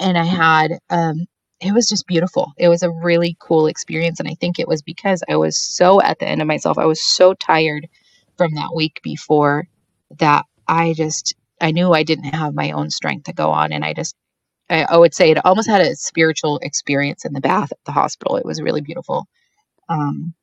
and 0.00 0.18
I 0.18 0.24
had, 0.24 0.72
um, 0.90 1.26
it 1.60 1.72
was 1.72 1.88
just 1.88 2.08
beautiful. 2.08 2.52
It 2.58 2.68
was 2.68 2.82
a 2.82 2.90
really 2.90 3.36
cool 3.40 3.68
experience. 3.68 4.18
And 4.18 4.28
I 4.28 4.34
think 4.40 4.58
it 4.58 4.66
was 4.66 4.82
because 4.82 5.22
I 5.28 5.36
was 5.36 5.56
so 5.56 6.02
at 6.02 6.18
the 6.18 6.26
end 6.26 6.40
of 6.40 6.48
myself. 6.48 6.78
I 6.78 6.86
was 6.86 7.00
so 7.00 7.34
tired 7.34 7.86
from 8.36 8.54
that 8.54 8.74
week 8.74 9.00
before 9.04 9.68
that 10.18 10.44
I 10.66 10.94
just, 10.94 11.34
I 11.60 11.70
knew 11.70 11.92
I 11.92 12.02
didn't 12.02 12.34
have 12.34 12.54
my 12.54 12.72
own 12.72 12.90
strength 12.90 13.26
to 13.26 13.32
go 13.32 13.50
on. 13.50 13.72
And 13.72 13.84
I 13.84 13.92
just 13.92 14.16
I, 14.72 14.86
I 14.88 14.96
would 14.96 15.14
say 15.14 15.30
it 15.30 15.44
almost 15.44 15.68
had 15.68 15.80
a 15.80 15.94
spiritual 15.96 16.58
experience 16.62 17.24
in 17.24 17.32
the 17.32 17.40
bath 17.40 17.72
at 17.72 17.78
the 17.84 17.92
hospital. 17.92 18.36
It 18.36 18.46
was 18.46 18.62
really 18.62 18.80
beautiful. 18.80 19.26
Um, 19.88 20.34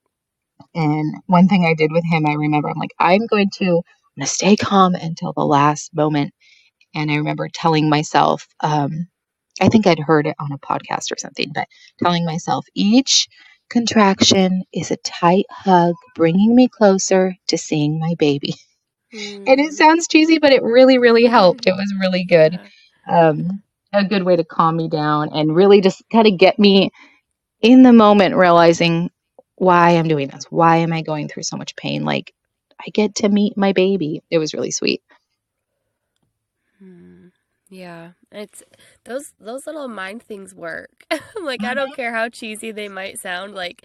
and 0.76 1.16
one 1.26 1.48
thing 1.48 1.66
I 1.66 1.74
did 1.74 1.92
with 1.92 2.04
him, 2.06 2.26
I 2.26 2.34
remember, 2.34 2.70
I'm 2.70 2.78
like, 2.78 2.94
I'm 3.00 3.26
going 3.26 3.50
to, 3.58 3.66
I'm 3.66 4.22
going 4.22 4.26
to 4.26 4.28
stay 4.28 4.56
calm 4.56 4.94
until 4.96 5.34
the 5.34 5.46
last 5.46 5.94
moment. 5.94 6.34
And 6.94 7.12
I 7.12 7.16
remember 7.16 7.50
telling 7.52 7.90
myself, 7.90 8.48
um, 8.60 9.08
I 9.62 9.70
think 9.70 9.88
I'd 9.88 10.00
heard 10.00 10.28
it 10.28 10.36
on 10.40 10.52
a 10.52 10.58
podcast 10.60 11.12
or 11.12 11.18
something, 11.18 11.52
but 11.54 11.68
telling 12.02 12.26
myself 12.26 12.66
each 12.74 13.28
contraction 13.70 14.64
is 14.74 14.92
a 14.92 14.98
tight 14.98 15.46
hug, 15.50 15.96
bringing 16.16 16.56
me 16.56 16.68
closer 16.68 17.36
to 17.48 17.58
seeing 17.58 18.00
my 18.00 18.16
baby. 18.18 18.54
Mm. 18.54 18.60
And 19.48 19.60
it 19.60 19.72
mm. 19.72 19.74
sounds 19.74 20.08
cheesy, 20.08 20.38
but 20.38 20.52
it 20.52 20.62
really, 20.62 21.00
really 21.00 21.26
helped. 21.26 21.66
It 21.66 21.72
was 21.72 21.92
really 22.00 22.26
good. 22.26 22.60
Um, 23.10 23.64
a 23.94 24.06
good 24.06 24.24
way 24.24 24.36
to 24.36 24.44
calm 24.44 24.78
me 24.78 24.88
down 24.88 25.30
and 25.34 25.56
really 25.56 25.82
just 25.82 26.04
kind 26.12 26.28
of 26.28 26.38
get 26.38 26.60
me 26.60 26.92
in 27.62 27.84
the 27.84 27.94
moment 27.94 28.36
realizing 28.36 29.10
why 29.56 29.92
I'm 29.92 30.08
doing 30.08 30.28
this. 30.28 30.46
Why 30.46 30.78
am 30.78 30.94
I 30.94 31.02
going 31.02 31.28
through 31.28 31.44
so 31.44 31.58
much 31.58 31.76
pain? 31.76 32.06
Like 32.06 32.34
I 32.80 32.90
get 32.92 33.16
to 33.16 33.30
meet 33.30 33.58
my 33.58 33.74
baby. 33.74 34.24
It 34.30 34.38
was 34.38 34.54
really 34.54 34.72
sweet. 34.72 35.02
Hmm. 36.80 37.28
Yeah, 37.70 38.12
it's 38.32 38.64
those 39.04 39.34
those 39.40 39.68
little 39.68 39.88
mind 39.88 40.24
things 40.24 40.56
work. 40.56 41.06
like 41.42 41.64
I 41.64 41.74
don't 41.74 41.88
mm-hmm. 41.88 41.96
care 41.96 42.14
how 42.14 42.30
cheesy 42.30 42.72
they 42.72 42.88
might 42.88 43.20
sound, 43.20 43.54
like 43.54 43.84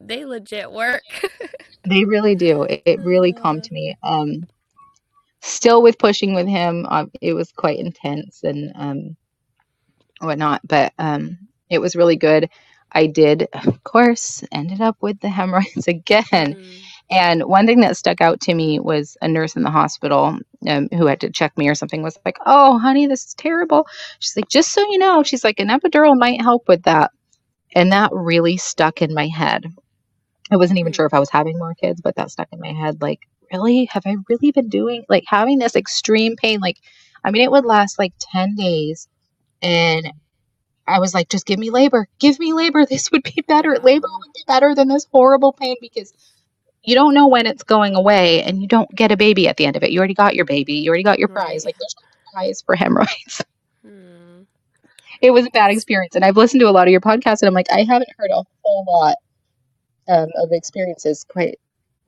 they 0.00 0.24
legit 0.24 0.70
work. 0.70 1.02
they 1.84 2.04
really 2.04 2.34
do. 2.34 2.62
It, 2.62 2.82
it 2.86 3.00
really 3.00 3.32
calmed 3.32 3.70
me. 3.70 3.96
Um 4.02 4.46
still 5.44 5.82
with 5.82 5.98
pushing 5.98 6.34
with 6.34 6.48
him, 6.48 6.86
uh, 6.88 7.06
it 7.20 7.34
was 7.34 7.52
quite 7.52 7.78
intense 7.78 8.42
and 8.42 8.72
um, 8.74 9.16
whatnot, 10.20 10.62
but 10.64 10.92
um, 10.98 11.38
it 11.68 11.80
was 11.80 11.94
really 11.94 12.16
good. 12.16 12.48
I 12.92 13.06
did, 13.06 13.48
of 13.52 13.82
course, 13.84 14.42
ended 14.52 14.80
up 14.80 14.96
with 15.00 15.20
the 15.20 15.28
hemorrhoids 15.38 15.88
again. 15.88 16.24
Mm. 16.54 16.80
And 17.10 17.44
one 17.44 17.66
thing 17.66 17.80
that 17.80 17.98
stuck 17.98 18.22
out 18.22 18.40
to 18.42 18.54
me 18.54 18.80
was 18.80 19.16
a 19.20 19.28
nurse 19.28 19.56
in 19.56 19.62
the 19.62 19.70
hospital 19.70 20.38
um, 20.66 20.88
who 20.90 21.06
had 21.06 21.20
to 21.20 21.30
check 21.30 21.56
me 21.58 21.68
or 21.68 21.74
something 21.74 22.02
was 22.02 22.18
like, 22.24 22.38
Oh, 22.46 22.78
honey, 22.78 23.06
this 23.06 23.26
is 23.26 23.34
terrible. 23.34 23.86
She's 24.20 24.36
like, 24.36 24.48
Just 24.48 24.72
so 24.72 24.80
you 24.90 24.98
know, 24.98 25.22
she's 25.22 25.44
like, 25.44 25.60
an 25.60 25.68
epidural 25.68 26.18
might 26.18 26.40
help 26.40 26.66
with 26.66 26.84
that. 26.84 27.10
And 27.74 27.92
that 27.92 28.10
really 28.12 28.56
stuck 28.56 29.02
in 29.02 29.12
my 29.12 29.26
head. 29.26 29.66
I 30.50 30.56
wasn't 30.56 30.78
even 30.78 30.92
mm. 30.92 30.96
sure 30.96 31.06
if 31.06 31.14
I 31.14 31.20
was 31.20 31.30
having 31.30 31.58
more 31.58 31.74
kids, 31.74 32.00
but 32.00 32.16
that 32.16 32.30
stuck 32.30 32.48
in 32.52 32.60
my 32.60 32.72
head. 32.72 33.02
Like, 33.02 33.20
really? 33.54 33.86
Have 33.86 34.02
I 34.06 34.16
really 34.28 34.50
been 34.50 34.68
doing 34.68 35.04
like 35.08 35.24
having 35.26 35.58
this 35.58 35.76
extreme 35.76 36.36
pain? 36.36 36.60
Like, 36.60 36.78
I 37.22 37.30
mean, 37.30 37.42
it 37.42 37.50
would 37.50 37.64
last 37.64 37.98
like 37.98 38.12
10 38.18 38.56
days. 38.56 39.08
And 39.62 40.12
I 40.86 40.98
was 40.98 41.14
like, 41.14 41.28
just 41.28 41.46
give 41.46 41.58
me 41.58 41.70
labor. 41.70 42.08
Give 42.18 42.38
me 42.38 42.52
labor. 42.52 42.84
This 42.90 43.10
would 43.12 43.22
be 43.22 43.42
better. 43.46 43.78
Labor 43.78 44.08
would 44.08 44.32
be 44.34 44.44
better 44.46 44.74
than 44.74 44.88
this 44.88 45.06
horrible 45.10 45.52
pain 45.52 45.76
because 45.80 46.12
you 46.82 46.94
don't 46.94 47.14
know 47.14 47.28
when 47.28 47.46
it's 47.46 47.62
going 47.62 47.94
away 47.94 48.42
and 48.42 48.60
you 48.60 48.68
don't 48.68 48.90
get 48.94 49.12
a 49.12 49.16
baby 49.16 49.48
at 49.48 49.56
the 49.56 49.64
end 49.64 49.76
of 49.76 49.82
it. 49.82 49.90
You 49.90 49.98
already 49.98 50.14
got 50.14 50.34
your 50.34 50.44
baby. 50.44 50.74
You 50.74 50.90
already 50.90 51.04
got 51.04 51.18
your 51.18 51.28
prize. 51.28 51.64
Like, 51.64 51.76
there's 51.78 51.94
no 52.02 52.32
prize 52.32 52.62
for 52.62 52.76
hemorrhoids. 52.76 53.42
Hmm. 53.86 54.44
It 55.20 55.30
was 55.30 55.44
a 55.44 55.50
bad 55.50 55.70
experience. 55.70 56.14
And 56.14 56.24
I've 56.24 56.38
listened 56.38 56.60
to 56.60 56.70
a 56.70 56.72
lot 56.72 56.88
of 56.88 56.90
your 56.90 57.02
podcasts 57.02 57.42
and 57.42 57.48
I'm 57.48 57.52
like, 57.52 57.70
I 57.70 57.82
haven't 57.82 58.08
heard 58.16 58.30
a 58.30 58.42
whole 58.62 58.84
lot 58.88 59.16
um, 60.08 60.30
of 60.36 60.48
experiences 60.52 61.22
quite 61.28 61.58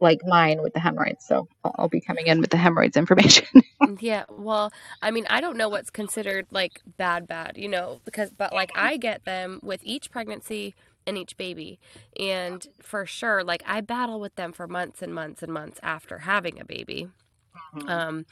like 0.01 0.21
mine 0.27 0.63
with 0.63 0.75
the 0.75 0.81
hemorrhoids. 0.81 1.27
So 1.27 1.49
I'll 1.65 1.89
be 1.89 2.01
coming 2.01 2.27
in 2.27 2.41
with 2.41 2.51
the 2.51 2.57
hemorrhoids 2.57 2.97
information. 2.97 3.47
yeah. 4.01 4.25
Well, 4.29 4.73
I 5.01 5.11
mean, 5.11 5.27
I 5.31 5.41
don't 5.41 5.57
know 5.57 5.69
what's 5.69 5.91
considered 5.91 6.47
like 6.51 6.83
bad, 6.97 7.27
bad, 7.27 7.57
you 7.57 7.69
know, 7.69 8.01
because, 8.05 8.31
but 8.31 8.53
like 8.53 8.71
I 8.75 8.97
get 8.97 9.25
them 9.25 9.61
with 9.63 9.81
each 9.83 10.11
pregnancy 10.11 10.75
and 11.07 11.17
each 11.17 11.37
baby. 11.37 11.79
And 12.19 12.67
for 12.81 13.07
sure, 13.07 13.43
like 13.43 13.63
I 13.67 13.81
battle 13.81 14.21
with 14.21 14.35
them 14.37 14.53
for 14.53 14.67
months 14.67 15.01
and 15.03 15.15
months 15.15 15.43
and 15.43 15.53
months 15.53 15.81
after 15.83 16.19
having 16.19 16.61
a 16.61 16.65
baby. 16.65 17.09
Mm-hmm. 17.75 17.89
Um, 17.89 18.27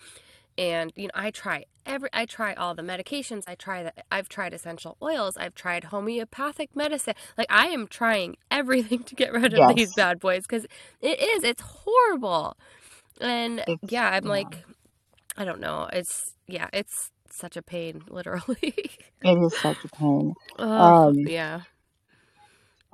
and 0.59 0.93
you 0.97 1.05
know 1.05 1.13
i 1.15 1.31
try 1.31 1.65
every 1.87 2.09
i 2.13 2.25
try 2.27 2.55
all 2.55 2.75
the 2.75 2.83
medications. 2.83 3.45
I 3.47 3.55
try 3.55 3.83
that 3.83 4.05
i've 4.11 4.29
tried 4.29 4.53
essential 4.55 4.97
oils. 5.03 5.37
I've 5.37 5.55
tried 5.55 5.85
homeopathic 5.85 6.75
medicine. 6.77 7.15
Like 7.39 7.49
i 7.51 7.67
am 7.69 7.87
trying 7.89 8.37
everything 8.51 9.03
to 9.05 9.15
get 9.15 9.33
rid 9.33 9.53
of 9.55 9.65
Yes. 9.69 9.75
these 9.75 9.95
bad 9.95 10.21
boys 10.21 10.43
because 10.47 10.67
it 11.01 11.21
is 11.21 11.45
it's 11.45 11.63
horrible. 11.63 12.57
And 13.21 13.61
It's- 13.61 13.79
yeah 13.91 14.11
i'm 14.11 14.25
yeah. 14.25 14.31
like 14.31 14.65
i 15.37 15.45
don't 15.45 15.61
know. 15.61 15.89
It's 15.93 16.35
yeah 16.47 16.69
it's 16.73 17.11
such 17.31 17.57
a 17.57 17.63
pain 17.63 18.03
literally. 18.09 18.75
It 19.23 19.39
is 19.47 19.59
such 19.61 19.85
a 19.85 19.89
pain. 19.89 20.35
Um, 20.59 21.15
yeah 21.27 21.63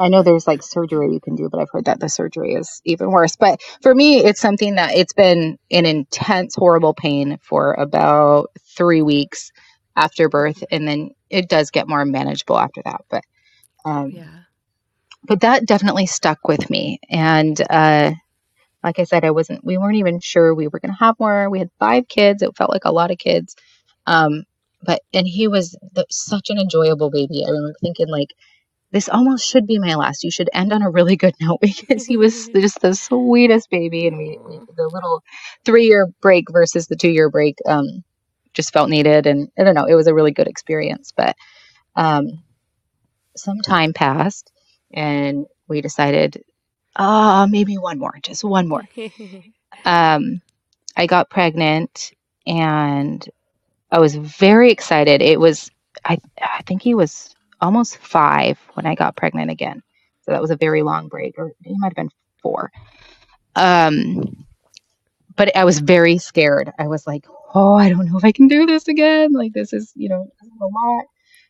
I 0.00 0.08
know 0.08 0.24
there's 0.24 0.48
like 0.48 0.64
surgery 0.64 1.12
you 1.12 1.20
can 1.20 1.36
do, 1.36 1.50
but 1.52 1.60
I've 1.60 1.70
heard 1.72 1.86
that 1.86 2.00
the 2.00 2.10
surgery 2.10 2.54
is 2.54 2.82
even 2.86 3.12
worse. 3.12 3.36
But 3.36 3.62
for 3.82 3.94
me, 3.94 4.18
it's 4.20 4.40
something 4.40 4.76
that 4.76 4.96
it's 4.96 5.14
been 5.14 5.58
an 5.70 5.86
intense, 5.86 6.56
horrible 6.56 6.94
pain 6.94 7.38
for 7.42 7.74
about 7.74 8.50
three 8.76 9.02
weeks 9.02 9.52
after 9.96 10.30
birth, 10.30 10.64
and 10.72 10.88
then 10.88 11.12
it 11.30 11.48
does 11.50 11.72
get 11.72 11.88
more 11.88 12.04
manageable 12.06 12.58
after 12.58 12.82
that. 12.86 13.02
But 13.10 13.24
um, 13.84 14.10
yeah 14.12 14.40
but 15.26 15.40
that 15.42 15.66
definitely 15.66 16.06
stuck 16.06 16.48
with 16.48 16.70
me, 16.70 17.00
and 17.10 17.60
uh, 17.70 18.12
like 18.82 18.98
I 18.98 19.04
said, 19.04 19.24
I 19.24 19.30
wasn't. 19.32 19.64
We 19.64 19.78
weren't 19.78 19.96
even 19.96 20.20
sure 20.20 20.54
we 20.54 20.68
were 20.68 20.80
going 20.80 20.92
to 20.94 21.04
have 21.04 21.16
more. 21.20 21.50
We 21.50 21.58
had 21.60 21.70
five 21.78 22.08
kids. 22.08 22.42
It 22.42 22.56
felt 22.56 22.70
like 22.70 22.84
a 22.86 22.92
lot 22.92 23.10
of 23.10 23.18
kids. 23.18 23.56
Um, 24.06 24.44
but 24.82 25.02
and 25.12 25.26
he 25.28 25.48
was 25.48 25.78
the, 25.94 26.06
such 26.10 26.50
an 26.50 26.58
enjoyable 26.58 27.10
baby. 27.10 27.44
I 27.46 27.50
remember 27.50 27.74
thinking 27.82 28.08
like 28.08 28.30
this 28.92 29.08
almost 29.08 29.48
should 29.48 29.66
be 29.66 29.78
my 29.78 29.94
last. 29.94 30.24
You 30.24 30.30
should 30.30 30.50
end 30.52 30.72
on 30.72 30.82
a 30.82 30.90
really 30.90 31.16
good 31.16 31.34
note 31.40 31.60
because 31.62 32.06
he 32.06 32.16
was 32.16 32.48
just 32.54 32.80
the 32.80 32.94
sweetest 32.94 33.70
baby, 33.70 34.06
and 34.06 34.16
we, 34.18 34.38
we 34.44 34.58
the 34.76 34.88
little 34.92 35.22
three 35.64 35.86
year 35.86 36.08
break 36.20 36.46
versus 36.50 36.86
the 36.88 36.96
two 36.96 37.10
year 37.10 37.30
break 37.30 37.56
um, 37.66 38.04
just 38.52 38.72
felt 38.72 38.90
needed, 38.90 39.26
and 39.26 39.50
I 39.58 39.64
don't 39.64 39.74
know, 39.74 39.86
it 39.86 39.94
was 39.94 40.06
a 40.06 40.14
really 40.14 40.32
good 40.32 40.48
experience. 40.48 41.12
But 41.16 41.36
um, 41.96 42.42
some 43.36 43.60
time 43.60 43.92
passed, 43.92 44.52
and 44.92 45.46
we 45.68 45.80
decided, 45.80 46.42
ah, 46.96 47.46
maybe 47.48 47.78
one 47.78 47.98
more, 47.98 48.14
just 48.22 48.44
one 48.44 48.68
more. 48.68 48.88
Um, 49.84 50.42
I 50.96 51.06
got 51.06 51.30
pregnant, 51.30 52.12
and 52.46 53.26
I 53.90 53.98
was 54.00 54.16
very 54.16 54.70
excited. 54.70 55.22
It 55.22 55.40
was 55.40 55.70
I 56.04 56.18
I 56.40 56.62
think 56.62 56.82
he 56.82 56.94
was 56.94 57.34
almost 57.60 57.98
five 57.98 58.58
when 58.74 58.86
I 58.86 58.94
got 58.94 59.16
pregnant 59.16 59.50
again. 59.50 59.82
So 60.22 60.32
that 60.32 60.42
was 60.42 60.50
a 60.50 60.56
very 60.56 60.82
long 60.82 61.08
break, 61.08 61.36
or 61.38 61.52
he 61.64 61.76
might 61.78 61.88
have 61.88 61.96
been 61.96 62.10
four. 62.42 62.72
Um, 63.56 64.46
but 65.36 65.56
I 65.56 65.64
was 65.64 65.80
very 65.80 66.18
scared. 66.18 66.72
I 66.78 66.88
was 66.88 67.06
like, 67.06 67.26
oh, 67.54 67.74
I 67.74 67.88
don't 67.90 68.06
know 68.06 68.18
if 68.18 68.24
I 68.24 68.32
can 68.32 68.48
do 68.48 68.66
this 68.66 68.88
again. 68.88 69.32
Like 69.32 69.52
this 69.54 69.72
is, 69.72 69.92
you 69.96 70.08
know, 70.08 70.28
a 70.62 70.66
lot. 70.66 71.04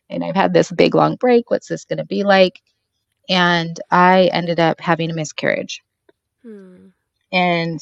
And 0.09 0.23
I've 0.23 0.35
had 0.35 0.53
this 0.53 0.71
big 0.71 0.95
long 0.95 1.15
break. 1.17 1.51
What's 1.51 1.69
this 1.69 1.85
going 1.85 1.99
to 1.99 2.05
be 2.05 2.23
like? 2.23 2.61
And 3.29 3.79
I 3.91 4.25
ended 4.33 4.59
up 4.59 4.81
having 4.81 5.11
a 5.11 5.15
miscarriage 5.15 5.81
Hmm. 6.43 6.87
and 7.33 7.81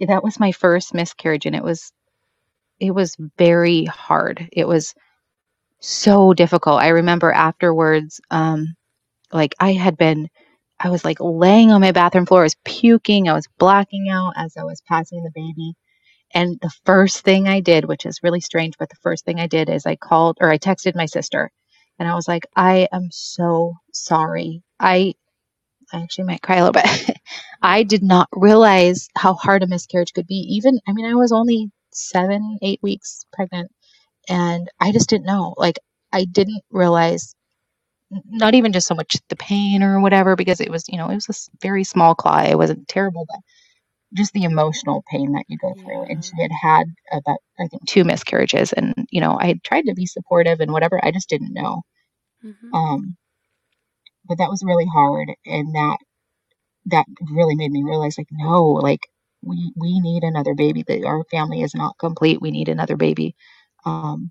that 0.00 0.24
was 0.24 0.40
my 0.40 0.52
first 0.52 0.94
miscarriage 0.94 1.46
and 1.46 1.56
it 1.56 1.64
was 1.64 1.92
it 2.80 2.92
was 2.92 3.16
very 3.38 3.86
hard 3.86 4.48
it 4.52 4.68
was 4.68 4.94
so 5.82 6.34
difficult. 6.34 6.80
I 6.82 6.90
remember 6.90 7.32
afterwards 7.32 8.20
um 8.30 8.74
like 9.32 9.54
i 9.60 9.72
had 9.72 9.96
been 9.98 10.28
i 10.80 10.90
was 10.90 11.04
like 11.04 11.18
laying 11.20 11.70
on 11.72 11.80
my 11.82 11.92
bathroom 11.92 12.26
floor. 12.26 12.42
I 12.42 12.44
was 12.44 12.56
puking. 12.64 13.28
I 13.28 13.34
was 13.34 13.48
blacking 13.58 14.08
out 14.10 14.34
as 14.36 14.56
i 14.58 14.64
was 14.64 14.82
passing 14.88 15.22
the 15.24 15.32
baby. 15.34 15.74
And 16.34 16.58
the 16.62 16.72
first 16.86 17.20
thing 17.24 17.48
i 17.48 17.60
did 17.60 17.86
which 17.86 18.06
is 18.06 18.20
really 18.22 18.40
strange 18.42 18.74
but 18.78 18.90
the 18.90 18.96
first 19.02 19.24
thing 19.26 19.40
i 19.40 19.46
did 19.48 19.70
is 19.70 19.86
i 19.86 19.96
called 19.96 20.38
or 20.40 20.50
i 20.50 20.58
texted 20.58 20.96
my 20.96 21.06
sister. 21.06 21.50
And 21.98 22.08
i 22.08 22.14
was 22.16 22.28
like 22.28 22.46
i 22.56 22.88
am 22.92 23.08
so 23.12 23.74
sorry. 23.92 24.62
I 24.80 25.14
i 25.92 26.02
actually 26.02 26.24
might 26.26 26.42
cry 26.42 26.56
a 26.56 26.64
little 26.66 26.82
bit. 26.82 27.18
I 27.62 27.82
did 27.82 28.02
not 28.02 28.28
realize 28.32 29.08
how 29.16 29.34
hard 29.34 29.62
a 29.62 29.66
miscarriage 29.66 30.12
could 30.14 30.26
be. 30.26 30.36
Even, 30.56 30.80
I 30.88 30.92
mean, 30.92 31.06
I 31.06 31.14
was 31.14 31.32
only 31.32 31.70
seven, 31.92 32.58
eight 32.62 32.80
weeks 32.82 33.26
pregnant, 33.32 33.70
and 34.28 34.68
I 34.80 34.92
just 34.92 35.08
didn't 35.10 35.26
know. 35.26 35.54
Like, 35.56 35.78
I 36.12 36.24
didn't 36.24 36.62
realize, 36.70 37.34
not 38.26 38.54
even 38.54 38.72
just 38.72 38.86
so 38.88 38.94
much 38.94 39.16
the 39.28 39.36
pain 39.36 39.82
or 39.82 40.00
whatever, 40.00 40.36
because 40.36 40.60
it 40.60 40.70
was, 40.70 40.84
you 40.88 40.98
know, 40.98 41.10
it 41.10 41.14
was 41.16 41.28
a 41.28 41.58
very 41.62 41.84
small 41.84 42.14
clot. 42.14 42.48
It 42.48 42.58
wasn't 42.58 42.88
terrible, 42.88 43.26
but 43.28 43.40
just 44.14 44.32
the 44.34 44.44
emotional 44.44 45.04
pain 45.10 45.32
that 45.32 45.44
you 45.48 45.58
go 45.58 45.74
through. 45.84 46.04
And 46.04 46.24
she 46.24 46.32
had 46.40 46.50
had 46.62 46.86
about, 47.12 47.38
I 47.60 47.68
think, 47.68 47.84
two 47.88 48.04
miscarriages, 48.04 48.72
and 48.72 48.94
you 49.10 49.20
know, 49.20 49.38
I 49.40 49.46
had 49.46 49.62
tried 49.64 49.86
to 49.86 49.94
be 49.94 50.06
supportive 50.06 50.60
and 50.60 50.72
whatever. 50.72 51.00
I 51.04 51.12
just 51.12 51.28
didn't 51.28 51.54
know. 51.54 51.82
Mhm. 52.44 52.74
Um, 52.74 53.16
but 54.26 54.38
that 54.38 54.50
was 54.50 54.62
really 54.64 54.86
hard, 54.86 55.28
and 55.46 55.74
that 55.74 55.98
that 56.86 57.06
really 57.32 57.54
made 57.56 57.70
me 57.72 57.82
realize, 57.84 58.18
like, 58.18 58.28
no, 58.32 58.64
like 58.66 59.00
we 59.42 59.72
we 59.76 60.00
need 60.00 60.24
another 60.24 60.54
baby. 60.54 60.82
That 60.86 61.04
our 61.04 61.24
family 61.30 61.62
is 61.62 61.74
not 61.74 61.98
complete. 61.98 62.40
We 62.40 62.50
need 62.50 62.68
another 62.68 62.96
baby. 62.96 63.34
Um, 63.84 64.30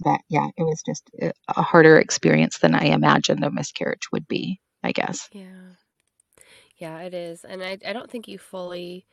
that 0.00 0.20
yeah, 0.28 0.48
it 0.56 0.62
was 0.62 0.82
just 0.84 1.10
a 1.20 1.62
harder 1.62 1.98
experience 1.98 2.58
than 2.58 2.74
I 2.74 2.86
imagined 2.86 3.44
a 3.44 3.50
miscarriage 3.50 4.10
would 4.12 4.28
be. 4.28 4.60
I 4.82 4.92
guess. 4.92 5.28
Yeah. 5.32 5.76
Yeah, 6.76 7.00
it 7.00 7.14
is. 7.14 7.44
And 7.44 7.62
I, 7.62 7.78
I 7.86 7.92
don't 7.92 8.10
think 8.10 8.28
you 8.28 8.38
fully 8.38 9.06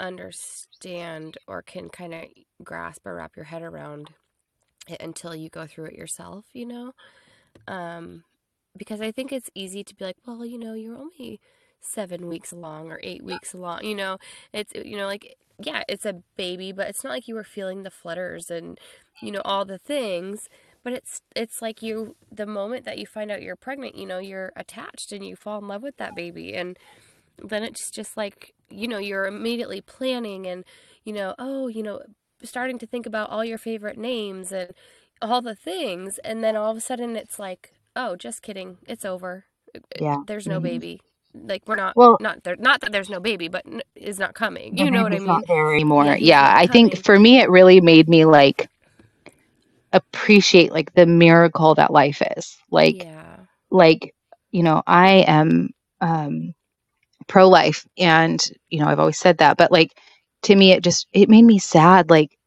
understand 0.00 1.38
or 1.48 1.62
can 1.62 1.88
kind 1.88 2.14
of 2.14 2.24
grasp 2.64 3.06
or 3.06 3.14
wrap 3.16 3.36
your 3.36 3.46
head 3.46 3.62
around 3.62 4.10
it 4.88 5.00
until 5.02 5.34
you 5.34 5.48
go 5.50 5.66
through 5.66 5.86
it 5.86 5.94
yourself, 5.94 6.46
you 6.52 6.66
know? 6.66 6.92
Um, 7.68 8.24
because 8.76 9.00
I 9.00 9.12
think 9.12 9.32
it's 9.32 9.50
easy 9.54 9.84
to 9.84 9.94
be 9.94 10.04
like, 10.04 10.16
well, 10.26 10.44
you 10.46 10.58
know, 10.58 10.74
you're 10.74 10.98
only 10.98 11.40
seven 11.80 12.28
weeks 12.28 12.52
along 12.52 12.90
or 12.90 13.00
eight 13.02 13.24
weeks 13.24 13.54
along, 13.54 13.84
you 13.84 13.94
know? 13.94 14.18
It's, 14.52 14.72
you 14.74 14.96
know, 14.96 15.06
like, 15.06 15.36
yeah, 15.58 15.84
it's 15.88 16.06
a 16.06 16.22
baby, 16.36 16.72
but 16.72 16.88
it's 16.88 17.04
not 17.04 17.10
like 17.10 17.28
you 17.28 17.34
were 17.34 17.44
feeling 17.44 17.82
the 17.82 17.90
flutters 17.90 18.50
and, 18.50 18.78
you 19.20 19.30
know, 19.32 19.42
all 19.44 19.64
the 19.64 19.78
things 19.78 20.48
but 20.82 20.92
it's 20.92 21.22
it's 21.34 21.62
like 21.62 21.80
you 21.82 22.14
the 22.30 22.44
moment 22.46 22.84
that 22.84 22.98
you 22.98 23.06
find 23.06 23.30
out 23.30 23.40
you're 23.40 23.56
pregnant 23.56 23.94
you 23.94 24.04
know 24.04 24.18
you're 24.18 24.52
attached 24.54 25.12
and 25.12 25.26
you 25.26 25.34
fall 25.34 25.58
in 25.58 25.66
love 25.66 25.82
with 25.82 25.96
that 25.96 26.14
baby 26.14 26.54
and 26.54 26.78
then 27.38 27.62
it's 27.62 27.90
just 27.90 28.16
like 28.16 28.54
you 28.70 28.86
know 28.88 28.98
you're 28.98 29.26
immediately 29.26 29.80
planning 29.80 30.46
and 30.46 30.64
you 31.04 31.12
know 31.12 31.34
oh 31.38 31.66
you 31.68 31.82
know 31.82 32.00
starting 32.42 32.78
to 32.78 32.86
think 32.86 33.06
about 33.06 33.30
all 33.30 33.44
your 33.44 33.58
favorite 33.58 33.98
names 33.98 34.52
and 34.52 34.72
all 35.22 35.42
the 35.42 35.54
things 35.54 36.18
and 36.18 36.42
then 36.44 36.56
all 36.56 36.70
of 36.70 36.76
a 36.76 36.80
sudden 36.80 37.16
it's 37.16 37.38
like 37.38 37.72
oh 37.96 38.16
just 38.16 38.42
kidding 38.42 38.78
it's 38.86 39.04
over 39.04 39.46
Yeah. 40.00 40.22
there's 40.26 40.48
no 40.48 40.60
Mhm. 40.60 40.60
baby 40.60 41.00
like 41.34 41.62
we're 41.66 41.76
not 41.76 41.96
Well- 41.96 42.18
not 42.20 42.44
there 42.44 42.56
not 42.56 42.80
that 42.82 42.92
there's 42.92 43.10
no 43.10 43.20
baby 43.20 43.48
but 43.48 43.66
n- 43.66 43.82
is 43.96 44.18
not 44.18 44.34
coming 44.34 44.76
you 44.78 44.90
know 44.90 45.02
what 45.02 45.12
i 45.12 45.18
mean 45.18 45.26
Not 45.26 45.46
there 45.48 45.74
anymore. 45.74 46.04
Yeah, 46.04 46.16
Yeah, 46.16 46.54
I 46.56 46.66
think 46.66 47.04
for 47.04 47.18
me, 47.18 47.40
it 47.40 47.50
really 47.50 47.80
made 47.80 48.08
me 48.08 48.24
like 48.24 48.68
appreciate 49.92 50.72
like 50.72 50.92
the 50.94 51.06
miracle 51.06 51.74
that 51.76 51.92
life 51.92 52.22
is. 52.36 52.56
Like. 52.70 53.04
yeah 53.04 53.36
like 53.70 54.14
you 54.52 54.62
know 54.62 54.82
i 54.86 55.24
am 55.26 55.70
um 56.00 56.54
pro 57.26 57.48
life 57.48 57.86
and 57.98 58.50
you 58.70 58.80
know 58.80 58.86
i've 58.86 59.00
always 59.00 59.18
said 59.18 59.38
that 59.38 59.56
but 59.56 59.72
like 59.72 59.98
to 60.42 60.54
me 60.54 60.72
it 60.72 60.82
just 60.84 61.08
it 61.12 61.28
made 61.28 61.42
me 61.44 61.58
sad 61.58 62.10
like 62.10 62.38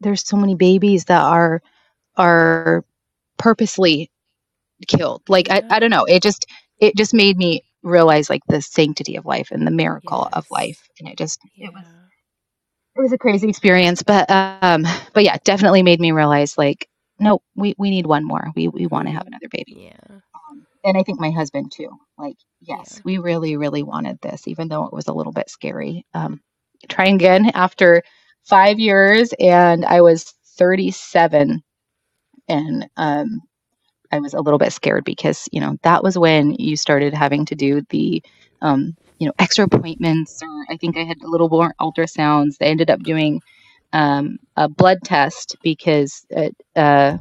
there's 0.00 0.26
so 0.26 0.36
many 0.36 0.54
babies 0.54 1.06
that 1.06 1.22
are 1.22 1.62
are 2.16 2.84
purposely 3.38 4.10
killed 4.88 5.22
like 5.28 5.48
Yeah. 5.48 5.62
I, 5.70 5.76
I 5.76 5.78
don't 5.80 5.90
know 5.90 6.04
it 6.04 6.22
just 6.22 6.46
it 6.80 6.96
just 6.96 7.14
made 7.14 7.38
me 7.38 7.64
realize 7.88 8.30
like 8.30 8.42
the 8.48 8.62
sanctity 8.62 9.16
of 9.16 9.26
life 9.26 9.50
and 9.50 9.66
the 9.66 9.70
miracle 9.72 10.28
of 10.32 10.46
life 10.50 10.88
and 10.98 11.08
it 11.08 11.18
just 11.18 11.40
yeah 11.56 11.68
it 11.68 11.74
was 11.74 11.84
it 12.96 13.00
was 13.02 13.12
a 13.12 13.18
crazy 13.18 13.48
experience 13.48 14.02
but 14.02 14.30
um 14.30 14.84
but 15.14 15.24
yeah 15.24 15.36
definitely 15.44 15.82
made 15.82 16.00
me 16.00 16.12
realize 16.12 16.58
like 16.58 16.88
no 17.18 17.40
we 17.56 17.74
we 17.78 17.90
need 17.90 18.06
one 18.06 18.24
more 18.24 18.48
we 18.56 18.68
we 18.68 18.86
want 18.86 19.06
to 19.06 19.12
have 19.12 19.26
another 19.26 19.48
baby 19.50 19.90
yeah 19.90 20.20
um, 20.50 20.66
and 20.84 20.96
I 20.96 21.02
think 21.02 21.20
my 21.20 21.30
husband 21.30 21.72
too. 21.72 21.90
Like, 22.16 22.36
yes, 22.60 22.94
Yeah. 22.96 23.02
we 23.04 23.18
really, 23.18 23.56
really 23.56 23.82
wanted 23.82 24.20
this, 24.20 24.48
even 24.48 24.68
though 24.68 24.84
it 24.86 24.92
was 24.92 25.08
a 25.08 25.12
little 25.12 25.32
bit 25.32 25.50
scary. 25.50 26.06
Um, 26.14 26.40
trying 26.88 27.16
again 27.16 27.50
after 27.54 28.02
five 28.44 28.78
years, 28.78 29.32
and 29.38 29.84
I 29.84 30.00
was 30.00 30.34
37, 30.58 31.62
and 32.48 32.90
um, 32.96 33.40
I 34.10 34.20
was 34.20 34.34
a 34.34 34.40
little 34.40 34.58
bit 34.58 34.72
scared 34.72 35.04
because 35.04 35.48
you 35.52 35.60
know 35.60 35.76
that 35.82 36.02
was 36.02 36.18
when 36.18 36.54
you 36.54 36.76
started 36.76 37.14
having 37.14 37.44
to 37.46 37.54
do 37.54 37.82
the 37.90 38.22
um, 38.62 38.96
you 39.18 39.26
know 39.26 39.32
extra 39.38 39.64
appointments, 39.64 40.42
or 40.42 40.66
I 40.70 40.76
think 40.76 40.96
I 40.96 41.04
had 41.04 41.22
a 41.22 41.28
little 41.28 41.48
more 41.48 41.74
ultrasounds. 41.80 42.58
They 42.58 42.66
ended 42.66 42.90
up 42.90 43.02
doing 43.02 43.40
um, 43.92 44.38
a 44.56 44.68
blood 44.68 44.98
test 45.04 45.56
because 45.62 46.26
it, 46.30 46.56
uh, 46.76 47.18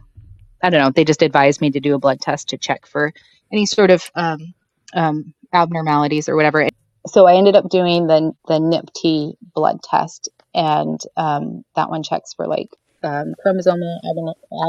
I 0.62 0.70
don't 0.70 0.82
know. 0.82 0.92
They 0.92 1.06
just 1.06 1.22
advised 1.22 1.62
me 1.62 1.72
to 1.72 1.80
do 1.80 1.96
a 1.96 2.00
blood 2.00 2.22
test 2.22 2.50
to 2.50 2.58
check 2.58 2.86
for 2.86 3.14
any 3.52 3.66
sort 3.66 3.92
of 3.92 4.10
um, 4.16 4.54
um, 4.94 5.34
abnormalities 5.54 6.30
or 6.30 6.36
whatever. 6.36 6.68
So 7.08 7.26
I 7.26 7.36
ended 7.36 7.56
up 7.56 7.70
doing 7.70 8.08
the 8.08 8.34
the 8.48 8.60
NIPT 8.60 9.38
blood 9.54 9.82
test, 9.84 10.30
and 10.54 11.00
um, 11.16 11.64
that 11.76 11.90
one 11.90 12.04
checks 12.04 12.34
for 12.34 12.48
like 12.48 12.70
um, 13.04 13.34
chromosomal 13.46 14.00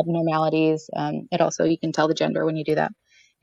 abnormalities. 0.00 0.90
Um, 0.94 1.28
it 1.30 1.40
also 1.40 1.64
you 1.64 1.78
can 1.78 1.92
tell 1.92 2.08
the 2.08 2.14
gender 2.14 2.44
when 2.44 2.56
you 2.56 2.64
do 2.64 2.74
that. 2.76 2.92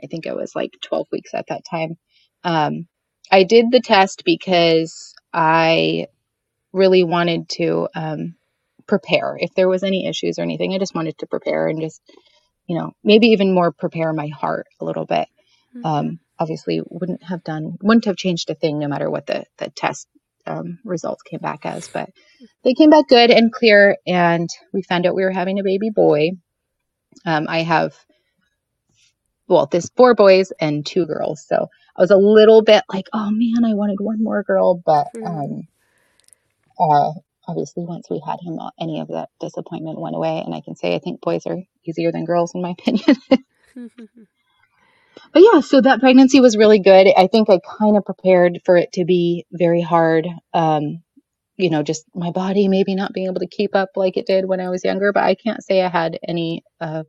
I 0.04 0.08
think 0.08 0.26
it 0.26 0.36
was 0.36 0.56
like 0.56 0.72
12 0.82 1.08
weeks 1.12 1.34
at 1.34 1.48
that 1.48 1.64
time. 1.70 1.98
Um, 2.44 2.88
I 3.32 3.44
did 3.44 3.72
the 3.72 3.82
test 3.82 4.24
because 4.26 5.14
I 5.34 6.08
really 6.74 7.04
wanted 7.04 7.50
to 7.50 7.88
um, 7.96 8.36
prepare 8.88 9.38
if 9.40 9.54
there 9.56 9.70
was 9.70 9.84
any 9.84 10.08
issues 10.08 10.38
or 10.38 10.44
anything. 10.44 10.74
I 10.74 10.80
just 10.80 10.96
wanted 10.96 11.18
to 11.20 11.28
prepare 11.28 11.68
and 11.68 11.82
just, 11.82 12.02
you 12.68 12.78
know, 12.78 12.92
maybe 13.04 13.28
even 13.28 13.54
more 13.54 13.72
prepare 13.72 14.14
my 14.14 14.28
heart 14.28 14.68
a 14.80 14.86
little 14.86 15.06
bit. 15.06 15.28
Mm-hmm. 15.76 15.86
Um, 15.86 16.20
obviously, 16.38 16.82
wouldn't 16.86 17.24
have 17.24 17.44
done, 17.44 17.78
wouldn't 17.82 18.06
have 18.06 18.18
changed 18.18 18.50
a 18.50 18.56
thing 18.56 18.80
no 18.80 18.88
matter 18.88 19.10
what 19.10 19.26
the 19.26 19.46
the 19.58 19.70
test 19.70 20.08
um, 20.46 20.80
results 20.84 21.22
came 21.24 21.40
back 21.40 21.66
as. 21.66 21.88
But 21.88 22.10
they 22.64 22.74
came 22.74 22.90
back 22.90 23.08
good 23.08 23.32
and 23.32 23.52
clear, 23.52 23.98
and 24.06 24.50
we 24.74 24.82
found 24.82 25.06
out 25.06 25.16
we 25.16 25.24
were 25.24 25.32
having 25.32 25.60
a 25.60 25.64
baby 25.64 25.90
boy. 25.90 26.32
Um, 27.26 27.48
I 27.48 27.64
have, 27.64 27.96
well, 29.48 29.68
there's 29.72 29.90
four 29.96 30.16
boys 30.16 30.52
and 30.60 30.86
two 30.86 31.06
girls, 31.06 31.46
so 31.48 31.70
I 31.96 32.02
was 32.02 32.12
a 32.12 32.18
little 32.18 32.62
bit 32.62 32.84
like, 32.92 33.06
oh 33.14 33.32
man, 33.32 33.64
I 33.64 33.74
wanted 33.74 34.00
one 34.00 34.22
more 34.22 34.44
girl, 34.44 34.82
but 34.86 35.08
mm-hmm. 35.16 35.28
um, 35.28 35.68
uh, 36.78 37.12
obviously 37.48 37.86
once 37.86 38.10
we 38.10 38.22
had 38.26 38.38
him, 38.42 38.60
any 38.80 39.00
of 39.00 39.08
that 39.10 39.30
disappointment 39.40 40.00
went 40.00 40.16
away. 40.16 40.42
And 40.46 40.54
I 40.54 40.62
can 40.62 40.76
say 40.76 40.96
I 40.96 41.00
think 41.00 41.22
boys 41.22 41.46
are 41.46 41.58
easier 41.86 42.12
than 42.12 42.26
girls, 42.26 42.54
in 42.54 42.62
my 42.62 42.72
opinion. 42.80 43.18
but 45.34 45.44
yeah, 45.44 45.62
so 45.62 45.82
that 45.82 46.02
pregnancy 46.02 46.42
was 46.42 46.58
really 46.58 46.80
good. 46.80 47.08
I 47.18 47.28
think 47.28 47.50
I 47.50 47.60
kind 47.80 47.98
of 47.98 48.06
prepared 48.06 48.62
for 48.66 48.78
it 48.78 48.94
to 48.94 49.06
be 49.06 49.46
very 49.52 49.82
hard. 49.82 50.28
Um, 50.54 51.04
you 51.58 51.70
know, 51.72 51.84
just 51.84 52.06
my 52.16 52.32
body 52.32 52.68
maybe 52.68 52.96
not 52.96 53.14
being 53.14 53.28
able 53.28 53.42
to 53.42 53.48
keep 53.48 53.76
up 53.76 53.92
like 53.96 54.18
it 54.18 54.28
did 54.28 54.46
when 54.48 54.62
I 54.62 54.70
was 54.70 54.84
younger, 54.86 55.14
but 55.14 55.24
I 55.24 55.36
can't 55.36 55.64
say 55.64 55.82
I 55.84 55.90
had 55.90 56.20
any 56.28 56.64
of 56.82 57.08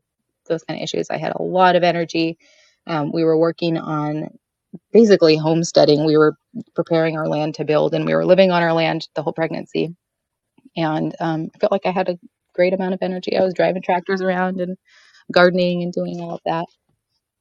those 0.49 0.65
kind 0.65 0.81
of 0.81 0.85
issues. 0.85 1.11
I 1.11 1.19
had 1.19 1.35
a 1.37 1.43
lot 1.43 1.77
of 1.77 1.85
energy. 1.85 2.39
Um, 2.87 3.13
we 3.13 3.25
were 3.25 3.39
working 3.39 3.79
on 3.79 4.29
basically 4.93 5.37
homesteading. 5.37 6.05
We 6.07 6.19
were 6.19 6.37
preparing 6.75 7.17
our 7.19 7.29
land 7.29 7.57
to 7.57 7.65
build, 7.67 7.95
and 7.95 8.07
we 8.07 8.15
were 8.15 8.27
living 8.27 8.53
on 8.53 8.63
our 8.63 8.73
land 8.73 9.09
the 9.17 9.23
whole 9.23 9.33
pregnancy. 9.35 9.97
And 10.77 11.15
um, 11.21 11.51
I 11.55 11.59
felt 11.59 11.73
like 11.73 11.87
I 11.87 11.93
had 11.93 12.09
a 12.11 12.19
great 12.55 12.75
amount 12.75 12.95
of 12.95 13.01
energy. 13.03 13.37
I 13.37 13.43
was 13.45 13.55
driving 13.55 13.83
tractors 13.83 14.23
around 14.23 14.61
and 14.61 14.77
gardening 15.33 15.83
and 15.83 15.93
doing 15.93 16.21
all 16.21 16.35
of 16.37 16.41
that. 16.47 16.67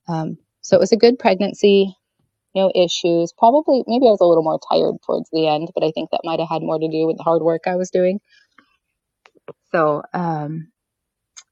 Um, 0.08 0.38
so 0.66 0.76
it 0.76 0.80
was 0.80 0.92
a 0.92 0.98
good 0.98 1.20
pregnancy, 1.20 1.96
no 2.56 2.72
issues. 2.74 3.32
Probably, 3.38 3.84
maybe 3.86 4.08
I 4.08 4.10
was 4.10 4.20
a 4.20 4.26
little 4.26 4.44
more 4.44 4.60
tired 4.68 4.96
towards 5.06 5.30
the 5.32 5.48
end, 5.48 5.70
but 5.76 5.84
I 5.84 5.92
think 5.92 6.10
that 6.10 6.22
might 6.24 6.40
have 6.40 6.50
had 6.50 6.64
more 6.64 6.80
to 6.80 6.88
do 6.90 7.06
with 7.06 7.18
the 7.18 7.24
hard 7.24 7.44
work 7.44 7.68
I 7.68 7.76
was 7.76 7.92
doing. 7.92 8.20
So, 9.72 10.02
um, 10.12 10.72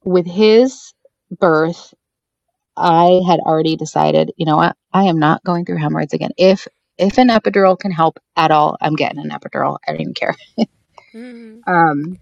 with 0.03 0.26
his 0.26 0.95
birth, 1.30 1.93
I 2.76 3.22
had 3.28 3.39
already 3.39 3.76
decided, 3.76 4.32
you 4.36 4.47
know 4.47 4.57
what, 4.57 4.76
I 4.91 5.03
am 5.03 5.20
not 5.20 5.43
going 5.43 5.66
through 5.66 5.78
hemorrhoids 5.78 6.14
again. 6.14 6.32
If 6.36 6.68
if 6.97 7.20
an 7.20 7.28
epidural 7.28 7.78
can 7.78 7.91
help 7.91 8.18
at 8.36 8.49
all, 8.49 8.78
I'm 8.82 8.95
getting 8.95 9.20
an 9.20 9.30
epidural. 9.30 9.78
I 9.88 9.91
don't 9.91 10.01
even 10.01 10.14
care. 10.16 10.36
mm-hmm. 11.14 11.59
Um, 11.72 12.18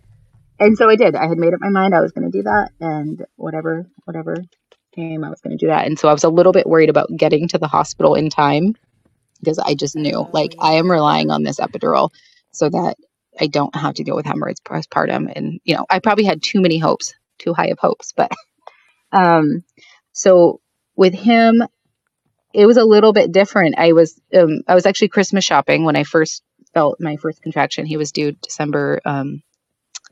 and 0.59 0.77
so 0.77 0.89
I 0.89 0.97
did. 0.97 1.15
I 1.15 1.29
had 1.29 1.37
made 1.37 1.53
up 1.53 1.61
my 1.61 1.69
mind 1.69 1.95
I 1.95 2.01
was 2.01 2.11
going 2.11 2.29
to 2.29 2.37
do 2.37 2.43
that, 2.43 2.71
and 2.81 3.25
whatever 3.37 3.87
whatever 4.03 4.35
came, 4.91 5.23
I 5.23 5.29
was 5.29 5.41
going 5.41 5.57
to 5.57 5.63
do 5.63 5.67
that. 5.67 5.85
And 5.85 5.97
so 5.97 6.07
I 6.07 6.13
was 6.13 6.23
a 6.23 6.29
little 6.29 6.51
bit 6.51 6.67
worried 6.67 6.89
about 6.89 7.09
getting 7.15 7.47
to 7.49 7.57
the 7.57 7.67
hospital 7.67 8.15
in 8.15 8.29
time 8.29 8.75
because 9.39 9.59
I 9.59 9.75
just 9.75 9.95
knew, 9.95 10.27
like, 10.31 10.55
I 10.59 10.73
am 10.73 10.89
relying 10.89 11.31
on 11.31 11.43
this 11.43 11.59
epidural 11.59 12.09
so 12.51 12.69
that 12.69 12.95
I 13.39 13.47
don't 13.47 13.75
have 13.75 13.95
to 13.95 14.03
deal 14.03 14.15
with 14.15 14.25
hemorrhoids 14.25 14.61
postpartum. 14.61 15.31
And 15.35 15.59
you 15.63 15.75
know, 15.75 15.85
I 15.89 15.99
probably 15.99 16.25
had 16.25 16.43
too 16.43 16.61
many 16.61 16.77
hopes, 16.77 17.13
too 17.39 17.53
high 17.53 17.67
of 17.67 17.79
hopes, 17.79 18.13
but 18.15 18.31
um, 19.11 19.63
so 20.13 20.61
with 20.95 21.13
him, 21.13 21.63
it 22.53 22.65
was 22.65 22.77
a 22.77 22.83
little 22.83 23.13
bit 23.13 23.31
different. 23.31 23.75
I 23.77 23.93
was 23.93 24.19
um, 24.33 24.61
I 24.67 24.75
was 24.75 24.85
actually 24.85 25.07
Christmas 25.07 25.45
shopping 25.45 25.85
when 25.85 25.95
I 25.95 26.03
first 26.03 26.43
felt 26.73 26.99
my 26.99 27.15
first 27.17 27.41
contraction. 27.41 27.85
He 27.85 27.97
was 27.97 28.11
due 28.11 28.33
December, 28.33 29.01
um, 29.05 29.41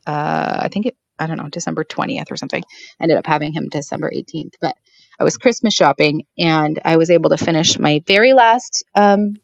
uh, 0.08 0.60
I 0.62 0.70
think 0.70 0.88
it, 0.88 0.98
I 1.20 1.28
don't 1.28 1.38
know, 1.38 1.50
December 1.50 1.84
20th 1.84 2.32
or 2.32 2.38
something. 2.38 2.64
I 3.00 3.04
ended 3.04 3.18
up 3.18 3.28
having 3.28 3.54
him 3.54 3.70
December 3.70 4.12
18th, 4.12 4.54
but 4.62 4.76
I 5.20 5.24
was 5.24 5.38
Christmas 5.38 5.74
shopping 5.74 6.26
and 6.38 6.80
I 6.86 6.98
was 6.98 7.10
able 7.10 7.32
to 7.32 7.38
finish 7.38 7.80
my 7.80 8.02
very 8.08 8.34
last 8.34 8.86
um, 8.96 9.36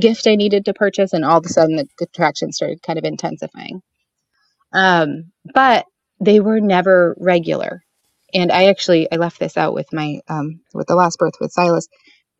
gift 0.00 0.26
I 0.26 0.36
needed 0.36 0.66
to 0.66 0.74
purchase, 0.74 1.12
and 1.12 1.24
all 1.24 1.38
of 1.38 1.46
a 1.46 1.48
sudden 1.50 1.76
the 1.76 1.88
contractions 1.98 2.56
started 2.56 2.82
kind 2.82 2.98
of 2.98 3.04
intensifying. 3.04 3.82
Um, 4.72 5.32
but 5.54 5.86
they 6.20 6.40
were 6.40 6.60
never 6.60 7.16
regular 7.18 7.82
and 8.34 8.52
I 8.52 8.66
actually 8.66 9.10
I 9.10 9.16
left 9.16 9.38
this 9.40 9.56
out 9.56 9.74
with 9.74 9.92
my 9.92 10.20
um 10.28 10.60
with 10.74 10.88
the 10.88 10.96
last 10.96 11.18
birth 11.18 11.34
with 11.40 11.52
Silas. 11.52 11.88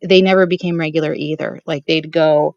They 0.03 0.21
never 0.21 0.45
became 0.45 0.79
regular 0.79 1.13
either. 1.13 1.61
Like 1.65 1.85
they'd 1.85 2.11
go 2.11 2.55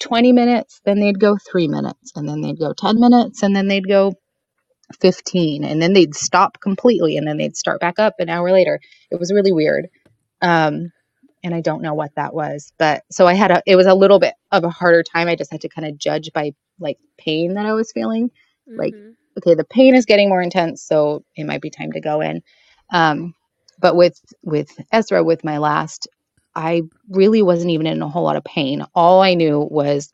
20 0.00 0.32
minutes, 0.32 0.80
then 0.84 1.00
they'd 1.00 1.20
go 1.20 1.38
3 1.50 1.68
minutes, 1.68 2.12
and 2.16 2.28
then 2.28 2.42
they'd 2.42 2.58
go 2.58 2.72
10 2.74 3.00
minutes, 3.00 3.42
and 3.42 3.56
then 3.56 3.68
they'd 3.68 3.88
go 3.88 4.14
15, 5.00 5.64
and 5.64 5.80
then 5.80 5.92
they'd 5.92 6.14
stop 6.14 6.60
completely 6.60 7.16
and 7.16 7.26
then 7.26 7.36
they'd 7.36 7.56
start 7.56 7.80
back 7.80 7.98
up 7.98 8.14
an 8.18 8.28
hour 8.28 8.52
later. 8.52 8.80
It 9.10 9.18
was 9.18 9.32
really 9.32 9.52
weird. 9.52 9.88
Um 10.40 10.92
and 11.44 11.54
I 11.54 11.60
don't 11.60 11.82
know 11.82 11.94
what 11.94 12.14
that 12.16 12.34
was, 12.34 12.72
but 12.78 13.04
so 13.10 13.26
I 13.26 13.34
had 13.34 13.50
a 13.50 13.62
it 13.66 13.76
was 13.76 13.86
a 13.86 13.94
little 13.94 14.18
bit 14.18 14.34
of 14.50 14.64
a 14.64 14.70
harder 14.70 15.02
time. 15.02 15.28
I 15.28 15.36
just 15.36 15.52
had 15.52 15.60
to 15.62 15.68
kind 15.68 15.86
of 15.86 15.98
judge 15.98 16.32
by 16.32 16.52
like 16.80 16.98
pain 17.16 17.54
that 17.54 17.66
I 17.66 17.74
was 17.74 17.92
feeling. 17.92 18.30
Mm-hmm. 18.68 18.78
Like 18.78 18.94
okay, 19.38 19.54
the 19.54 19.64
pain 19.64 19.94
is 19.94 20.04
getting 20.04 20.28
more 20.28 20.42
intense, 20.42 20.82
so 20.82 21.24
it 21.36 21.44
might 21.44 21.62
be 21.62 21.70
time 21.70 21.92
to 21.92 22.00
go 22.00 22.20
in. 22.20 22.42
Um, 22.90 23.34
but 23.78 23.96
with 23.96 24.20
with 24.42 24.70
Ezra, 24.92 25.22
with 25.22 25.44
my 25.44 25.58
last, 25.58 26.08
I 26.54 26.82
really 27.08 27.42
wasn't 27.42 27.70
even 27.70 27.86
in 27.86 28.02
a 28.02 28.08
whole 28.08 28.24
lot 28.24 28.36
of 28.36 28.44
pain. 28.44 28.84
All 28.94 29.22
I 29.22 29.34
knew 29.34 29.66
was 29.70 30.10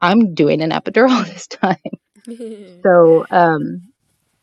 I'm 0.00 0.34
doing 0.34 0.62
an 0.62 0.70
epidural 0.70 1.24
this 1.32 1.46
time. 1.46 1.76
so 2.82 3.26
um, 3.30 3.91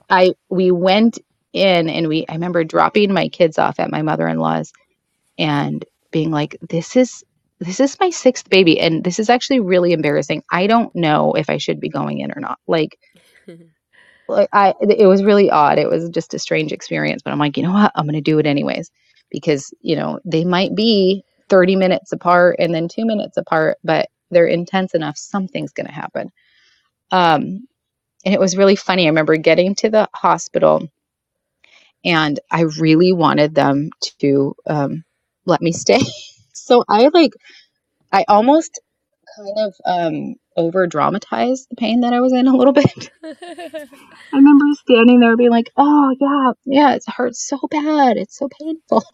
I 0.09 0.33
we 0.49 0.71
went 0.71 1.19
in 1.53 1.89
and 1.89 2.07
we 2.07 2.25
I 2.27 2.33
remember 2.33 2.63
dropping 2.63 3.13
my 3.13 3.29
kids 3.29 3.57
off 3.57 3.79
at 3.79 3.91
my 3.91 4.01
mother-in-law's 4.01 4.71
and 5.37 5.85
being 6.11 6.31
like, 6.31 6.57
this 6.69 6.95
is 6.95 7.23
this 7.59 7.79
is 7.79 7.97
my 7.99 8.09
sixth 8.09 8.49
baby 8.49 8.79
and 8.79 9.03
this 9.03 9.19
is 9.19 9.29
actually 9.29 9.59
really 9.59 9.93
embarrassing. 9.93 10.43
I 10.51 10.67
don't 10.67 10.93
know 10.95 11.33
if 11.33 11.49
I 11.49 11.57
should 11.57 11.79
be 11.79 11.89
going 11.89 12.19
in 12.19 12.31
or 12.31 12.39
not. 12.39 12.59
Like 12.67 12.97
like 14.27 14.49
I 14.53 14.73
it 14.81 15.07
was 15.07 15.23
really 15.23 15.49
odd. 15.49 15.77
It 15.79 15.89
was 15.89 16.09
just 16.09 16.33
a 16.33 16.39
strange 16.39 16.71
experience, 16.71 17.21
but 17.23 17.31
I'm 17.31 17.39
like, 17.39 17.57
you 17.57 17.63
know 17.63 17.73
what? 17.73 17.91
I'm 17.95 18.05
going 18.05 18.15
to 18.15 18.21
do 18.21 18.39
it 18.39 18.45
anyways 18.45 18.91
because, 19.31 19.73
you 19.81 19.95
know, 19.95 20.19
they 20.25 20.45
might 20.45 20.75
be 20.75 21.23
30 21.49 21.75
minutes 21.75 22.11
apart 22.11 22.57
and 22.59 22.73
then 22.73 22.87
2 22.87 23.05
minutes 23.05 23.37
apart, 23.37 23.77
but 23.83 24.07
they're 24.31 24.47
intense 24.47 24.93
enough 24.93 25.17
something's 25.17 25.73
going 25.73 25.87
to 25.87 25.93
happen. 25.93 26.31
Um 27.11 27.67
and 28.25 28.33
it 28.33 28.39
was 28.39 28.57
really 28.57 28.75
funny. 28.75 29.05
I 29.05 29.09
remember 29.09 29.37
getting 29.37 29.75
to 29.75 29.89
the 29.89 30.09
hospital 30.13 30.89
and 32.05 32.39
I 32.51 32.63
really 32.79 33.13
wanted 33.13 33.55
them 33.55 33.91
to 34.21 34.55
um 34.67 35.03
let 35.45 35.61
me 35.61 35.71
stay. 35.71 36.01
so 36.53 36.83
I 36.89 37.09
like 37.13 37.33
I 38.11 38.25
almost 38.27 38.81
kind 39.37 39.55
of 39.59 39.75
um 39.85 40.35
over 40.57 40.87
dramatize 40.87 41.67
the 41.69 41.77
pain 41.77 42.01
that 42.01 42.13
I 42.13 42.21
was 42.21 42.33
in 42.33 42.47
a 42.47 42.55
little 42.55 42.73
bit. 42.73 43.11
I 44.33 44.37
remember 44.37 44.65
standing 44.75 45.19
there 45.21 45.37
being 45.37 45.51
like, 45.51 45.71
oh, 45.77 46.15
yeah, 46.19 46.51
yeah, 46.65 46.95
it 46.95 47.03
hurts 47.07 47.47
so 47.47 47.59
bad. 47.71 48.17
It's 48.17 48.37
so 48.37 48.49
painful. 48.61 49.03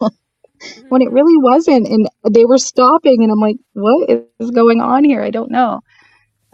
when 0.88 1.02
it 1.02 1.12
really 1.12 1.36
wasn't. 1.38 1.88
And 1.88 2.08
they 2.30 2.44
were 2.44 2.58
stopping, 2.58 3.22
and 3.22 3.32
I'm 3.32 3.40
like, 3.40 3.56
what 3.74 4.10
is 4.40 4.52
going 4.52 4.80
on 4.80 5.04
here? 5.04 5.22
I 5.22 5.30
don't 5.30 5.50
know. 5.50 5.80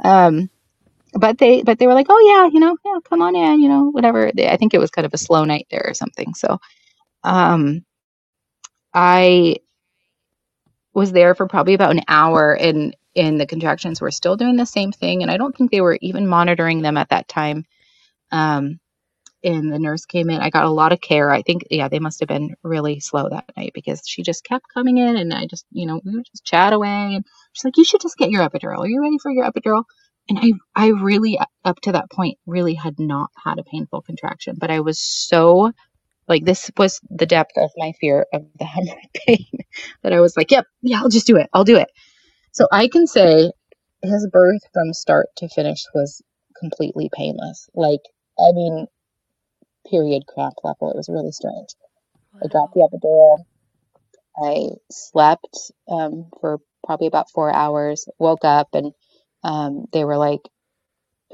Um, 0.05 0.51
but 1.15 1.39
they 1.39 1.63
but 1.63 1.79
they 1.79 1.87
were 1.87 1.95
like, 1.95 2.07
oh 2.11 2.21
yeah, 2.35 2.51
you 2.53 2.61
know, 2.61 2.77
yeah, 2.85 2.99
come 3.09 3.23
on 3.23 3.37
in, 3.37 3.61
you 3.63 3.69
know, 3.69 3.91
whatever. 3.91 4.33
They, 4.35 4.49
I 4.49 4.57
think 4.57 4.75
it 4.75 4.81
was 4.81 4.91
kind 4.91 5.07
of 5.07 5.15
a 5.15 5.19
slow 5.19 5.45
night 5.45 5.67
there 5.71 5.85
or 5.87 5.95
something. 5.95 6.35
So, 6.35 6.61
um, 7.25 7.85
I 8.95 9.57
was 10.95 11.13
there 11.13 11.35
for 11.35 11.47
probably 11.49 11.75
about 11.75 11.93
an 11.93 12.03
hour, 12.09 12.55
and 12.55 12.97
and 13.17 13.41
the 13.41 13.47
contractions 13.47 14.01
were 14.01 14.11
still 14.13 14.37
doing 14.37 14.57
the 14.57 14.67
same 14.67 14.93
thing. 14.93 15.23
And 15.23 15.31
I 15.31 15.37
don't 15.39 15.57
think 15.57 15.71
they 15.71 15.83
were 15.83 15.99
even 16.03 16.27
monitoring 16.29 16.83
them 16.83 16.97
at 16.99 17.11
that 17.11 17.29
time. 17.29 17.67
Um, 18.33 18.71
and 19.43 19.73
the 19.73 19.79
nurse 19.79 20.05
came 20.05 20.31
in. 20.31 20.41
I 20.41 20.51
got 20.51 20.65
a 20.67 20.71
lot 20.71 20.93
of 20.93 21.01
care. 21.01 21.31
I 21.31 21.43
think, 21.43 21.65
yeah, 21.71 21.89
they 21.89 21.99
must 21.99 22.21
have 22.21 22.29
been 22.29 22.55
really 22.63 23.01
slow 23.01 23.29
that 23.31 23.47
night 23.57 23.73
because 23.75 24.03
she 24.07 24.23
just 24.23 24.45
kept 24.45 24.67
coming 24.73 24.99
in 24.99 25.17
and 25.17 25.33
I 25.33 25.47
just, 25.47 25.65
you 25.73 25.87
know, 25.87 26.01
we 26.05 26.15
would 26.17 26.27
just 26.27 26.45
chat 26.45 26.73
away. 26.75 27.15
And 27.17 27.25
she's 27.53 27.65
like, 27.65 27.77
you 27.79 27.85
should 27.85 28.03
just 28.03 28.19
get 28.19 28.31
your 28.31 28.49
epidural. 28.49 28.81
Are 28.81 28.89
you 28.89 29.01
ready 29.03 29.19
for 29.23 29.31
your 29.31 29.51
epidural? 29.51 29.85
And 30.29 30.39
I, 30.41 30.53
I 30.77 30.89
really, 30.89 31.39
up 31.65 31.81
to 31.83 31.93
that 31.93 32.11
point, 32.11 32.39
really 32.47 32.75
had 32.75 32.99
not 32.99 33.31
had 33.45 33.59
a 33.59 33.65
painful 33.65 34.03
contraction, 34.03 34.57
but 34.59 34.71
I 34.71 34.81
was 34.81 35.01
so 35.01 35.73
like 36.29 36.45
this 36.45 36.71
was 36.79 37.01
the 37.11 37.27
depth 37.27 37.53
of 37.57 37.71
my 37.77 37.93
fear 38.01 38.27
of 38.33 38.45
the 38.59 38.65
hemorrhoid 38.65 39.13
pain 39.27 39.47
that 40.03 40.13
I 40.13 40.21
was 40.21 40.37
like, 40.37 40.51
yep, 40.51 40.67
yeah, 40.83 40.99
I'll 41.01 41.09
just 41.09 41.27
do 41.27 41.37
it. 41.37 41.49
I'll 41.53 41.65
do 41.65 41.77
it. 41.77 41.89
So 42.53 42.67
I 42.73 42.89
can 42.89 43.07
say 43.07 43.53
his 44.03 44.29
birth 44.33 44.63
from 44.73 44.93
start 44.95 45.29
to 45.39 45.49
finish 45.49 45.85
was 45.95 46.23
completely 46.61 47.11
painless. 47.15 47.69
Like, 47.75 48.01
I 48.39 48.53
mean, 48.53 48.87
period 49.91 50.25
cramp 50.29 50.55
level. 50.65 50.91
It 50.91 50.97
was 50.97 51.09
really 51.11 51.33
strange. 51.33 51.71
I 52.43 52.49
got 52.49 52.73
the 52.75 52.89
epidural. 52.89 53.45
I 54.43 54.71
slept 54.91 55.59
um, 55.91 56.31
for 56.41 56.61
probably 56.87 57.09
about 57.09 57.31
four 57.31 57.53
hours, 57.55 58.09
woke 58.19 58.45
up, 58.45 58.69
and 58.75 58.93
um, 59.43 59.87
they 59.93 60.05
were 60.05 60.17
like, 60.17 60.41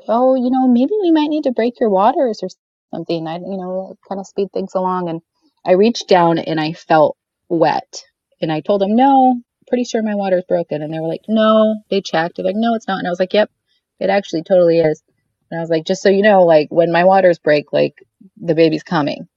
oh, 0.06 0.34
you 0.34 0.50
know, 0.50 0.68
maybe 0.68 0.92
we 1.00 1.10
might 1.10 1.28
need 1.28 1.44
to 1.44 1.52
break 1.52 1.80
your 1.80 1.90
waters 1.90 2.40
or 2.42 2.48
something. 2.94 3.26
I, 3.26 3.36
you 3.36 3.56
know, 3.56 3.96
kind 4.08 4.20
of 4.20 4.26
speed 4.26 4.48
things 4.52 4.74
along. 4.74 5.08
And 5.08 5.20
I 5.66 5.72
reached 5.72 6.08
down 6.08 6.38
and 6.38 6.60
I 6.60 6.72
felt 6.72 7.16
wet. 7.48 8.04
And 8.40 8.52
I 8.52 8.60
told 8.60 8.80
them, 8.80 8.94
no, 8.94 9.40
pretty 9.66 9.84
sure 9.84 10.02
my 10.02 10.14
water's 10.14 10.44
broken. 10.48 10.82
And 10.82 10.92
they 10.92 11.00
were 11.00 11.08
like, 11.08 11.24
no, 11.28 11.82
they 11.90 12.00
checked. 12.00 12.36
They're 12.36 12.44
like, 12.44 12.54
no, 12.56 12.74
it's 12.74 12.86
not. 12.86 12.98
And 12.98 13.06
I 13.06 13.10
was 13.10 13.20
like, 13.20 13.34
yep, 13.34 13.50
it 13.98 14.10
actually 14.10 14.42
totally 14.42 14.78
is. 14.78 15.02
And 15.50 15.58
I 15.58 15.62
was 15.62 15.70
like, 15.70 15.84
just 15.86 16.02
so 16.02 16.08
you 16.08 16.22
know, 16.22 16.42
like 16.42 16.68
when 16.70 16.92
my 16.92 17.04
waters 17.04 17.38
break, 17.38 17.72
like 17.72 17.94
the 18.36 18.54
baby's 18.54 18.82
coming. 18.82 19.28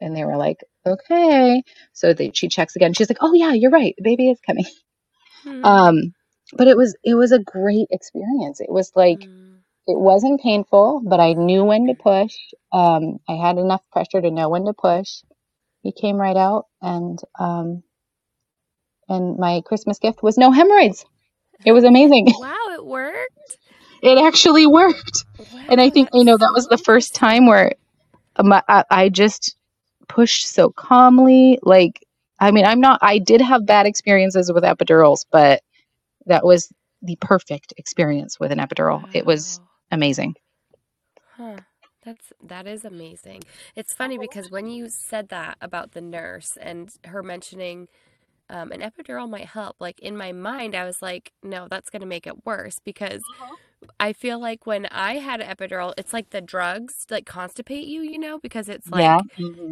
And 0.00 0.16
they 0.16 0.24
were 0.24 0.36
like, 0.36 0.58
okay. 0.84 1.62
So 1.92 2.12
they, 2.12 2.32
she 2.34 2.48
checks 2.48 2.76
again. 2.76 2.92
She's 2.92 3.08
like, 3.08 3.18
oh 3.20 3.34
yeah, 3.34 3.52
you're 3.52 3.70
right. 3.70 3.94
The 3.96 4.02
baby 4.02 4.30
is 4.30 4.40
coming. 4.44 4.66
Hmm. 5.44 5.64
Um, 5.64 6.14
but 6.52 6.68
it 6.68 6.76
was, 6.76 6.96
it 7.04 7.14
was 7.14 7.32
a 7.32 7.38
great 7.38 7.88
experience. 7.90 8.60
It 8.60 8.70
was 8.70 8.92
like, 8.94 9.20
Hmm. 9.22 9.56
it 9.86 9.98
wasn't 9.98 10.40
painful, 10.42 11.02
but 11.04 11.20
I 11.20 11.32
knew 11.34 11.64
when 11.64 11.86
to 11.88 11.94
push. 11.94 12.34
Um, 12.72 13.18
I 13.28 13.34
had 13.34 13.58
enough 13.58 13.82
pressure 13.92 14.20
to 14.20 14.30
know 14.30 14.48
when 14.48 14.64
to 14.66 14.72
push. 14.74 15.22
He 15.82 15.92
came 15.92 16.16
right 16.16 16.36
out, 16.36 16.66
and 16.80 17.18
um, 17.38 17.82
and 19.08 19.38
my 19.38 19.62
Christmas 19.66 19.98
gift 19.98 20.22
was 20.22 20.38
no 20.38 20.50
hemorrhoids. 20.52 21.04
It 21.64 21.72
was 21.72 21.84
amazing. 21.84 22.28
Wow, 22.38 22.56
it 22.74 22.84
worked. 22.84 23.58
It 24.02 24.18
actually 24.18 24.66
worked, 24.66 25.24
and 25.68 25.80
I 25.80 25.90
think 25.90 26.10
you 26.12 26.24
know 26.24 26.36
that 26.36 26.52
was 26.54 26.66
the 26.68 26.78
first 26.78 27.14
time 27.14 27.46
where 27.46 27.72
my, 28.40 28.62
I, 28.68 28.84
I 28.90 29.08
just 29.10 29.56
pushed 30.08 30.48
so 30.48 30.70
calmly. 30.70 31.58
Like, 31.62 32.04
I 32.40 32.50
mean, 32.50 32.64
I'm 32.64 32.80
not. 32.80 32.98
I 33.02 33.18
did 33.18 33.40
have 33.40 33.66
bad 33.66 33.86
experiences 33.86 34.52
with 34.52 34.64
epidurals, 34.64 35.26
but 35.30 35.62
that 36.26 36.44
was 36.44 36.72
the 37.02 37.16
perfect 37.16 37.74
experience 37.76 38.38
with 38.38 38.52
an 38.52 38.58
epidural. 38.58 39.04
It 39.12 39.26
was 39.26 39.60
amazing. 39.90 40.34
Huh. 41.36 41.56
That's 42.04 42.32
that 42.42 42.66
is 42.66 42.84
amazing. 42.84 43.42
It's 43.76 43.94
funny 43.94 44.18
because 44.18 44.50
when 44.50 44.66
you 44.68 44.88
said 44.88 45.28
that 45.28 45.56
about 45.60 45.92
the 45.92 46.00
nurse 46.00 46.58
and 46.60 46.90
her 47.04 47.22
mentioning 47.22 47.88
um, 48.50 48.72
an 48.72 48.80
epidural 48.80 49.30
might 49.30 49.46
help, 49.46 49.76
like 49.78 50.00
in 50.00 50.16
my 50.16 50.32
mind, 50.32 50.74
I 50.74 50.84
was 50.84 51.00
like, 51.00 51.32
no, 51.42 51.68
that's 51.70 51.90
going 51.90 52.00
to 52.00 52.06
make 52.06 52.26
it 52.26 52.44
worse 52.44 52.78
because 52.84 53.22
I 54.00 54.12
feel 54.12 54.38
like 54.40 54.66
when 54.66 54.86
I 54.86 55.14
had 55.14 55.40
epidural, 55.40 55.94
it's 55.98 56.12
like 56.12 56.30
the 56.30 56.40
drugs 56.40 57.06
like 57.10 57.26
constipate 57.26 57.86
you, 57.88 58.02
you 58.02 58.18
know, 58.18 58.38
because 58.38 58.68
it's 58.68 58.92
like 58.92 59.14
yeah. 59.14 59.20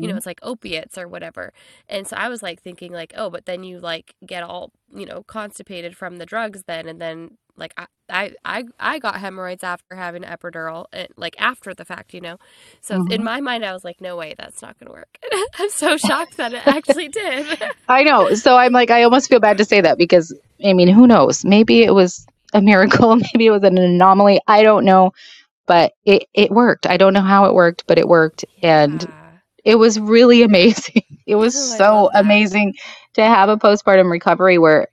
you 0.00 0.08
Mhm. 0.08 0.08
know, 0.08 0.16
it's 0.16 0.26
like 0.26 0.40
opiates 0.42 0.96
or 0.98 1.08
whatever. 1.08 1.52
And 1.88 2.06
so 2.06 2.16
I 2.16 2.28
was 2.28 2.42
like 2.42 2.62
thinking 2.62 2.92
like, 2.92 3.12
oh, 3.16 3.30
but 3.30 3.46
then 3.46 3.64
you 3.64 3.78
like 3.80 4.14
get 4.26 4.42
all, 4.42 4.72
you 4.94 5.06
know, 5.06 5.22
constipated 5.24 5.96
from 5.96 6.16
the 6.18 6.26
drugs 6.26 6.64
then 6.66 6.88
and 6.88 7.00
then 7.00 7.38
like 7.56 7.74
I 7.76 7.86
I 8.10 8.32
I, 8.44 8.64
I 8.80 8.98
got 8.98 9.16
hemorrhoids 9.20 9.64
after 9.64 9.96
having 9.96 10.22
epidural 10.22 10.86
and 10.92 11.08
like 11.16 11.36
after 11.38 11.74
the 11.74 11.84
fact, 11.84 12.14
you 12.14 12.20
know. 12.20 12.38
So 12.80 13.00
in 13.08 13.22
Mhm. 13.22 13.24
my 13.24 13.40
mind 13.40 13.64
I 13.64 13.72
was 13.72 13.84
like, 13.84 14.00
no 14.00 14.16
way, 14.16 14.34
that's 14.38 14.62
not 14.62 14.78
going 14.78 14.88
to 14.88 14.92
work. 14.92 15.18
I'm 15.58 15.70
so 15.70 15.96
shocked 15.96 16.36
that 16.38 16.54
it 16.54 16.62
actually 16.64 17.08
did. 17.08 17.58
I 17.88 18.04
know. 18.04 18.32
So 18.34 18.56
I'm 18.56 18.72
like, 18.72 18.90
I 18.90 19.02
almost 19.04 19.28
feel 19.28 19.40
bad 19.40 19.58
to 19.58 19.64
say 19.64 19.80
that 19.80 19.98
because, 19.98 20.34
I 20.64 20.72
mean, 20.72 20.88
who 20.88 21.06
knows? 21.06 21.44
Maybe 21.44 21.82
it 21.82 21.94
was 21.94 22.26
a 22.52 22.60
miracle. 22.60 23.16
Maybe 23.34 23.46
it 23.46 23.50
was 23.50 23.62
an 23.64 23.78
anomaly. 23.78 24.40
I 24.46 24.62
don't 24.62 24.84
know. 24.84 25.12
But 25.66 25.92
it, 26.04 26.24
it 26.34 26.50
worked. 26.50 26.86
I 26.86 26.96
don't 26.96 27.14
know 27.14 27.20
how 27.22 27.46
it 27.46 27.54
worked, 27.54 27.84
but 27.86 27.98
it 27.98 28.08
worked. 28.08 28.44
And 28.62 29.04
it 29.64 29.76
was 29.76 29.98
really 30.00 30.42
amazing. 30.44 31.02
It 31.26 31.36
was 31.36 31.56
Oh, 31.56 31.76
so 31.76 32.10
amazing 32.14 32.74
to 33.14 33.22
have 33.24 33.48
a 33.48 33.56
postpartum 33.56 34.10
recovery 34.10 34.58
where 34.58 34.88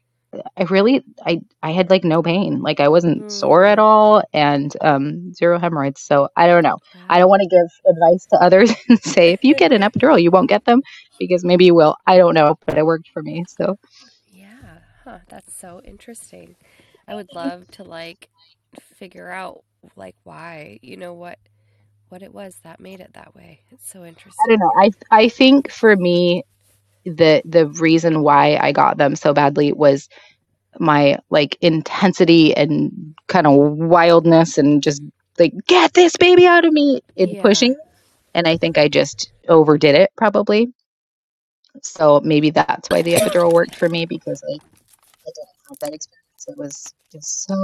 I 0.57 0.63
really 0.63 1.03
I 1.25 1.41
I 1.63 1.71
had 1.71 1.89
like 1.89 2.03
no 2.03 2.21
pain. 2.21 2.61
Like 2.61 2.79
I 2.79 2.89
wasn't 2.89 3.29
sore 3.31 3.63
at 3.65 3.79
Mm. 3.79 3.79
all 3.79 4.23
and 4.33 4.71
um 4.81 5.33
zero 5.33 5.59
hemorrhoids. 5.59 6.01
So 6.01 6.29
I 6.35 6.47
don't 6.47 6.63
know. 6.63 6.77
I 7.09 7.19
don't 7.19 7.29
want 7.29 7.41
to 7.41 7.47
give 7.49 7.67
advice 7.95 8.25
to 8.31 8.37
others 8.41 8.71
and 8.89 8.99
say 9.01 9.31
if 9.31 9.43
you 9.43 9.55
get 9.55 9.71
an 9.73 9.81
epidural 9.81 10.21
you 10.21 10.31
won't 10.31 10.49
get 10.49 10.65
them 10.65 10.81
because 11.19 11.43
maybe 11.45 11.65
you 11.65 11.75
will. 11.75 11.95
I 12.07 12.17
don't 12.17 12.33
know, 12.35 12.57
but 12.65 12.77
it 12.77 12.85
worked 12.85 13.09
for 13.13 13.21
me. 13.23 13.45
So 13.47 13.77
Yeah, 14.27 14.79
huh, 15.03 15.19
that's 15.29 15.53
so 15.53 15.81
interesting. 15.83 16.55
I 17.07 17.15
would 17.15 17.33
love 17.33 17.69
to 17.71 17.83
like 17.83 18.29
figure 18.79 19.31
out 19.31 19.63
like 19.95 20.15
why, 20.23 20.79
you 20.83 20.97
know, 20.97 21.13
what 21.13 21.39
what 22.09 22.23
it 22.23 22.33
was 22.33 22.57
that 22.63 22.79
made 22.81 23.01
it 23.01 23.13
that 23.15 23.35
way. 23.35 23.61
It's 23.71 23.89
so 23.89 24.05
interesting. 24.05 24.43
I 24.43 24.47
don't 24.49 24.59
know. 24.59 24.71
I 24.77 24.91
I 25.11 25.29
think 25.29 25.71
for 25.71 25.95
me 25.95 26.43
the 27.05 27.41
the 27.45 27.67
reason 27.67 28.23
why 28.23 28.57
I 28.57 28.71
got 28.73 28.97
them 28.97 29.15
so 29.15 29.33
badly 29.33 29.73
was 29.73 30.09
my 30.79 31.19
like 31.31 31.57
intensity 31.61 32.55
and 32.55 33.15
kind 33.27 33.47
of 33.47 33.55
wildness 33.55 34.57
and 34.59 34.83
just 34.83 35.03
like 35.39 35.53
get 35.67 35.93
this 35.93 36.17
baby 36.17 36.47
out 36.47 36.65
of 36.65 36.73
me 36.73 37.01
in 37.17 37.35
Yeah. 37.35 37.37
pushing 37.37 37.75
and 38.35 38.47
I 38.47 38.57
think 38.57 38.77
I 38.77 38.89
just 38.89 39.31
overdid 39.49 39.95
it 39.95 40.11
probably. 40.17 40.73
So 41.83 42.21
maybe 42.23 42.51
that's 42.51 42.89
why 42.89 43.01
the 43.03 43.13
epidural 43.15 43.53
worked 43.53 43.75
for 43.75 43.89
me 43.89 44.05
because 44.05 44.41
I, 44.43 44.53
I 44.53 45.31
didn't 45.35 45.49
have 45.69 45.79
that 45.81 45.93
experience. 45.95 46.26
It 46.47 46.57
was 46.57 46.93
just 47.11 47.43
so 47.45 47.55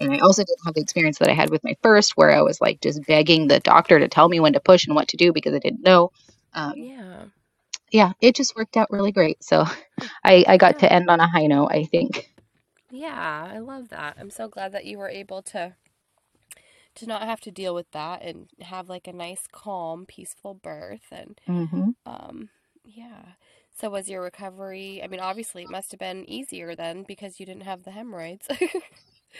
and 0.00 0.12
I 0.12 0.18
also 0.18 0.42
didn't 0.44 0.64
have 0.66 0.74
the 0.74 0.82
experience 0.82 1.18
that 1.20 1.30
I 1.30 1.34
had 1.34 1.50
with 1.50 1.64
my 1.64 1.76
first, 1.82 2.16
where 2.16 2.32
I 2.32 2.42
was 2.42 2.60
like 2.60 2.80
just 2.82 3.04
begging 3.06 3.48
the 3.48 3.60
doctor 3.60 3.98
to 3.98 4.08
tell 4.08 4.28
me 4.28 4.40
when 4.40 4.54
to 4.54 4.60
push 4.60 4.86
and 4.86 4.96
what 4.96 5.08
to 5.08 5.16
do 5.16 5.32
because 5.32 5.54
I 5.54 5.58
didn't 5.60 5.82
know. 5.84 6.10
Um, 6.54 6.74
Yeah. 6.74 7.26
yeah, 7.92 8.12
it 8.20 8.34
just 8.36 8.56
worked 8.56 8.76
out 8.76 8.90
really 8.90 9.12
great. 9.12 9.42
So 9.42 9.64
I, 10.24 10.44
I 10.48 10.56
got 10.58 10.78
Yeah. 10.78 10.80
to 10.80 10.92
end 10.92 11.10
on 11.10 11.20
a 11.20 11.28
high 11.28 11.46
note, 11.46 11.68
I 11.72 11.84
think. 11.84 12.28
Yeah, 12.90 13.50
I 13.52 13.58
love 13.58 13.88
that. 13.90 14.16
I'm 14.18 14.30
so 14.30 14.48
glad 14.48 14.72
that 14.72 14.86
you 14.86 14.98
were 14.98 15.08
able 15.10 15.42
to 15.42 15.76
to 16.96 17.06
not 17.06 17.22
have 17.22 17.40
to 17.42 17.50
deal 17.50 17.74
with 17.74 17.90
that 17.92 18.22
and 18.22 18.48
have 18.60 18.88
like 18.88 19.06
a 19.06 19.12
nice, 19.12 19.46
calm, 19.50 20.06
peaceful 20.06 20.54
birth 20.54 21.06
and 21.10 21.40
hmm 21.46 21.90
um 22.06 22.50
yeah. 22.84 23.34
So 23.80 23.90
was 23.90 24.08
your 24.08 24.22
recovery, 24.22 25.02
I 25.02 25.08
mean, 25.08 25.20
obviously 25.20 25.64
it 25.64 25.70
must 25.70 25.90
have 25.90 25.98
been 25.98 26.28
easier 26.30 26.76
then 26.76 27.02
because 27.08 27.40
you 27.40 27.46
didn't 27.46 27.64
have 27.64 27.82
the 27.82 27.90
hemorrhoids. 27.90 28.46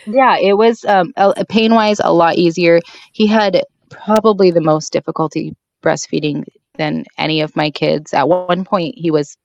Yeah, 0.05 0.37
it 0.37 0.53
was 0.57 0.85
um, 0.85 1.13
pain 1.49 1.73
wise 1.73 1.99
a 2.03 2.13
lot 2.13 2.35
easier. 2.35 2.79
He 3.13 3.27
had 3.27 3.63
probably 3.89 4.51
the 4.51 4.61
most 4.61 4.93
difficulty 4.93 5.55
breastfeeding 5.83 6.43
than 6.77 7.05
any 7.17 7.41
of 7.41 7.55
my 7.55 7.71
kids. 7.71 8.13
At 8.13 8.27
one 8.29 8.65
point, 8.65 8.95
he 8.97 9.11
was 9.11 9.37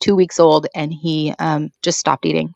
two 0.00 0.16
weeks 0.16 0.40
old 0.40 0.66
and 0.74 0.92
he 0.92 1.34
um, 1.38 1.70
just 1.82 1.98
stopped 2.00 2.26
eating, 2.26 2.54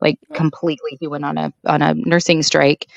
like 0.00 0.18
Oh. 0.30 0.34
completely. 0.34 0.98
He 1.00 1.08
went 1.08 1.24
on 1.24 1.38
a 1.38 1.52
on 1.66 1.82
a 1.82 1.94
nursing 1.94 2.42
strike, 2.42 2.88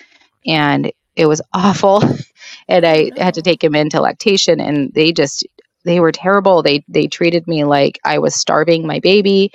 and 0.45 0.91
it 1.15 1.27
was 1.27 1.41
awful. 1.53 2.03
and 2.69 2.85
I 2.85 3.11
had 3.17 3.35
to 3.35 3.41
take 3.43 3.63
him 3.63 3.75
into 3.75 4.01
lactation, 4.01 4.59
and 4.61 4.93
they 4.93 5.11
just 5.13 5.47
they 5.85 5.99
were 6.01 6.11
terrible. 6.13 6.63
They 6.63 6.83
they 6.89 7.07
treated 7.07 7.47
me 7.47 7.65
like 7.65 7.99
I 8.05 8.19
was 8.19 8.35
starving 8.35 8.87
my 8.87 8.99
baby 8.99 9.51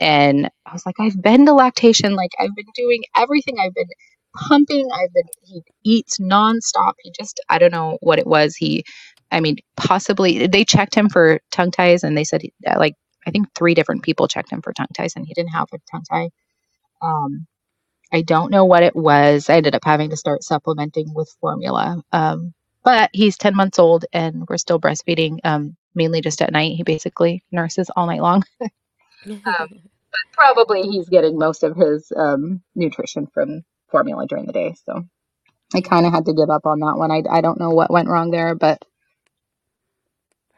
and 0.00 0.50
I 0.66 0.72
was 0.72 0.84
like, 0.86 0.96
I've 1.00 1.20
been 1.20 1.46
to 1.46 1.54
lactation, 1.54 2.14
like 2.14 2.32
I've 2.38 2.54
been 2.54 2.66
doing 2.74 3.02
everything. 3.16 3.56
I've 3.60 3.74
been 3.74 3.88
pumping. 4.36 4.88
I've 4.94 5.12
been 5.14 5.24
he 5.44 5.62
eats 5.84 6.18
nonstop. 6.18 6.94
He 7.02 7.12
just 7.18 7.40
I 7.48 7.58
don't 7.58 7.72
know 7.72 7.98
what 8.02 8.18
it 8.18 8.26
was. 8.26 8.56
He, 8.56 8.84
I 9.32 9.40
mean, 9.40 9.56
possibly 9.76 10.46
they 10.48 10.64
checked 10.64 10.94
him 10.94 11.08
for 11.08 11.40
tongue 11.50 11.70
ties, 11.70 12.04
and 12.04 12.16
they 12.16 12.24
said 12.24 12.42
he, 12.42 12.52
uh, 12.66 12.78
like 12.78 12.94
I 13.26 13.30
think 13.30 13.48
three 13.54 13.74
different 13.74 14.02
people 14.02 14.28
checked 14.28 14.52
him 14.52 14.62
for 14.62 14.72
tongue 14.72 14.86
ties, 14.94 15.14
and 15.16 15.26
he 15.26 15.34
didn't 15.34 15.50
have 15.52 15.68
a 15.74 15.78
tongue 15.90 16.04
tie. 16.10 16.30
Um, 17.02 17.46
I 18.12 18.22
don't 18.22 18.50
know 18.50 18.64
what 18.66 18.82
it 18.84 18.96
was. 18.96 19.50
I 19.50 19.56
ended 19.56 19.74
up 19.74 19.84
having 19.84 20.10
to 20.10 20.16
start 20.16 20.44
supplementing 20.44 21.14
with 21.14 21.34
formula. 21.40 22.02
Um, 22.12 22.54
but 22.86 23.10
he's 23.14 23.38
ten 23.38 23.56
months 23.56 23.80
old, 23.80 24.06
and 24.14 24.46
we're 24.48 24.58
still 24.58 24.80
breastfeeding. 24.80 25.40
Um, 25.44 25.76
mainly 25.96 26.22
just 26.22 26.42
at 26.42 26.52
night. 26.52 26.76
He 26.76 26.84
basically 26.84 27.44
nurses 27.52 27.90
all 27.96 28.06
night 28.08 28.22
long 28.22 28.44
um, 29.46 29.68
probably 30.34 30.82
he's 30.84 31.08
getting 31.10 31.38
most 31.38 31.64
of 31.64 31.76
his 31.76 32.12
um, 32.16 32.62
nutrition 32.76 33.28
from 33.28 33.64
formula 33.90 34.26
during 34.28 34.46
the 34.46 34.54
day. 34.54 34.74
So 34.86 35.04
I 35.74 35.82
kind 35.82 36.06
of 36.06 36.12
had 36.12 36.26
to 36.26 36.34
give 36.34 36.50
up 36.50 36.66
on 36.66 36.80
that 36.80 36.96
one. 36.98 37.12
I, 37.12 37.22
I 37.30 37.40
don't 37.42 37.60
know 37.60 37.70
what 37.70 37.90
went 37.92 38.08
wrong 38.08 38.30
there, 38.30 38.54
but 38.56 38.82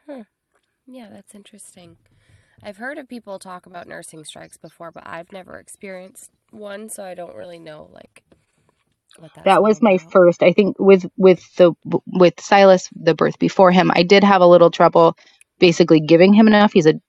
Huh. 0.07 0.23
Yeah, 0.87 1.09
that's 1.11 1.35
interesting. 1.35 1.97
I've 2.63 2.77
heard 2.77 2.97
of 2.99 3.09
people 3.09 3.39
talk 3.39 3.65
about 3.67 3.87
nursing 3.87 4.25
strikes 4.25 4.57
before, 4.57 4.91
but 4.91 5.03
I've 5.07 5.31
never 5.33 5.59
experienced 5.59 6.31
one, 6.51 6.89
so 6.89 7.03
I 7.05 7.15
don't 7.15 7.35
really 7.35 7.59
know 7.59 7.89
like 7.93 8.23
what 8.29 8.37
that's 8.37 8.38
that 9.43 9.61
was 9.63 9.81
my 9.81 9.93
about. 9.93 10.11
first. 10.11 10.43
I 10.43 10.53
think 10.53 10.77
with 10.79 11.05
with 11.17 11.43
the 11.55 11.73
with 12.07 12.39
Silas, 12.39 12.89
the 12.95 13.15
birth 13.15 13.39
before 13.39 13.71
him, 13.71 13.91
I 13.93 14.03
did 14.03 14.23
have 14.23 14.41
a 14.41 14.47
little 14.47 14.71
trouble 14.71 15.17
basically 15.59 15.99
giving 15.99 16.33
him 16.33 16.47
enough. 16.47 16.73
He's 16.73 16.85
a 16.85 16.99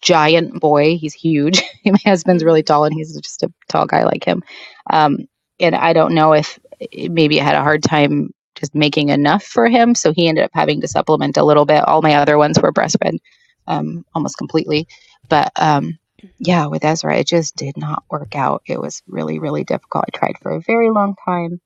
giant 0.00 0.60
boy. 0.60 0.96
He's 0.96 1.14
huge. 1.14 1.62
my 1.84 1.98
husband's 2.04 2.44
really 2.44 2.62
tall, 2.62 2.84
and 2.84 2.94
he's 2.94 3.18
just 3.20 3.42
a 3.42 3.52
tall 3.68 3.86
guy 3.86 4.04
like 4.04 4.24
him. 4.24 4.42
Um, 4.90 5.18
and 5.60 5.74
I 5.74 5.92
don't 5.92 6.14
know 6.14 6.32
if 6.32 6.58
maybe 6.92 7.40
i 7.40 7.44
had 7.44 7.54
a 7.54 7.62
hard 7.62 7.82
time 7.82 8.32
just 8.54 8.74
making 8.74 9.08
enough 9.08 9.44
for 9.44 9.68
him. 9.68 9.94
So 9.94 10.12
he 10.12 10.28
ended 10.28 10.44
up 10.44 10.50
having 10.54 10.80
to 10.80 10.88
supplement 10.88 11.36
a 11.36 11.44
little 11.44 11.64
bit. 11.64 11.82
All 11.84 12.02
my 12.02 12.14
other 12.14 12.38
ones 12.38 12.60
were 12.60 12.72
breastfed 12.72 13.18
um, 13.66 14.04
almost 14.14 14.38
completely. 14.38 14.86
But 15.28 15.52
um, 15.56 15.98
yeah, 16.38 16.66
with 16.66 16.84
Ezra, 16.84 17.18
it 17.18 17.26
just 17.26 17.56
did 17.56 17.76
not 17.76 18.04
work 18.10 18.34
out. 18.34 18.62
It 18.66 18.80
was 18.80 19.02
really, 19.06 19.38
really 19.38 19.64
difficult. 19.64 20.04
I 20.06 20.16
tried 20.16 20.38
for 20.42 20.52
a 20.52 20.60
very 20.60 20.90
long 20.90 21.14
time, 21.24 21.60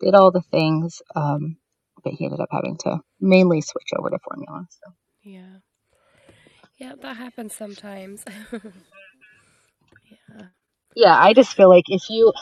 did 0.00 0.14
all 0.14 0.30
the 0.30 0.42
things, 0.42 1.02
um, 1.14 1.56
but 2.04 2.14
he 2.14 2.24
ended 2.24 2.40
up 2.40 2.48
having 2.50 2.76
to 2.78 3.00
mainly 3.20 3.60
switch 3.60 3.90
over 3.96 4.10
to 4.10 4.18
formula. 4.18 4.66
So. 4.70 4.92
Yeah. 5.22 5.58
Yeah, 6.78 6.94
that 7.00 7.16
happens 7.16 7.54
sometimes. 7.54 8.24
yeah. 10.10 10.46
Yeah, 10.94 11.16
I 11.16 11.32
just 11.32 11.54
feel 11.54 11.68
like 11.68 11.84
if 11.88 12.10
you 12.10 12.32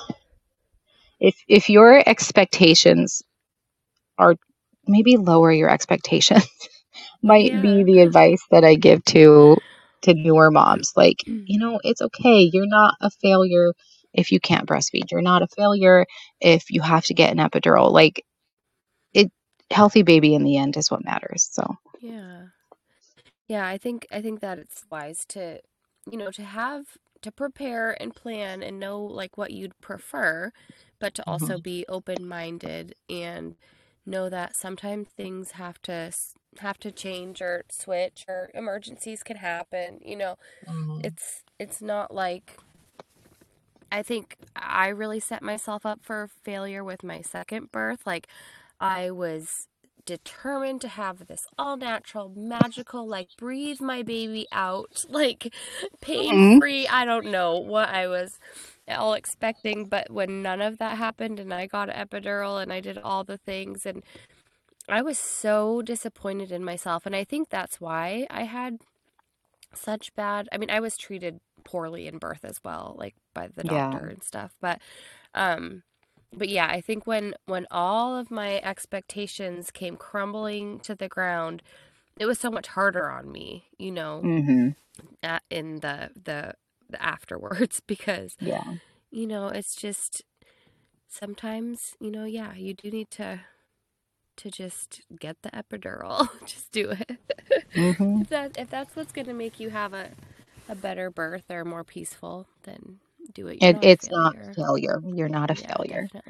if 1.21 1.37
if 1.47 1.69
your 1.69 2.03
expectations 2.09 3.23
are 4.19 4.37
maybe 4.87 5.17
lower 5.17 5.53
your 5.53 5.69
expectations 5.71 6.47
might 7.23 7.53
yeah. 7.53 7.61
be 7.61 7.85
the 7.85 8.01
advice 8.01 8.43
that 8.51 8.65
I 8.65 8.75
give 8.75 9.05
to 9.07 9.59
to 10.03 10.15
newer 10.15 10.51
moms. 10.51 10.93
Like, 10.97 11.19
mm. 11.27 11.45
you 11.47 11.59
know, 11.59 11.81
it's 11.85 12.03
okay. 12.03 12.51
You're 12.53 12.67
not 12.67 12.95
a 13.01 13.11
failure 13.11 13.73
if 14.13 14.33
you 14.33 14.41
can't 14.41 14.67
breastfeed. 14.67 15.11
You're 15.11 15.23
not 15.23 15.43
a 15.43 15.49
failure 15.49 16.07
if 16.41 16.71
you 16.71 16.83
have 16.83 17.05
to 17.07 17.15
get 17.15 17.33
an 17.33 17.39
epidural. 17.39 17.93
Like 17.93 18.25
it 19.15 19.31
healthy 19.71 20.03
baby 20.03 20.35
in 20.35 20.43
the 20.43 20.57
end 20.57 20.77
is 20.77 20.91
what 20.91 21.05
matters. 21.05 21.49
So 21.51 21.77
Yeah. 22.01 22.47
Yeah, 23.49 23.67
I 23.67 23.79
think 23.79 24.07
I 24.13 24.23
think 24.23 24.41
that 24.41 24.59
it's 24.59 24.85
wise 24.91 25.25
to 25.31 25.61
you 26.11 26.17
know, 26.17 26.31
to 26.31 26.43
have 26.43 26.97
to 27.23 27.31
prepare 27.31 28.01
and 28.01 28.15
plan 28.15 28.63
and 28.63 28.81
know 28.81 29.01
like 29.01 29.37
what 29.37 29.51
you'd 29.51 29.79
prefer, 29.81 30.53
but 30.99 31.15
to 31.15 31.23
also 31.27 31.55
mm-hmm. 31.55 31.63
be 31.63 31.85
open-minded 31.89 32.95
and 33.09 33.57
know 34.11 34.29
that 34.29 34.57
sometimes 34.57 35.09
things 35.09 35.53
have 35.53 35.81
to 35.83 36.13
have 36.59 36.79
to 36.79 36.91
change 36.91 37.41
or 37.41 37.65
switch 37.71 38.25
or 38.29 38.51
emergencies 38.55 39.23
can 39.23 39.37
happen 39.37 40.01
you 40.05 40.17
know 40.17 40.37
mm-hmm. 40.67 41.01
it's 41.05 41.45
it's 41.59 41.81
not 41.81 42.13
like 42.13 42.59
i 43.93 44.03
think 44.03 44.37
i 44.57 44.89
really 44.89 45.21
set 45.21 45.43
myself 45.43 45.87
up 45.87 46.01
for 46.03 46.29
failure 46.43 46.83
with 46.83 47.05
my 47.05 47.21
second 47.21 47.71
birth 47.71 48.01
like 48.05 48.27
i 48.81 49.11
was 49.11 49.69
determined 50.07 50.81
to 50.81 50.89
have 50.89 51.29
this 51.29 51.47
all 51.57 51.77
natural 51.77 52.33
magical 52.35 53.07
like 53.07 53.29
breathe 53.39 53.81
my 53.81 54.03
baby 54.03 54.47
out 54.51 55.05
like 55.09 55.55
pain 56.01 56.59
free 56.61 56.85
mm-hmm. 56.85 56.95
i 56.95 57.05
don't 57.05 57.27
know 57.27 57.59
what 57.59 57.89
i 57.89 58.09
was 58.09 58.41
all 58.89 59.15
expecting 59.15 59.85
but 59.85 60.11
when 60.11 60.43
none 60.43 60.61
of 60.61 60.79
that 60.79 60.97
happened 60.97 61.39
and 61.39 61.55
i 61.55 61.67
got 61.67 61.89
an 61.89 62.09
epidural 62.09 62.61
and 62.61 62.73
i 62.73 62.81
did 62.81 62.99
all 62.99 63.23
the 63.23 63.39
things 63.39 63.87
and 63.87 64.03
I 64.91 65.03
was 65.03 65.19
so 65.19 65.83
disappointed 65.83 66.51
in 66.51 66.65
myself. 66.65 67.07
And 67.07 67.15
I 67.15 67.25
think 67.25 67.49
that's 67.49 67.81
why 67.81 68.27
I 68.31 68.43
had 68.43 68.79
such 69.75 70.15
bad. 70.15 70.49
I 70.53 70.59
mean, 70.59 70.71
I 70.71 70.81
was 70.81 70.97
treated 70.97 71.41
poorly 71.65 72.07
in 72.07 72.19
birth 72.19 72.45
as 72.45 72.61
well, 72.65 72.97
like 72.99 73.15
by 73.35 73.49
the 73.55 73.65
doctor 73.65 74.07
yeah. 74.07 74.13
and 74.13 74.23
stuff. 74.23 74.53
But, 74.61 74.81
um, 75.35 75.83
but 76.33 76.49
yeah, 76.49 76.67
I 76.67 76.81
think 76.81 77.07
when 77.07 77.35
when 77.47 77.67
all 77.71 78.17
of 78.17 78.31
my 78.31 78.61
expectations 78.61 79.71
came 79.73 79.97
crumbling 79.97 80.79
to 80.81 80.95
the 80.95 81.09
ground, 81.09 81.63
it 82.19 82.27
was 82.27 82.39
so 82.39 82.51
much 82.51 82.69
harder 82.69 83.11
on 83.11 83.33
me, 83.33 83.65
you 83.79 83.91
know, 83.91 84.23
mm-hmm. 84.25 84.69
at, 85.25 85.43
in 85.51 85.81
the, 85.81 86.11
the 86.15 86.55
the 86.55 86.55
afterwards 86.99 87.81
because 87.87 88.37
yeah, 88.41 88.75
you 89.11 89.27
know, 89.27 89.49
it's 89.49 89.75
just 89.75 90.23
sometimes 91.09 91.95
you 92.01 92.11
know, 92.11 92.25
yeah, 92.25 92.55
you 92.55 92.75
do 92.75 92.91
need 92.91 93.11
to 93.13 93.41
to 94.41 94.51
just 94.51 95.03
get 95.19 95.37
the 95.43 95.51
epidural. 95.51 96.29
just 96.47 96.73
do 96.73 96.91
it. 96.91 97.19
Mm-hmm. 97.75 98.23
if, 98.23 98.29
that, 98.31 98.57
if 98.59 98.71
that's 98.71 98.97
what's 98.97 99.13
going 99.13 99.27
to 99.27 99.35
make 99.35 99.61
you 99.61 99.69
have 99.69 99.93
a, 99.93 100.09
a 100.69 100.75
better 100.75 101.11
birth 101.11 101.45
or 101.51 101.65
more 101.65 101.85
peaceful, 101.85 102.47
then 102.63 103.01
do 103.35 103.49
it. 103.49 103.59
it 103.61 103.79
it's 103.83 104.11
not 104.11 104.35
failure. 104.57 104.99
You're 105.05 105.29
not 105.29 105.51
a 105.51 105.61
yeah, 105.61 105.75
failure. 105.77 106.09
Not, 106.15 106.25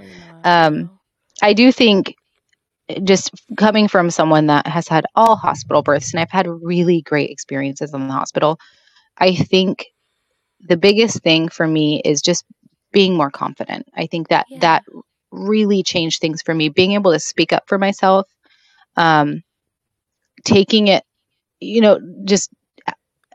um, 0.45 0.79
no. 0.81 0.91
I 1.43 1.53
do 1.53 1.71
think 1.71 2.15
just 3.05 3.31
coming 3.57 3.87
from 3.87 4.11
someone 4.11 4.47
that 4.49 4.67
has 4.67 4.89
had 4.89 5.07
all 5.15 5.37
hospital 5.37 5.83
births 5.83 6.13
and 6.13 6.21
I've 6.21 6.31
had 6.31 6.49
really 6.49 7.03
great 7.03 7.31
experiences 7.31 7.95
in 7.95 8.09
the 8.09 8.13
hospital, 8.13 8.59
I 9.19 9.35
think 9.35 9.87
the 10.69 10.77
biggest 10.77 11.23
thing 11.23 11.49
for 11.49 11.67
me 11.67 12.01
is 12.05 12.23
just 12.23 12.45
being 12.93 13.17
more 13.17 13.31
confident. 13.31 13.89
I 13.95 14.07
think 14.07 14.29
that 14.29 14.47
yeah. 14.51 14.59
that 14.61 14.85
really 15.31 15.83
changed 15.83 16.21
things 16.21 16.43
for 16.43 16.55
me. 16.55 16.69
Being 16.69 16.93
able 16.93 17.13
to 17.13 17.21
speak 17.21 17.53
up 17.53 17.65
for 17.69 17.79
myself, 17.79 18.27
um, 18.97 19.43
taking 20.45 20.89
it, 20.89 21.05
you 21.61 21.81
know, 21.81 22.01
just 22.25 22.51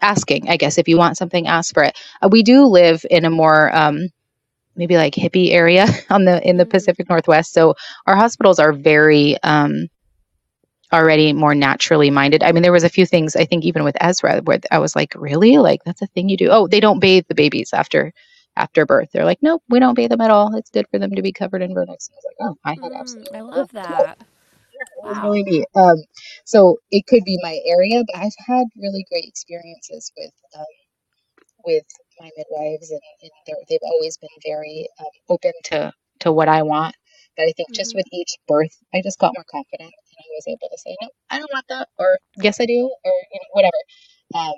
asking. 0.01 0.49
I 0.49 0.57
guess 0.57 0.77
if 0.77 0.87
you 0.87 0.97
want 0.97 1.17
something, 1.17 1.47
ask 1.47 1.73
for 1.73 1.83
it. 1.83 1.97
Uh, 2.21 2.29
we 2.31 2.43
do 2.43 2.65
live 2.65 3.05
in 3.09 3.25
a 3.25 3.29
more 3.29 3.75
um, 3.75 4.09
maybe 4.75 4.97
like 4.97 5.13
hippie 5.13 5.51
area 5.51 5.87
on 6.09 6.25
the 6.25 6.47
in 6.47 6.57
the 6.57 6.63
mm-hmm. 6.63 6.71
Pacific 6.71 7.09
Northwest, 7.09 7.53
so 7.53 7.75
our 8.05 8.15
hospitals 8.15 8.59
are 8.59 8.73
very 8.73 9.41
um, 9.43 9.87
already 10.93 11.33
more 11.33 11.55
naturally 11.55 12.09
minded. 12.09 12.43
I 12.43 12.51
mean, 12.51 12.63
there 12.63 12.71
was 12.71 12.83
a 12.83 12.89
few 12.89 13.05
things 13.05 13.35
I 13.35 13.45
think 13.45 13.65
even 13.65 13.83
with 13.83 13.97
Ezra 13.99 14.41
where 14.43 14.59
I 14.71 14.79
was 14.79 14.95
like, 14.95 15.13
really, 15.15 15.57
like 15.57 15.83
that's 15.83 16.01
a 16.01 16.07
thing 16.07 16.29
you 16.29 16.37
do. 16.37 16.49
Oh, 16.49 16.67
they 16.67 16.79
don't 16.79 16.99
bathe 16.99 17.25
the 17.27 17.35
babies 17.35 17.71
after 17.73 18.13
after 18.55 18.85
birth. 18.85 19.09
They're 19.11 19.25
like, 19.25 19.39
nope, 19.41 19.63
we 19.69 19.79
don't 19.79 19.95
bathe 19.95 20.11
them 20.11 20.21
at 20.21 20.31
all. 20.31 20.55
It's 20.55 20.69
good 20.69 20.87
for 20.89 20.99
them 20.99 21.11
to 21.11 21.21
be 21.21 21.31
covered 21.31 21.61
in 21.61 21.73
vernix. 21.73 22.09
I 22.09 22.15
was 22.15 22.25
like, 22.25 22.35
oh, 22.41 22.55
I 22.63 22.69
had 22.71 22.91
mm, 22.91 22.99
absolutely. 22.99 23.37
I 23.37 23.41
love 23.41 23.71
that. 23.73 24.17
It 24.75 25.07
was 25.07 25.15
wow. 25.15 25.23
really 25.23 25.43
neat. 25.43 25.65
Um, 25.73 26.03
so 26.43 26.77
it 26.91 27.07
could 27.07 27.23
be 27.23 27.39
my 27.41 27.59
area, 27.65 28.03
but 28.05 28.19
I've 28.19 28.35
had 28.45 28.65
really 28.75 29.05
great 29.09 29.23
experiences 29.25 30.11
with 30.17 30.33
um, 30.57 30.65
with 31.65 31.85
my 32.19 32.29
midwives, 32.37 32.91
and, 32.91 33.01
and 33.21 33.31
they've 33.69 33.79
always 33.83 34.17
been 34.17 34.29
very 34.45 34.87
um, 34.99 35.07
open 35.29 35.53
to 35.65 35.93
to 36.19 36.31
what 36.31 36.49
I 36.49 36.63
want. 36.63 36.95
But 37.37 37.43
I 37.43 37.53
think 37.55 37.69
mm-hmm. 37.69 37.75
just 37.75 37.95
with 37.95 38.05
each 38.13 38.35
birth, 38.47 38.75
I 38.93 39.01
just 39.01 39.19
got 39.19 39.33
more 39.35 39.45
confident, 39.49 39.93
I 40.19 40.23
was 40.35 40.47
able 40.47 40.69
to 40.71 40.77
say, 40.79 40.95
no, 41.01 41.09
I 41.29 41.39
don't 41.39 41.51
want 41.53 41.65
that, 41.69 41.89
or 41.99 42.19
yes, 42.37 42.59
I 42.61 42.65
do, 42.65 42.91
or 43.05 43.13
you 43.33 43.39
know, 43.41 43.49
whatever. 43.53 43.77
Um, 44.35 44.55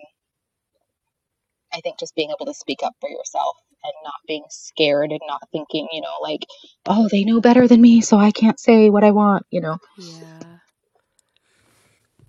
I 1.74 1.82
think 1.82 2.00
just 2.00 2.16
being 2.16 2.32
able 2.32 2.46
to 2.48 2.54
speak 2.54 2.80
up 2.84 2.94
for 3.00 3.10
yourself 3.10 3.58
and 3.84 3.94
not 4.04 4.14
being 4.28 4.46
scared 4.50 5.12
and 5.12 5.22
not 5.28 5.42
thinking, 5.52 5.88
you 5.92 6.02
know, 6.02 6.14
like, 6.22 6.46
oh, 6.88 7.08
they 7.12 7.24
know 7.24 7.42
better 7.42 7.68
than 7.68 7.82
me, 7.82 8.02
so 8.02 8.18
I 8.18 8.32
can't 8.32 8.60
say 8.60 8.90
what 8.90 9.04
I 9.04 9.12
want, 9.12 9.46
you 9.52 9.62
know. 9.62 9.78
Yeah. 9.98 10.60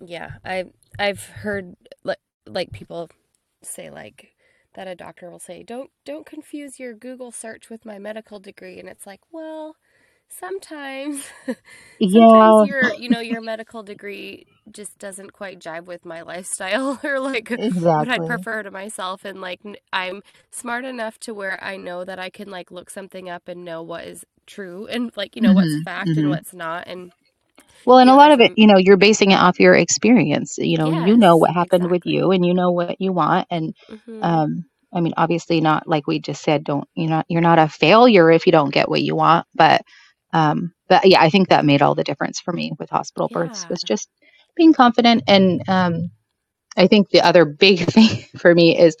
Yeah, 0.01 0.31
I 0.45 0.65
I've 0.97 1.23
heard 1.23 1.75
like 2.03 2.19
like 2.45 2.71
people 2.71 3.09
say 3.63 3.89
like 3.89 4.33
that 4.75 4.87
a 4.87 4.95
doctor 4.95 5.29
will 5.29 5.39
say, 5.39 5.63
"Don't 5.63 5.91
don't 6.05 6.25
confuse 6.25 6.79
your 6.79 6.93
Google 6.93 7.31
search 7.31 7.69
with 7.69 7.85
my 7.85 7.99
medical 7.99 8.39
degree." 8.39 8.79
And 8.79 8.87
it's 8.89 9.05
like, 9.07 9.21
"Well, 9.31 9.75
sometimes 10.39 11.23
yeah 11.99 12.27
sometimes 12.27 12.69
your 12.69 12.93
you 12.95 13.09
know 13.09 13.19
your 13.19 13.41
medical 13.41 13.81
degree 13.83 14.45
just 14.71 14.97
doesn't 14.99 15.33
quite 15.33 15.59
jive 15.59 15.85
with 15.85 16.05
my 16.05 16.21
lifestyle 16.21 16.99
or 17.03 17.19
like 17.19 17.49
exactly. 17.51 17.81
what 17.81 18.09
i'd 18.09 18.27
prefer 18.27 18.61
to 18.63 18.71
myself 18.71 19.25
and 19.25 19.41
like 19.41 19.59
i'm 19.91 20.21
smart 20.51 20.85
enough 20.85 21.19
to 21.19 21.33
where 21.33 21.61
i 21.63 21.75
know 21.75 22.05
that 22.05 22.19
i 22.19 22.29
can 22.29 22.49
like 22.49 22.71
look 22.71 22.89
something 22.89 23.29
up 23.29 23.47
and 23.47 23.65
know 23.65 23.81
what 23.81 24.05
is 24.05 24.23
true 24.45 24.87
and 24.87 25.11
like 25.15 25.35
you 25.35 25.41
know 25.41 25.49
mm-hmm. 25.49 25.57
what's 25.57 25.83
fact 25.83 26.09
mm-hmm. 26.09 26.19
and 26.19 26.29
what's 26.29 26.53
not 26.53 26.87
and 26.87 27.11
well 27.85 27.97
and 27.97 28.09
a 28.09 28.15
lot 28.15 28.31
of 28.31 28.39
it 28.39 28.51
you 28.55 28.67
know 28.67 28.77
you're 28.77 28.97
basing 28.97 29.31
it 29.31 29.39
off 29.39 29.59
your 29.59 29.73
experience 29.73 30.57
you 30.57 30.77
know 30.77 30.91
yes, 30.91 31.07
you 31.07 31.17
know 31.17 31.37
what 31.37 31.51
happened 31.51 31.85
exactly. 31.85 31.91
with 31.91 32.05
you 32.05 32.31
and 32.31 32.45
you 32.45 32.53
know 32.53 32.71
what 32.71 32.99
you 32.99 33.11
want 33.11 33.47
and 33.49 33.75
mm-hmm. 33.89 34.23
um 34.23 34.65
I 34.91 35.01
mean, 35.01 35.13
obviously 35.17 35.61
not 35.61 35.87
like 35.87 36.07
we 36.07 36.19
just 36.19 36.41
said, 36.41 36.63
don't, 36.63 36.87
you're 36.95 37.09
not, 37.09 37.27
you're 37.29 37.41
not 37.41 37.59
a 37.59 37.67
failure 37.67 38.31
if 38.31 38.47
you 38.47 38.51
don't 38.51 38.73
get 38.73 38.89
what 38.89 39.03
you 39.03 39.15
want, 39.15 39.45
but 39.53 39.83
um, 40.33 40.73
but 40.87 41.05
yeah, 41.05 41.21
I 41.21 41.29
think 41.29 41.49
that 41.49 41.65
made 41.65 41.81
all 41.81 41.95
the 41.95 42.03
difference 42.03 42.39
for 42.39 42.53
me 42.53 42.73
with 42.79 42.89
hospital 42.89 43.29
births 43.31 43.67
was 43.69 43.81
just 43.81 44.09
being 44.55 44.73
confident. 44.73 45.23
And 45.27 45.67
um, 45.67 46.11
I 46.77 46.87
think 46.87 47.09
the 47.09 47.21
other 47.21 47.45
big 47.65 47.79
thing 47.79 48.25
for 48.37 48.53
me 48.53 48.77
is 48.77 48.95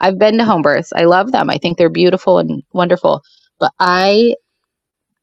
I've 0.00 0.18
been 0.18 0.38
to 0.38 0.44
home 0.44 0.62
births. 0.62 0.92
I 0.94 1.04
love 1.04 1.32
them. 1.32 1.50
I 1.50 1.58
think 1.58 1.78
they're 1.78 1.88
beautiful 1.88 2.38
and 2.38 2.62
wonderful. 2.72 3.22
But 3.58 3.72
I 3.78 4.34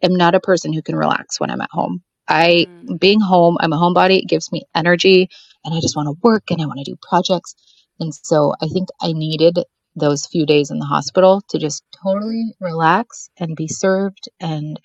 am 0.01 0.15
not 0.15 0.35
a 0.35 0.39
person 0.39 0.73
who 0.73 0.81
can 0.81 0.95
relax 0.95 1.39
when 1.39 1.51
I'm 1.51 1.61
at 1.61 1.69
home. 1.71 2.01
I 2.27 2.67
mm. 2.69 2.99
being 2.99 3.19
home, 3.19 3.57
I'm 3.59 3.73
a 3.73 3.77
homebody. 3.77 4.19
It 4.19 4.29
gives 4.29 4.51
me 4.51 4.63
energy, 4.73 5.29
and 5.65 5.73
I 5.73 5.79
just 5.81 5.95
want 5.95 6.07
to 6.07 6.19
work 6.23 6.49
and 6.49 6.61
I 6.61 6.65
want 6.65 6.79
to 6.79 6.91
do 6.91 6.97
projects. 7.01 7.55
And 7.99 8.13
so 8.15 8.53
I 8.61 8.67
think 8.67 8.89
I 9.01 9.11
needed 9.13 9.59
those 9.95 10.25
few 10.25 10.45
days 10.45 10.71
in 10.71 10.79
the 10.79 10.85
hospital 10.85 11.41
to 11.49 11.59
just 11.59 11.83
totally 12.01 12.55
relax 12.61 13.29
and 13.37 13.55
be 13.55 13.67
served 13.67 14.29
and 14.39 14.79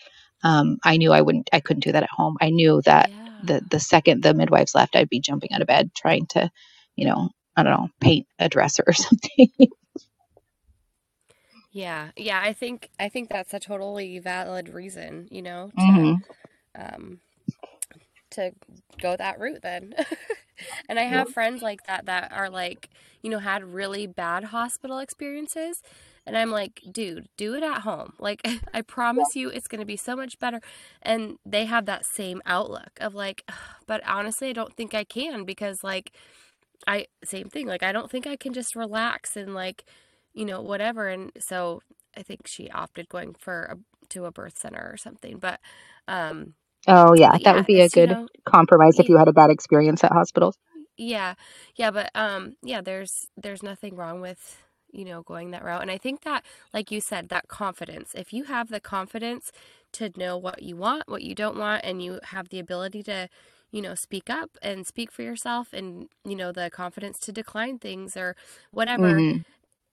um, 0.46 0.78
I 0.84 0.98
knew 0.98 1.12
I 1.12 1.22
wouldn't, 1.22 1.50
I 1.52 1.60
couldn't 1.60 1.84
do 1.84 1.92
that 1.92 2.04
at 2.04 2.10
home. 2.10 2.36
I 2.40 2.50
knew 2.50 2.82
that 2.86 3.10
yeah. 3.10 3.40
the 3.42 3.62
the 3.70 3.80
second 3.80 4.22
the 4.24 4.34
midwives 4.34 4.74
left, 4.76 4.96
I'd 4.96 5.10
be 5.10 5.20
jumping 5.20 5.52
out 5.52 5.62
of 5.62 5.68
bed 5.68 5.92
trying 5.96 6.26
to, 6.28 6.50
you 6.96 7.06
know, 7.08 7.30
I 7.56 7.64
don't 7.64 7.72
know, 7.74 7.88
paint 8.00 8.28
a 8.40 8.48
dresser 8.50 8.84
or 8.86 8.94
something. 9.06 9.50
Yeah, 11.72 12.10
yeah. 12.16 12.40
I 12.42 12.52
think 12.52 12.90
I 13.00 13.08
think 13.08 13.30
that's 13.30 13.54
a 13.54 13.60
totally 13.60 14.18
valid 14.20 14.68
reason. 14.70 15.28
You 15.30 15.42
know, 15.42 15.72
to, 15.80 15.98
Mhm. 15.98 16.22
um, 16.78 17.20
to 18.32 18.52
go 19.00 19.16
that 19.16 19.38
route 19.40 19.62
then. 19.62 19.94
and 20.88 20.98
I 20.98 21.04
have 21.04 21.30
friends 21.30 21.62
like 21.62 21.86
that 21.86 22.06
that 22.06 22.32
are 22.32 22.50
like, 22.50 22.90
you 23.22 23.30
know, 23.30 23.38
had 23.38 23.64
really 23.64 24.06
bad 24.06 24.44
hospital 24.44 24.98
experiences. 24.98 25.82
And 26.26 26.36
I'm 26.36 26.50
like, 26.50 26.82
dude, 26.90 27.28
do 27.36 27.54
it 27.54 27.62
at 27.62 27.82
home. 27.82 28.14
Like, 28.18 28.42
I 28.74 28.82
promise 28.82 29.36
you 29.36 29.48
it's 29.48 29.68
going 29.68 29.80
to 29.80 29.86
be 29.86 29.96
so 29.96 30.16
much 30.16 30.38
better. 30.38 30.60
And 31.02 31.38
they 31.46 31.66
have 31.66 31.86
that 31.86 32.06
same 32.06 32.42
outlook 32.46 32.90
of 33.00 33.14
like, 33.14 33.44
but 33.86 34.06
honestly, 34.06 34.50
I 34.50 34.52
don't 34.54 34.74
think 34.76 34.94
I 34.94 35.04
can 35.04 35.44
because, 35.44 35.84
like, 35.84 36.12
I, 36.86 37.06
same 37.24 37.48
thing. 37.48 37.66
Like, 37.66 37.82
I 37.82 37.92
don't 37.92 38.10
think 38.10 38.26
I 38.26 38.36
can 38.36 38.52
just 38.52 38.76
relax 38.76 39.36
and, 39.36 39.54
like, 39.54 39.84
you 40.34 40.44
know, 40.44 40.60
whatever. 40.62 41.08
And 41.08 41.32
so 41.40 41.82
I 42.16 42.22
think 42.22 42.46
she 42.46 42.70
opted 42.70 43.08
going 43.08 43.34
for 43.34 43.62
a, 43.64 43.78
to 44.10 44.26
a 44.26 44.32
birth 44.32 44.58
center 44.58 44.90
or 44.92 44.96
something. 44.96 45.38
But, 45.38 45.60
um, 46.08 46.54
Oh 46.88 47.14
yeah, 47.14 47.30
that 47.44 47.54
yeah, 47.54 47.56
would 47.56 47.66
be 47.66 47.80
a 47.80 47.88
it's, 47.88 47.96
you 47.96 48.00
good 48.00 48.08
know, 48.08 48.28
compromise 48.44 48.98
if 48.98 49.08
you 49.08 49.16
had 49.18 49.28
a 49.28 49.32
bad 49.32 49.50
experience 49.50 50.02
at 50.04 50.12
hospitals. 50.12 50.56
Yeah. 50.96 51.34
Yeah, 51.76 51.90
but 51.90 52.10
um 52.14 52.56
yeah, 52.62 52.80
there's 52.80 53.26
there's 53.36 53.62
nothing 53.62 53.96
wrong 53.96 54.20
with, 54.20 54.62
you 54.92 55.04
know, 55.04 55.22
going 55.22 55.50
that 55.50 55.64
route. 55.64 55.82
And 55.82 55.90
I 55.90 55.98
think 55.98 56.22
that 56.22 56.44
like 56.72 56.90
you 56.90 57.00
said, 57.00 57.28
that 57.28 57.48
confidence. 57.48 58.12
If 58.14 58.32
you 58.32 58.44
have 58.44 58.68
the 58.68 58.80
confidence 58.80 59.52
to 59.92 60.10
know 60.16 60.36
what 60.36 60.62
you 60.62 60.76
want, 60.76 61.08
what 61.08 61.22
you 61.22 61.34
don't 61.34 61.56
want 61.58 61.84
and 61.84 62.02
you 62.02 62.20
have 62.24 62.48
the 62.48 62.58
ability 62.58 63.02
to, 63.04 63.28
you 63.70 63.82
know, 63.82 63.94
speak 63.94 64.30
up 64.30 64.50
and 64.62 64.86
speak 64.86 65.10
for 65.12 65.22
yourself 65.22 65.72
and, 65.72 66.08
you 66.24 66.36
know, 66.36 66.52
the 66.52 66.70
confidence 66.70 67.18
to 67.20 67.32
decline 67.32 67.78
things 67.78 68.16
or 68.16 68.36
whatever, 68.70 69.24
hmm 69.26 69.42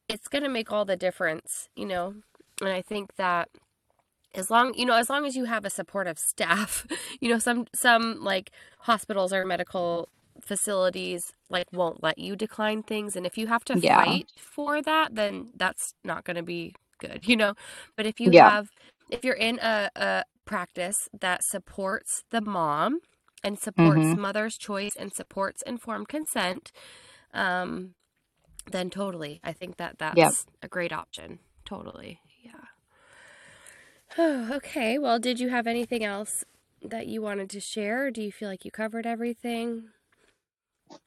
it's 0.09 0.27
going 0.27 0.43
to 0.43 0.49
make 0.49 0.71
all 0.71 0.85
the 0.85 0.97
difference, 0.97 1.69
you 1.75 1.85
know. 1.85 2.15
And 2.61 2.69
I 2.69 2.81
think 2.81 3.15
that 3.15 3.49
as 4.35 4.49
long 4.49 4.73
you 4.75 4.85
know 4.85 4.95
as 4.95 5.09
long 5.09 5.25
as 5.25 5.35
you 5.35 5.45
have 5.45 5.65
a 5.65 5.69
supportive 5.69 6.17
staff 6.19 6.85
you 7.21 7.29
know 7.29 7.39
some 7.39 7.65
some 7.73 8.23
like 8.23 8.51
hospitals 8.79 9.33
or 9.33 9.45
medical 9.45 10.09
facilities 10.43 11.31
like 11.49 11.67
won't 11.73 12.03
let 12.03 12.17
you 12.17 12.35
decline 12.35 12.83
things 12.83 13.15
and 13.15 13.25
if 13.25 13.37
you 13.37 13.47
have 13.47 13.63
to 13.65 13.77
Yeah. 13.81 13.95
fight 13.95 14.27
for 14.37 14.81
that 14.81 15.15
then 15.15 15.51
that's 15.55 15.93
not 16.03 16.25
going 16.25 16.35
to 16.37 16.43
be 16.43 16.73
good 16.99 17.27
you 17.27 17.35
know 17.35 17.53
but 17.97 18.05
if 18.05 18.19
you 18.19 18.31
Yeah. 18.31 18.53
have 18.53 18.69
if 19.09 19.23
you're 19.23 19.35
in 19.35 19.59
a, 19.61 19.89
a 19.95 20.23
practice 20.45 21.09
that 21.19 21.43
supports 21.43 22.23
the 22.31 22.41
mom 22.41 22.99
and 23.43 23.59
supports 23.59 24.13
hmm 24.13 24.15
mother's 24.15 24.57
choice 24.57 24.95
and 24.97 25.13
supports 25.13 25.61
informed 25.63 26.07
consent 26.09 26.71
um 27.33 27.95
then 28.71 28.89
totally 28.89 29.39
i 29.43 29.53
think 29.53 29.77
that 29.77 29.97
Yep. 30.11 30.35
that's 30.37 30.45
a 30.61 30.67
great 30.67 30.93
option 30.93 31.39
totally 31.65 32.19
yeah 32.43 32.65
Oh, 34.17 34.49
okay. 34.53 34.97
Well, 34.97 35.19
did 35.19 35.39
you 35.39 35.49
have 35.49 35.67
anything 35.67 36.03
else 36.03 36.43
that 36.81 37.07
you 37.07 37.21
wanted 37.21 37.49
to 37.51 37.59
share? 37.59 38.05
Or 38.07 38.11
do 38.11 38.21
you 38.21 38.31
feel 38.31 38.49
like 38.49 38.65
you 38.65 38.71
covered 38.71 39.05
everything? 39.05 39.89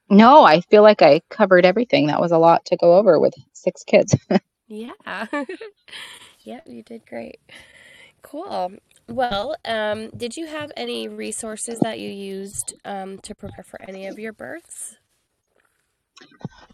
No, 0.09 0.45
I 0.45 0.61
feel 0.61 0.83
like 0.83 1.03
I 1.03 1.21
covered 1.31 1.67
everything. 1.67 2.07
That 2.07 2.21
was 2.21 2.33
a 2.33 2.39
lot 2.39 2.65
to 2.67 2.77
go 2.77 2.97
over 2.97 3.19
with 3.19 3.35
six 3.53 3.83
kids. 3.85 4.17
Yeah. 4.69 5.27
Yep, 6.45 6.65
you 6.69 6.83
did 6.85 7.07
great. 7.07 7.41
Cool. 8.23 8.75
Well, 9.09 9.57
um, 9.65 10.11
did 10.11 10.37
you 10.37 10.47
have 10.47 10.71
any 10.77 11.09
resources 11.09 11.81
that 11.81 11.99
you 11.99 12.11
used 12.11 12.75
um, 12.85 13.19
to 13.21 13.35
prepare 13.35 13.65
for 13.65 13.81
any 13.83 14.07
of 14.07 14.19
your 14.19 14.33
births? 14.33 14.97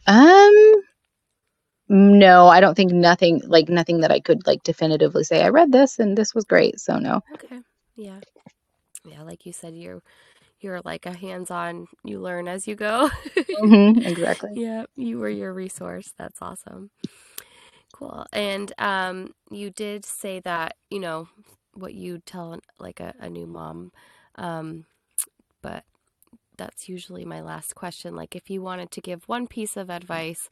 Um, 0.07 0.55
no, 1.89 2.49
I 2.49 2.61
don't 2.61 2.75
think 2.75 2.93
nothing 2.93 3.43
like 3.47 3.69
nothing 3.69 4.01
that 4.01 4.11
I 4.13 4.21
could 4.21 4.47
like 4.47 4.63
definitively 4.63 5.25
say 5.25 5.43
I 5.43 5.49
read 5.49 5.73
this 5.73 5.99
and 5.99 6.17
this 6.17 6.35
was 6.35 6.45
great. 6.45 6.81
So 6.81 6.99
no. 6.99 7.21
Okay. 7.35 7.61
Yeah. 7.97 8.21
Yeah, 9.05 9.23
like 9.23 9.47
you 9.47 9.53
said, 9.53 9.75
you're 9.75 10.03
you're 10.63 10.81
like 10.85 11.07
a 11.07 11.13
hands-on, 11.17 11.87
you 12.05 12.21
learn 12.21 12.49
as 12.49 12.67
you 12.67 12.75
go. 12.75 13.11
hmm 13.61 14.03
exactly. 14.07 14.51
Yeah, 14.55 14.85
you 14.97 15.19
were 15.19 15.29
your 15.31 15.53
resource. 15.53 16.13
That's 16.19 16.41
awesome. 16.43 16.91
Cool. 17.93 18.27
And 18.33 18.73
um, 18.79 19.35
you 19.51 19.71
did 19.71 20.05
say 20.05 20.41
that, 20.41 20.77
you 20.91 21.01
know, 21.01 21.29
what 21.75 21.95
you 21.95 22.19
tell 22.25 22.59
like 22.79 23.01
a, 23.01 23.15
a 23.21 23.29
new 23.29 23.47
mom. 23.47 23.93
Um, 24.37 24.87
but 25.63 25.85
that's 26.57 26.89
usually 26.89 27.25
my 27.25 27.41
last 27.41 27.75
question. 27.75 28.15
Like, 28.17 28.35
if 28.37 28.51
you 28.51 28.63
wanted 28.63 28.91
to 28.93 29.01
give 29.01 29.29
one 29.29 29.47
piece 29.47 29.77
of 29.77 29.91
advice 29.91 30.49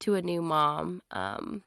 to 0.00 0.14
a 0.14 0.22
new 0.22 0.42
mom, 0.42 1.02
um, 1.10 1.62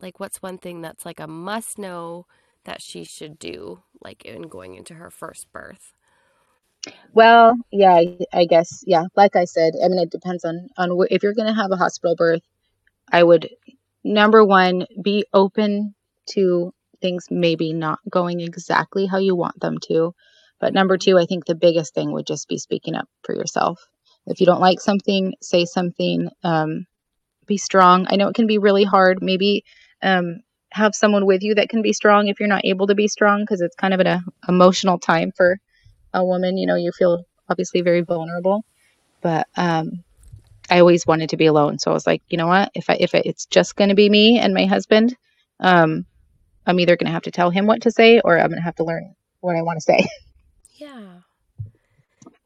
like, 0.00 0.20
what's 0.20 0.42
one 0.42 0.58
thing 0.58 0.80
that's 0.82 1.04
like 1.06 1.20
a 1.20 1.26
must 1.26 1.78
know 1.78 2.26
that 2.64 2.82
she 2.82 3.04
should 3.04 3.38
do, 3.38 3.82
like, 4.02 4.24
in 4.24 4.42
going 4.42 4.74
into 4.74 4.94
her 4.94 5.10
first 5.10 5.50
birth? 5.52 5.92
Well, 7.14 7.54
yeah, 7.70 8.00
I 8.32 8.44
guess 8.46 8.82
yeah. 8.86 9.04
Like 9.16 9.36
I 9.36 9.44
said, 9.44 9.74
I 9.84 9.88
mean 9.88 9.98
it 10.00 10.10
depends 10.10 10.44
on 10.44 10.68
on 10.76 10.90
wh- 10.90 11.12
if 11.12 11.22
you're 11.22 11.34
going 11.34 11.48
to 11.48 11.60
have 11.60 11.70
a 11.72 11.76
hospital 11.76 12.16
birth. 12.16 12.42
I 13.10 13.22
would 13.22 13.48
number 14.04 14.44
one 14.44 14.86
be 15.02 15.26
open 15.34 15.94
to 16.30 16.72
things 17.00 17.26
maybe 17.30 17.72
not 17.72 17.98
going 18.10 18.40
exactly 18.40 19.06
how 19.06 19.18
you 19.18 19.36
want 19.36 19.60
them 19.60 19.78
to. 19.88 20.14
But 20.60 20.74
number 20.74 20.96
two, 20.96 21.18
I 21.18 21.26
think 21.26 21.44
the 21.44 21.54
biggest 21.54 21.94
thing 21.94 22.12
would 22.12 22.26
just 22.26 22.48
be 22.48 22.58
speaking 22.58 22.94
up 22.94 23.08
for 23.24 23.34
yourself. 23.34 23.80
If 24.26 24.40
you 24.40 24.46
don't 24.46 24.60
like 24.60 24.80
something, 24.80 25.34
say 25.42 25.64
something. 25.64 26.30
Um, 26.44 26.86
be 27.46 27.56
strong. 27.58 28.06
I 28.08 28.16
know 28.16 28.28
it 28.28 28.34
can 28.34 28.46
be 28.46 28.58
really 28.58 28.84
hard. 28.84 29.18
Maybe 29.22 29.64
um, 30.02 30.40
have 30.72 30.94
someone 30.94 31.26
with 31.26 31.42
you 31.42 31.54
that 31.56 31.68
can 31.68 31.82
be 31.82 31.92
strong 31.92 32.28
if 32.28 32.40
you're 32.40 32.48
not 32.48 32.64
able 32.64 32.86
to 32.86 32.94
be 32.94 33.08
strong 33.08 33.42
because 33.42 33.60
it's 33.60 33.76
kind 33.76 33.94
of 33.94 34.00
an 34.00 34.06
uh, 34.06 34.20
emotional 34.48 34.98
time 34.98 35.32
for 35.36 35.58
a 36.12 36.24
woman. 36.24 36.56
You 36.56 36.66
know, 36.66 36.76
you 36.76 36.92
feel 36.92 37.24
obviously 37.48 37.82
very 37.82 38.02
vulnerable. 38.02 38.64
But 39.20 39.46
um, 39.56 40.02
I 40.70 40.80
always 40.80 41.06
wanted 41.06 41.30
to 41.30 41.36
be 41.36 41.46
alone, 41.46 41.78
so 41.78 41.90
I 41.90 41.94
was 41.94 42.06
like, 42.06 42.22
you 42.28 42.38
know 42.38 42.48
what? 42.48 42.70
If 42.74 42.90
I 42.90 42.96
if 42.98 43.14
it's 43.14 43.46
just 43.46 43.76
going 43.76 43.90
to 43.90 43.94
be 43.94 44.08
me 44.08 44.38
and 44.38 44.54
my 44.54 44.66
husband, 44.66 45.16
um, 45.60 46.06
I'm 46.66 46.80
either 46.80 46.96
going 46.96 47.06
to 47.06 47.12
have 47.12 47.22
to 47.22 47.30
tell 47.30 47.50
him 47.50 47.66
what 47.66 47.82
to 47.82 47.90
say 47.90 48.20
or 48.20 48.38
I'm 48.38 48.48
going 48.48 48.58
to 48.58 48.64
have 48.64 48.76
to 48.76 48.84
learn 48.84 49.14
what 49.40 49.56
I 49.56 49.62
want 49.62 49.76
to 49.78 49.82
say. 49.82 50.06
Yeah. 50.74 51.20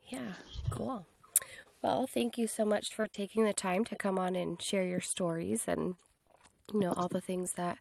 Yeah. 0.09 0.35
Cool. 0.69 1.07
Well, 1.81 2.07
thank 2.07 2.37
you 2.37 2.47
so 2.47 2.67
much 2.67 2.93
for 2.93 3.07
taking 3.07 3.45
the 3.45 3.55
time 3.55 3.83
to 3.87 3.97
come 3.97 4.19
on 4.19 4.37
and 4.37 4.61
share 4.61 4.83
your 4.83 5.01
stories 5.01 5.65
and, 5.67 5.95
you 6.75 6.81
know, 6.81 6.93
all 6.93 7.09
the 7.09 7.21
things 7.23 7.53
that 7.53 7.79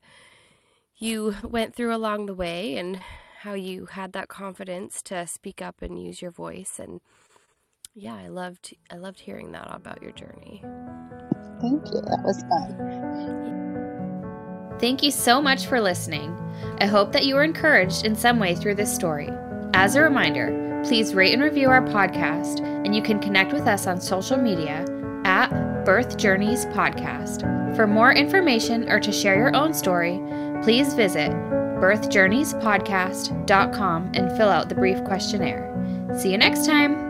you 0.98 1.36
went 1.44 1.76
through 1.76 1.94
along 1.94 2.28
the 2.28 2.34
way 2.34 2.78
and 2.78 3.02
how 3.46 3.54
you 3.54 3.86
had 3.86 4.12
that 4.14 4.28
confidence 4.28 5.04
to 5.04 5.28
speak 5.28 5.62
up 5.62 5.84
and 5.84 6.04
use 6.04 6.20
your 6.20 6.32
voice 6.32 6.80
and 6.80 7.00
yeah, 7.94 8.16
I 8.16 8.28
loved 8.28 8.76
I 8.92 8.96
loved 8.98 9.20
hearing 9.20 9.52
that 9.52 9.68
about 9.72 10.02
your 10.02 10.12
journey. 10.12 10.64
Thank 11.62 11.86
you. 11.86 12.02
That 12.02 12.24
was 12.26 12.42
fun. 12.50 12.76
Thank 14.80 15.04
you 15.04 15.12
so 15.12 15.42
much 15.42 15.68
for 15.68 15.80
listening. 15.80 16.36
I 16.80 16.88
hope 16.88 17.14
that 17.14 17.26
you 17.26 17.36
were 17.36 17.44
encouraged 17.44 18.04
in 18.04 18.16
some 18.16 18.40
way 18.40 18.56
through 18.56 18.76
this 18.76 18.94
story. 18.94 19.30
As 19.74 19.96
a 19.96 20.02
reminder, 20.02 20.82
please 20.84 21.14
rate 21.14 21.34
and 21.34 21.42
review 21.42 21.70
our 21.70 21.84
podcast, 21.84 22.60
and 22.60 22.94
you 22.96 23.02
can 23.02 23.20
connect 23.20 23.54
with 23.54 23.68
us 23.68 23.88
on 23.88 24.02
social 24.02 24.38
media 24.38 24.86
at 25.24 25.86
Birth 25.86 26.18
Journeys 26.18 26.66
Podcast. 26.68 27.46
For 27.76 27.88
more 27.88 28.12
information 28.12 28.90
or 28.90 29.00
to 29.00 29.12
share 29.14 29.38
your 29.38 29.56
own 29.56 29.74
story, 29.74 30.20
please 30.64 30.94
visit 30.96 31.32
birthjourneyspodcast.com 31.86 34.12
and 34.14 34.38
fill 34.38 34.50
out 34.50 34.70
the 34.70 34.76
brief 34.76 35.04
questionnaire. 35.04 35.70
See 36.18 36.32
you 36.32 36.38
next 36.38 36.66
time. 36.66 37.05